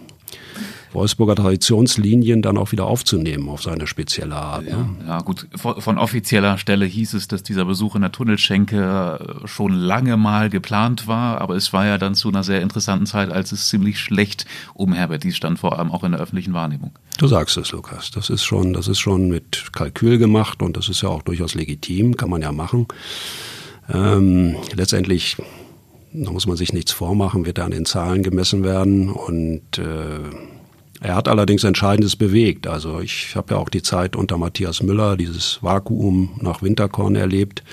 Wolfsburger 0.97 1.35
Traditionslinien 1.35 2.41
dann 2.41 2.57
auch 2.57 2.71
wieder 2.71 2.87
aufzunehmen 2.87 3.49
auf 3.49 3.61
seine 3.61 3.85
spezielle 3.85 4.35
Art. 4.35 4.65
Ne? 4.65 4.89
Ja, 5.01 5.07
ja, 5.07 5.19
gut. 5.19 5.47
Von, 5.55 5.97
offizieller 5.99 6.57
Stelle 6.57 6.85
hieß 6.85 7.13
es, 7.13 7.27
dass 7.27 7.43
dieser 7.43 7.65
Besuch 7.65 7.95
in 7.95 8.01
der 8.01 8.11
Tunnelschenke 8.11 9.43
schon 9.45 9.73
lange 9.73 10.17
mal 10.17 10.49
geplant 10.49 11.07
war, 11.07 11.39
aber 11.39 11.55
es 11.55 11.71
war 11.71 11.85
ja 11.85 11.99
dann 11.99 12.15
zu 12.15 12.29
einer 12.29 12.43
sehr 12.43 12.61
interessanten 12.61 13.05
Zeit, 13.05 13.31
als 13.31 13.51
es 13.51 13.69
ziemlich 13.69 13.99
schlecht 13.99 14.45
um 14.73 14.91
Herbert 14.91 15.23
Dies 15.23 15.37
stand, 15.37 15.59
vor 15.59 15.77
allem 15.77 15.91
auch 15.91 16.03
in 16.03 16.13
der 16.13 16.19
öffentlichen 16.19 16.53
Wahrnehmung. 16.53 16.91
Du 17.19 17.27
sagst 17.27 17.57
es, 17.57 17.71
Lukas. 17.71 18.09
Das 18.09 18.31
ist 18.31 18.43
schon, 18.43 18.73
das 18.73 18.87
ist 18.87 18.99
schon 18.99 19.29
mit 19.29 19.71
Kalkül 19.73 20.17
gemacht 20.17 20.63
und 20.63 20.77
das 20.77 20.89
ist 20.89 21.03
ja 21.03 21.09
auch 21.09 21.21
durchaus 21.21 21.53
legitim, 21.53 22.17
kann 22.17 22.31
man 22.31 22.41
ja 22.41 22.51
machen. 22.51 22.87
Ähm, 23.93 24.55
letztendlich 24.73 25.37
da 26.13 26.31
muss 26.31 26.47
man 26.47 26.57
sich 26.57 26.73
nichts 26.73 26.91
vormachen, 26.91 27.45
wird 27.45 27.59
er 27.59 27.65
an 27.65 27.71
den 27.71 27.85
Zahlen 27.85 28.23
gemessen 28.23 28.63
werden 28.63 29.09
und 29.09 29.77
äh, 29.77 30.19
er 31.01 31.15
hat 31.15 31.27
allerdings 31.27 31.63
Entscheidendes 31.63 32.15
bewegt. 32.15 32.67
Also 32.67 32.99
ich 33.01 33.35
habe 33.35 33.53
ja 33.53 33.59
auch 33.59 33.69
die 33.69 33.83
Zeit 33.83 34.15
unter 34.15 34.37
Matthias 34.37 34.81
Müller, 34.81 35.17
dieses 35.17 35.59
Vakuum 35.61 36.31
nach 36.41 36.61
Winterkorn 36.61 37.15
erlebt, 37.15 37.63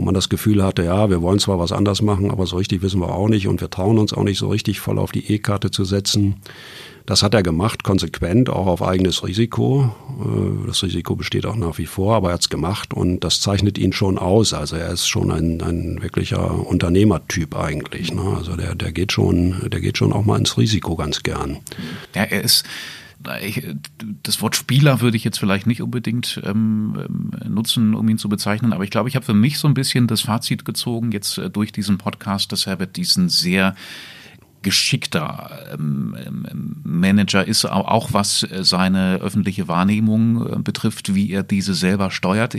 wo 0.00 0.04
man 0.06 0.14
das 0.14 0.30
Gefühl 0.30 0.64
hatte, 0.64 0.82
ja, 0.82 1.10
wir 1.10 1.20
wollen 1.20 1.38
zwar 1.40 1.58
was 1.58 1.72
anders 1.72 2.00
machen, 2.00 2.30
aber 2.30 2.46
so 2.46 2.56
richtig 2.56 2.80
wissen 2.80 3.02
wir 3.02 3.10
auch 3.10 3.28
nicht 3.28 3.46
und 3.46 3.60
wir 3.60 3.68
trauen 3.68 3.98
uns 3.98 4.14
auch 4.14 4.22
nicht 4.22 4.38
so 4.38 4.48
richtig 4.48 4.80
voll 4.80 4.98
auf 4.98 5.12
die 5.12 5.30
E-Karte 5.30 5.70
zu 5.70 5.84
setzen. 5.84 6.36
Das 7.04 7.22
hat 7.22 7.34
er 7.34 7.42
gemacht, 7.42 7.84
konsequent, 7.84 8.48
auch 8.48 8.66
auf 8.66 8.82
eigenes 8.82 9.22
Risiko. 9.26 9.94
Äh, 10.20 10.66
das 10.66 10.82
Risiko 10.82 11.16
besteht 11.16 11.44
auch 11.44 11.56
nach 11.56 11.76
wie 11.76 11.84
vor, 11.84 12.14
aber 12.16 12.30
er 12.30 12.34
hat 12.34 12.40
es 12.40 12.48
gemacht 12.48 12.94
und 12.94 13.20
das 13.20 13.42
zeichnet 13.42 13.76
ihn 13.76 13.92
schon 13.92 14.16
aus. 14.16 14.54
Also 14.54 14.76
er 14.76 14.90
ist 14.90 15.06
schon 15.06 15.30
ein, 15.30 15.60
ein 15.60 16.00
wirklicher 16.00 16.66
Unternehmertyp 16.66 17.54
eigentlich. 17.54 18.10
Ne? 18.14 18.22
Also 18.34 18.56
der, 18.56 18.74
der 18.74 18.92
geht 18.92 19.12
schon, 19.12 19.68
der 19.68 19.80
geht 19.80 19.98
schon 19.98 20.14
auch 20.14 20.24
mal 20.24 20.38
ins 20.38 20.56
Risiko 20.56 20.96
ganz 20.96 21.22
gern. 21.22 21.58
Ja, 22.14 22.22
er 22.22 22.42
ist 22.42 22.64
das 24.22 24.40
Wort 24.40 24.56
Spieler 24.56 25.00
würde 25.00 25.16
ich 25.16 25.24
jetzt 25.24 25.38
vielleicht 25.38 25.66
nicht 25.66 25.82
unbedingt 25.82 26.40
ähm, 26.44 26.96
ähm 26.98 27.54
nutzen, 27.54 27.94
um 27.94 28.08
ihn 28.08 28.18
zu 28.18 28.28
bezeichnen, 28.28 28.72
aber 28.72 28.84
ich 28.84 28.90
glaube, 28.90 29.08
ich 29.08 29.16
habe 29.16 29.24
für 29.24 29.34
mich 29.34 29.58
so 29.58 29.68
ein 29.68 29.74
bisschen 29.74 30.06
das 30.06 30.22
Fazit 30.22 30.64
gezogen, 30.64 31.12
jetzt 31.12 31.38
äh, 31.38 31.50
durch 31.50 31.72
diesen 31.72 31.98
Podcast, 31.98 32.52
dass 32.52 32.66
Herbert 32.66 32.96
diesen 32.96 33.28
sehr 33.28 33.74
geschickter 34.62 35.50
ähm, 35.72 36.16
ähm, 36.26 36.76
Manager 36.84 37.46
ist, 37.46 37.64
auch 37.64 38.12
was 38.12 38.46
seine 38.60 39.16
öffentliche 39.16 39.68
Wahrnehmung 39.68 40.46
äh, 40.46 40.58
betrifft, 40.58 41.14
wie 41.14 41.30
er 41.30 41.42
diese 41.42 41.74
selber 41.74 42.10
steuert. 42.10 42.54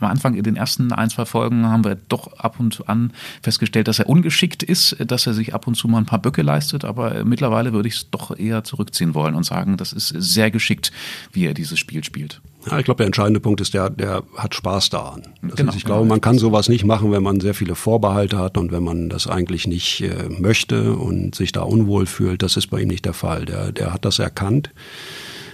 Am 0.00 0.08
Anfang 0.08 0.34
in 0.34 0.42
den 0.42 0.56
ersten 0.56 0.92
ein, 0.92 1.10
zwei 1.10 1.24
Folgen 1.24 1.66
haben 1.66 1.84
wir 1.84 1.96
doch 2.08 2.32
ab 2.38 2.56
und 2.58 2.88
an 2.88 3.12
festgestellt, 3.42 3.88
dass 3.88 3.98
er 3.98 4.08
ungeschickt 4.08 4.62
ist, 4.62 4.96
dass 4.98 5.26
er 5.26 5.34
sich 5.34 5.54
ab 5.54 5.66
und 5.66 5.74
zu 5.74 5.88
mal 5.88 5.98
ein 5.98 6.06
paar 6.06 6.20
Böcke 6.20 6.42
leistet, 6.42 6.84
aber 6.84 7.24
mittlerweile 7.24 7.72
würde 7.72 7.88
ich 7.88 7.94
es 7.94 8.10
doch 8.10 8.36
eher 8.36 8.64
zurückziehen 8.64 9.14
wollen 9.14 9.34
und 9.34 9.44
sagen, 9.44 9.76
das 9.76 9.92
ist 9.92 10.08
sehr 10.08 10.50
geschickt, 10.50 10.92
wie 11.32 11.46
er 11.46 11.54
dieses 11.54 11.78
Spiel 11.78 12.04
spielt. 12.04 12.40
Ja, 12.70 12.78
ich 12.78 12.84
glaube, 12.84 12.98
der 12.98 13.06
entscheidende 13.06 13.40
Punkt 13.40 13.60
ist, 13.60 13.72
der, 13.72 13.88
der 13.88 14.22
hat 14.36 14.54
Spaß 14.54 14.90
daran. 14.90 15.22
Genau, 15.42 15.70
ist, 15.70 15.76
ich 15.76 15.84
glaube, 15.84 16.06
man 16.06 16.20
kann 16.20 16.38
sowas 16.38 16.68
nicht 16.68 16.84
machen, 16.84 17.12
wenn 17.12 17.22
man 17.22 17.40
sehr 17.40 17.54
viele 17.54 17.74
Vorbehalte 17.74 18.38
hat 18.38 18.58
und 18.58 18.72
wenn 18.72 18.82
man 18.82 19.08
das 19.08 19.26
eigentlich 19.26 19.66
nicht 19.66 20.02
äh, 20.02 20.28
möchte 20.28 20.94
und 20.94 21.34
sich 21.34 21.52
da 21.52 21.62
unwohl 21.62 22.06
fühlt. 22.06 22.42
Das 22.42 22.56
ist 22.56 22.68
bei 22.68 22.80
ihm 22.80 22.88
nicht 22.88 23.04
der 23.04 23.14
Fall. 23.14 23.44
Der, 23.44 23.72
der 23.72 23.92
hat 23.92 24.04
das 24.04 24.18
erkannt, 24.18 24.70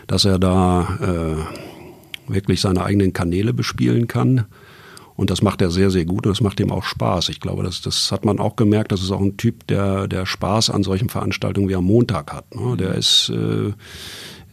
dass 0.07 0.24
er 0.24 0.38
da 0.38 0.98
äh, 1.00 1.74
wirklich 2.29 2.61
seine 2.61 2.85
eigenen 2.85 3.13
Kanäle 3.13 3.53
bespielen 3.53 4.09
kann. 4.09 4.47
Und 5.17 5.31
das 5.31 5.43
macht 5.43 5.63
er 5.63 5.71
sehr, 5.71 5.91
sehr 5.91 6.05
gut 6.05 6.27
und 6.27 6.33
das 6.33 6.41
macht 6.41 6.59
ihm 6.59 6.73
auch 6.73 6.83
Spaß. 6.83 7.29
Ich 7.29 7.39
glaube, 7.39 7.63
das, 7.63 7.81
das 7.81 8.11
hat 8.11 8.25
man 8.25 8.41
auch 8.41 8.57
gemerkt. 8.57 8.91
Das 8.91 9.01
ist 9.01 9.13
auch 9.13 9.21
ein 9.21 9.37
Typ, 9.37 9.67
der, 9.69 10.09
der 10.09 10.27
Spaß 10.27 10.71
an 10.71 10.83
solchen 10.83 11.09
Veranstaltungen 11.09 11.69
wie 11.69 11.77
am 11.77 11.85
Montag 11.85 12.33
hat. 12.33 12.53
Ne? 12.55 12.77
Der 12.77 12.95
ist 12.97 13.29
äh, 13.29 13.73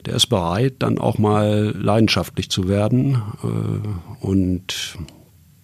der 0.05 0.15
ist 0.15 0.27
bereit, 0.27 0.75
dann 0.79 0.97
auch 0.97 1.17
mal 1.17 1.75
leidenschaftlich 1.77 2.49
zu 2.49 2.67
werden. 2.67 3.21
Äh, 3.43 4.25
und 4.25 4.97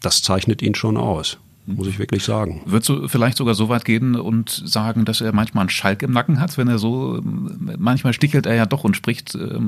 das 0.01 0.21
zeichnet 0.21 0.61
ihn 0.61 0.75
schon 0.75 0.97
aus, 0.97 1.37
muss 1.65 1.87
ich 1.87 1.99
wirklich 1.99 2.23
sagen. 2.23 2.61
Würdest 2.65 2.89
du 2.89 3.07
vielleicht 3.07 3.37
sogar 3.37 3.55
so 3.55 3.69
weit 3.69 3.85
gehen 3.85 4.15
und 4.15 4.49
sagen, 4.49 5.05
dass 5.05 5.21
er 5.21 5.33
manchmal 5.33 5.63
einen 5.63 5.69
Schalk 5.69 6.03
im 6.03 6.11
Nacken 6.11 6.39
hat, 6.39 6.57
wenn 6.57 6.67
er 6.67 6.77
so, 6.77 7.19
manchmal 7.23 8.13
stichelt 8.13 8.45
er 8.45 8.55
ja 8.55 8.65
doch 8.65 8.83
und 8.83 8.95
spricht 8.95 9.35
äh, 9.35 9.59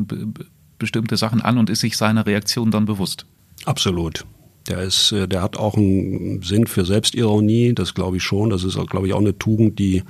bestimmte 0.79 1.17
Sachen 1.17 1.41
an 1.41 1.57
und 1.57 1.69
ist 1.69 1.81
sich 1.81 1.97
seiner 1.97 2.25
Reaktion 2.25 2.71
dann 2.71 2.85
bewusst? 2.85 3.25
Absolut. 3.65 4.25
Der 4.67 4.81
ist, 4.81 5.11
äh, 5.11 5.27
der 5.27 5.41
hat 5.41 5.57
auch 5.57 5.75
einen 5.75 6.41
Sinn 6.41 6.67
für 6.67 6.85
Selbstironie, 6.85 7.73
das 7.73 7.93
glaube 7.93 8.17
ich 8.17 8.23
schon. 8.23 8.49
Das 8.49 8.63
ist, 8.63 8.77
glaube 8.87 9.07
ich, 9.07 9.13
auch 9.13 9.19
eine 9.19 9.37
Tugend, 9.37 9.79
die 9.79 10.03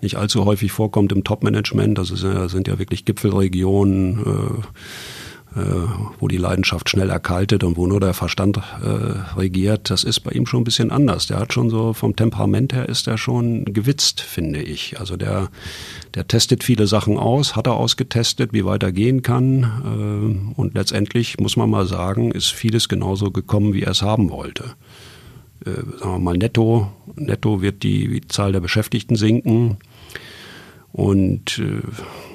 nicht 0.00 0.16
allzu 0.16 0.44
häufig 0.44 0.72
vorkommt 0.72 1.12
im 1.12 1.24
Top-Management. 1.24 1.98
Das 1.98 2.10
ist, 2.10 2.20
sind 2.50 2.68
ja 2.68 2.78
wirklich 2.78 3.04
Gipfelregionen, 3.04 4.18
äh, 4.20 4.62
wo 6.20 6.28
die 6.28 6.36
Leidenschaft 6.36 6.88
schnell 6.88 7.10
erkaltet 7.10 7.64
und 7.64 7.76
wo 7.76 7.86
nur 7.86 7.98
der 7.98 8.14
Verstand 8.14 8.58
äh, 8.58 9.38
regiert, 9.38 9.90
das 9.90 10.04
ist 10.04 10.20
bei 10.20 10.30
ihm 10.30 10.46
schon 10.46 10.60
ein 10.60 10.64
bisschen 10.64 10.92
anders. 10.92 11.26
Der 11.26 11.40
hat 11.40 11.52
schon 11.52 11.70
so 11.70 11.92
vom 11.92 12.14
Temperament 12.14 12.72
her 12.72 12.88
ist 12.88 13.08
er 13.08 13.18
schon 13.18 13.64
gewitzt, 13.64 14.20
finde 14.20 14.62
ich. 14.62 15.00
Also 15.00 15.16
der, 15.16 15.48
der 16.14 16.28
testet 16.28 16.62
viele 16.62 16.86
Sachen 16.86 17.18
aus, 17.18 17.56
hat 17.56 17.66
er 17.66 17.74
ausgetestet, 17.74 18.52
wie 18.52 18.64
weit 18.64 18.84
er 18.84 18.92
gehen 18.92 19.22
kann. 19.22 19.62
Äh, 20.54 20.60
und 20.60 20.74
letztendlich 20.74 21.38
muss 21.40 21.56
man 21.56 21.68
mal 21.68 21.86
sagen, 21.86 22.30
ist 22.30 22.52
vieles 22.52 22.88
genauso 22.88 23.32
gekommen, 23.32 23.74
wie 23.74 23.82
er 23.82 23.90
es 23.90 24.02
haben 24.02 24.30
wollte. 24.30 24.74
Äh, 25.66 25.98
sagen 25.98 26.12
wir 26.12 26.18
mal 26.18 26.36
netto, 26.36 26.92
netto 27.16 27.60
wird 27.60 27.82
die, 27.82 28.08
die 28.08 28.28
Zahl 28.28 28.52
der 28.52 28.60
Beschäftigten 28.60 29.16
sinken. 29.16 29.78
Und 30.92 31.58
äh, 31.58 31.80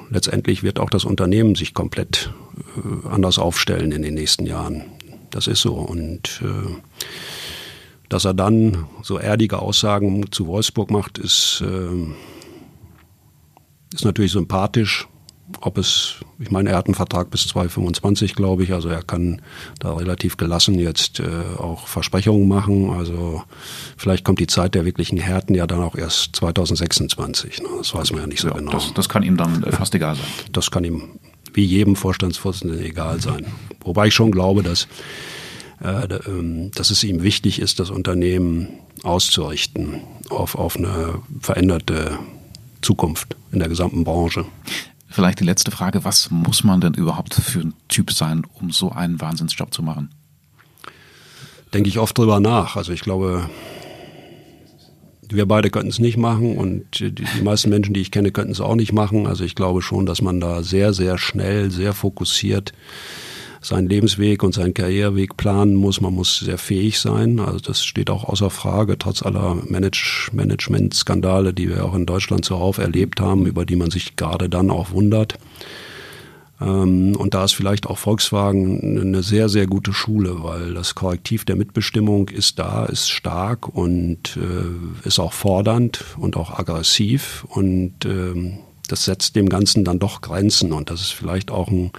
letztendlich 0.09 0.63
wird 0.63 0.79
auch 0.79 0.89
das 0.89 1.05
Unternehmen 1.05 1.55
sich 1.55 1.73
komplett 1.73 2.33
äh, 2.77 3.07
anders 3.07 3.39
aufstellen 3.39 3.91
in 3.91 4.01
den 4.01 4.13
nächsten 4.13 4.45
Jahren. 4.45 4.83
Das 5.31 5.47
ist 5.47 5.61
so. 5.61 5.73
Und 5.73 6.41
äh, 6.43 6.75
dass 8.09 8.25
er 8.25 8.33
dann 8.33 8.85
so 9.01 9.17
erdige 9.17 9.59
Aussagen 9.59 10.31
zu 10.31 10.47
Wolfsburg 10.47 10.91
macht, 10.91 11.17
ist, 11.17 11.63
äh, 11.65 12.13
ist 13.93 14.05
natürlich 14.05 14.31
sympathisch 14.31 15.07
ob 15.61 15.77
es, 15.77 16.15
ich 16.39 16.49
meine, 16.51 16.71
er 16.71 16.77
hat 16.77 16.87
einen 16.87 16.95
Vertrag 16.95 17.29
bis 17.29 17.47
2025, 17.47 18.35
glaube 18.35 18.63
ich, 18.63 18.73
also 18.73 18.89
er 18.89 19.03
kann 19.03 19.41
da 19.79 19.93
relativ 19.93 20.37
gelassen 20.37 20.79
jetzt 20.79 21.19
äh, 21.19 21.25
auch 21.57 21.87
Versprechungen 21.87 22.47
machen. 22.47 22.89
Also 22.89 23.43
vielleicht 23.95 24.25
kommt 24.25 24.39
die 24.39 24.47
Zeit 24.47 24.75
der 24.75 24.85
wirklichen 24.85 25.17
Härten 25.17 25.55
ja 25.55 25.67
dann 25.67 25.81
auch 25.81 25.95
erst 25.95 26.35
2026. 26.35 27.61
Ne? 27.61 27.69
Das 27.77 27.93
weiß 27.93 28.11
man 28.11 28.21
ja 28.21 28.27
nicht 28.27 28.41
so 28.41 28.49
ja, 28.49 28.55
genau. 28.55 28.71
Das, 28.71 28.93
das 28.93 29.07
kann 29.07 29.23
ihm 29.23 29.37
dann 29.37 29.63
fast 29.71 29.93
egal 29.95 30.15
sein. 30.15 30.25
Das 30.51 30.71
kann 30.71 30.83
ihm 30.83 31.19
wie 31.53 31.63
jedem 31.63 31.95
Vorstandsvorsitzenden 31.95 32.83
egal 32.83 33.21
sein. 33.21 33.45
Wobei 33.83 34.07
ich 34.07 34.13
schon 34.13 34.31
glaube, 34.31 34.63
dass, 34.63 34.87
äh, 35.81 36.13
ähm, 36.27 36.71
dass 36.71 36.91
es 36.91 37.03
ihm 37.03 37.23
wichtig 37.23 37.59
ist, 37.59 37.79
das 37.79 37.89
Unternehmen 37.89 38.67
auszurichten 39.03 40.01
auf, 40.29 40.55
auf 40.55 40.77
eine 40.77 41.19
veränderte 41.39 42.17
Zukunft 42.81 43.35
in 43.51 43.59
der 43.59 43.69
gesamten 43.69 44.03
Branche. 44.03 44.45
Vielleicht 45.07 45.39
die 45.39 45.45
letzte 45.45 45.71
Frage, 45.71 46.03
was 46.03 46.31
muss 46.31 46.63
man 46.63 46.81
denn 46.81 46.93
überhaupt 46.93 47.33
für 47.33 47.59
ein 47.59 47.73
Typ 47.87 48.11
sein, 48.11 48.43
um 48.55 48.71
so 48.71 48.91
einen 48.91 49.21
Wahnsinnsjob 49.21 49.73
zu 49.73 49.83
machen? 49.83 50.09
Denke 51.73 51.89
ich 51.89 51.99
oft 51.99 52.17
drüber 52.17 52.39
nach. 52.39 52.75
Also 52.75 52.91
ich 52.91 53.01
glaube, 53.01 53.49
wir 55.29 55.45
beide 55.45 55.69
könnten 55.69 55.89
es 55.89 55.99
nicht 55.99 56.17
machen 56.17 56.57
und 56.57 56.99
die, 56.99 57.11
die 57.13 57.41
meisten 57.43 57.69
Menschen, 57.69 57.93
die 57.93 58.01
ich 58.01 58.11
kenne, 58.11 58.31
könnten 58.31 58.51
es 58.51 58.61
auch 58.61 58.75
nicht 58.75 58.93
machen. 58.93 59.27
Also 59.27 59.43
ich 59.43 59.55
glaube 59.55 59.81
schon, 59.81 60.05
dass 60.05 60.21
man 60.21 60.39
da 60.39 60.63
sehr, 60.63 60.93
sehr 60.93 61.17
schnell, 61.17 61.71
sehr 61.71 61.93
fokussiert 61.93 62.73
seinen 63.67 63.89
Lebensweg 63.89 64.43
und 64.43 64.53
seinen 64.53 64.73
Karriereweg 64.73 65.37
planen 65.37 65.75
muss. 65.75 66.01
Man 66.01 66.13
muss 66.13 66.39
sehr 66.39 66.57
fähig 66.57 66.99
sein. 66.99 67.39
Also 67.39 67.59
das 67.59 67.83
steht 67.83 68.09
auch 68.09 68.23
außer 68.23 68.49
Frage, 68.49 68.97
trotz 68.97 69.23
aller 69.23 69.55
Manage 69.67 70.29
Management-Skandale, 70.33 71.53
die 71.53 71.69
wir 71.69 71.85
auch 71.85 71.95
in 71.95 72.05
Deutschland 72.05 72.45
zuhauf 72.45 72.77
erlebt 72.77 73.19
haben, 73.19 73.45
über 73.45 73.65
die 73.65 73.75
man 73.75 73.91
sich 73.91 74.15
gerade 74.15 74.49
dann 74.49 74.69
auch 74.69 74.91
wundert. 74.91 75.37
Ähm, 76.61 77.15
und 77.17 77.33
da 77.33 77.43
ist 77.43 77.53
vielleicht 77.53 77.87
auch 77.87 77.97
Volkswagen 77.97 78.99
eine 78.99 79.23
sehr, 79.23 79.49
sehr 79.49 79.67
gute 79.67 79.93
Schule, 79.93 80.43
weil 80.43 80.73
das 80.73 80.95
Korrektiv 80.95 81.45
der 81.45 81.55
Mitbestimmung 81.55 82.29
ist 82.29 82.59
da, 82.59 82.85
ist 82.85 83.09
stark 83.09 83.67
und 83.67 84.37
äh, 84.37 85.07
ist 85.07 85.19
auch 85.19 85.33
fordernd 85.33 86.03
und 86.17 86.37
auch 86.37 86.57
aggressiv. 86.57 87.45
Und 87.49 88.05
ähm, 88.05 88.59
das 88.87 89.05
setzt 89.05 89.35
dem 89.35 89.49
Ganzen 89.49 89.83
dann 89.83 89.99
doch 89.99 90.21
Grenzen 90.21 90.71
und 90.71 90.89
das 90.89 91.01
ist 91.01 91.11
vielleicht 91.11 91.51
auch 91.51 91.69
ein, 91.69 91.91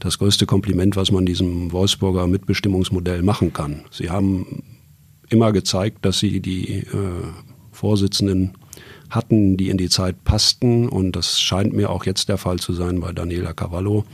das 0.00 0.18
größte 0.18 0.46
Kompliment, 0.46 0.96
was 0.96 1.10
man 1.10 1.26
diesem 1.26 1.72
Wolfsburger 1.72 2.26
Mitbestimmungsmodell 2.26 3.22
machen 3.22 3.52
kann. 3.52 3.84
Sie 3.90 4.10
haben 4.10 4.62
immer 5.28 5.52
gezeigt, 5.52 6.04
dass 6.04 6.18
sie 6.18 6.40
die 6.40 6.78
äh, 6.78 7.22
Vorsitzenden 7.72 8.52
hatten, 9.10 9.56
die 9.56 9.68
in 9.68 9.78
die 9.78 9.88
Zeit 9.88 10.24
passten 10.24 10.88
und 10.88 11.12
das 11.12 11.40
scheint 11.40 11.72
mir 11.72 11.90
auch 11.90 12.06
jetzt 12.06 12.28
der 12.28 12.38
Fall 12.38 12.58
zu 12.58 12.72
sein 12.72 13.00
bei 13.00 13.12
Daniela 13.12 13.52
Cavallo. 13.52 14.04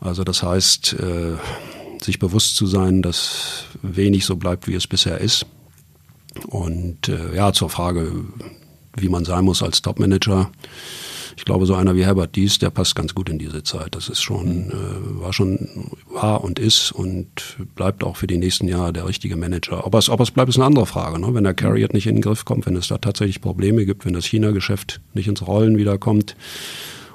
Also 0.00 0.24
das 0.24 0.42
heißt, 0.42 0.94
äh, 0.94 1.36
sich 2.02 2.18
bewusst 2.18 2.56
zu 2.56 2.66
sein, 2.66 3.02
dass 3.02 3.64
wenig 3.82 4.26
so 4.26 4.36
bleibt, 4.36 4.68
wie 4.68 4.74
es 4.74 4.86
bisher 4.86 5.20
ist. 5.20 5.46
Und 6.48 7.08
äh, 7.08 7.34
ja, 7.34 7.52
zur 7.54 7.70
Frage, 7.70 8.12
wie 8.96 9.08
man 9.08 9.24
sein 9.24 9.44
muss 9.44 9.62
als 9.62 9.80
Topmanager. 9.80 10.36
manager 10.36 10.52
ich 11.36 11.44
glaube, 11.44 11.66
so 11.66 11.74
einer 11.74 11.94
wie 11.94 12.04
Herbert 12.04 12.34
Dies, 12.34 12.58
der 12.58 12.70
passt 12.70 12.96
ganz 12.96 13.14
gut 13.14 13.28
in 13.28 13.38
diese 13.38 13.62
Zeit. 13.62 13.94
Das 13.94 14.08
ist 14.08 14.22
schon, 14.22 14.70
äh, 14.70 15.20
war 15.20 15.32
schon, 15.32 15.90
war 16.10 16.42
und 16.42 16.58
ist 16.58 16.92
und 16.92 17.58
bleibt 17.74 18.02
auch 18.02 18.16
für 18.16 18.26
die 18.26 18.38
nächsten 18.38 18.68
Jahre 18.68 18.92
der 18.92 19.06
richtige 19.06 19.36
Manager. 19.36 19.86
Ob 19.86 19.94
es, 19.94 20.08
ob 20.08 20.20
es 20.20 20.30
bleibt, 20.30 20.48
ist 20.48 20.56
eine 20.56 20.64
andere 20.64 20.86
Frage. 20.86 21.20
Ne? 21.20 21.34
Wenn 21.34 21.44
der 21.44 21.54
Carriot 21.54 21.92
nicht 21.92 22.06
in 22.06 22.16
den 22.16 22.22
Griff 22.22 22.44
kommt, 22.46 22.64
wenn 22.66 22.76
es 22.76 22.88
da 22.88 22.98
tatsächlich 22.98 23.42
Probleme 23.42 23.84
gibt, 23.84 24.06
wenn 24.06 24.14
das 24.14 24.24
China-Geschäft 24.24 25.00
nicht 25.12 25.28
ins 25.28 25.46
Rollen 25.46 25.76
wiederkommt, 25.76 26.36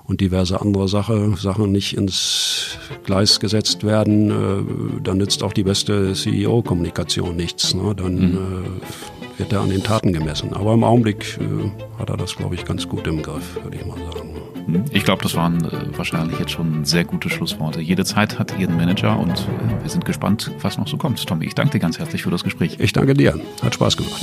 und 0.04 0.20
diverse 0.20 0.60
andere 0.60 0.90
Sache, 0.90 1.36
Sachen 1.38 1.72
nicht 1.72 1.96
ins 1.96 2.78
Gleis 3.06 3.40
gesetzt 3.40 3.86
werden, 3.86 4.30
äh, 4.30 5.02
dann 5.04 5.18
nützt 5.18 5.42
auch 5.42 5.54
die 5.54 5.64
beste 5.64 6.14
CEO-Kommunikation 6.14 7.36
nichts. 7.36 7.74
Ne? 7.74 7.96
Dann 7.96 8.16
mhm. 8.16 8.38
äh, 8.38 9.21
wird 9.42 9.54
er 9.54 9.62
an 9.62 9.70
den 9.70 9.84
Taten 9.84 10.14
gemessen. 10.14 10.54
Aber 10.54 10.74
im 10.74 10.84
Augenblick 10.84 11.38
äh, 11.40 12.00
hat 12.00 12.10
er 12.10 12.18
das, 12.18 12.36
glaube 12.36 12.56
ich, 12.56 12.64
ganz 12.64 12.88
gut 12.88 13.08
im 13.08 13.22
Griff, 13.22 13.62
würde 13.64 13.76
ich 13.76 13.86
mal 13.86 13.98
sagen. 13.98 14.36
Mhm. 14.68 14.86
Ich 14.92 15.04
glaube, 15.04 15.24
das 15.24 15.36
waren 15.36 15.66
äh, 15.66 15.98
wahrscheinlich 15.98 16.40
jetzt 16.40 16.52
schon 16.52 16.86
sehr 16.86 17.04
gute 17.04 17.30
Schlussworte. 17.30 17.82
Jede 17.82 18.06
Zeit 18.06 18.38
hat 18.38 18.58
ihren 18.60 18.78
Manager 18.78 19.20
und 19.20 19.32
äh, 19.32 19.82
wir 19.82 19.90
sind 19.90 20.06
gespannt, 20.06 20.52
was 20.62 20.78
noch 20.78 20.88
so 20.88 20.98
kommt. 20.98 21.26
Tommy, 21.26 21.46
ich 21.46 21.56
danke 21.56 21.74
dir 21.74 21.80
ganz 21.80 21.98
herzlich 21.98 22.22
für 22.24 22.32
das 22.32 22.44
Gespräch. 22.44 22.78
Ich 22.80 22.94
danke 22.94 23.16
dir. 23.16 23.40
Hat 23.64 23.74
Spaß 23.74 23.98
gemacht. 23.98 24.22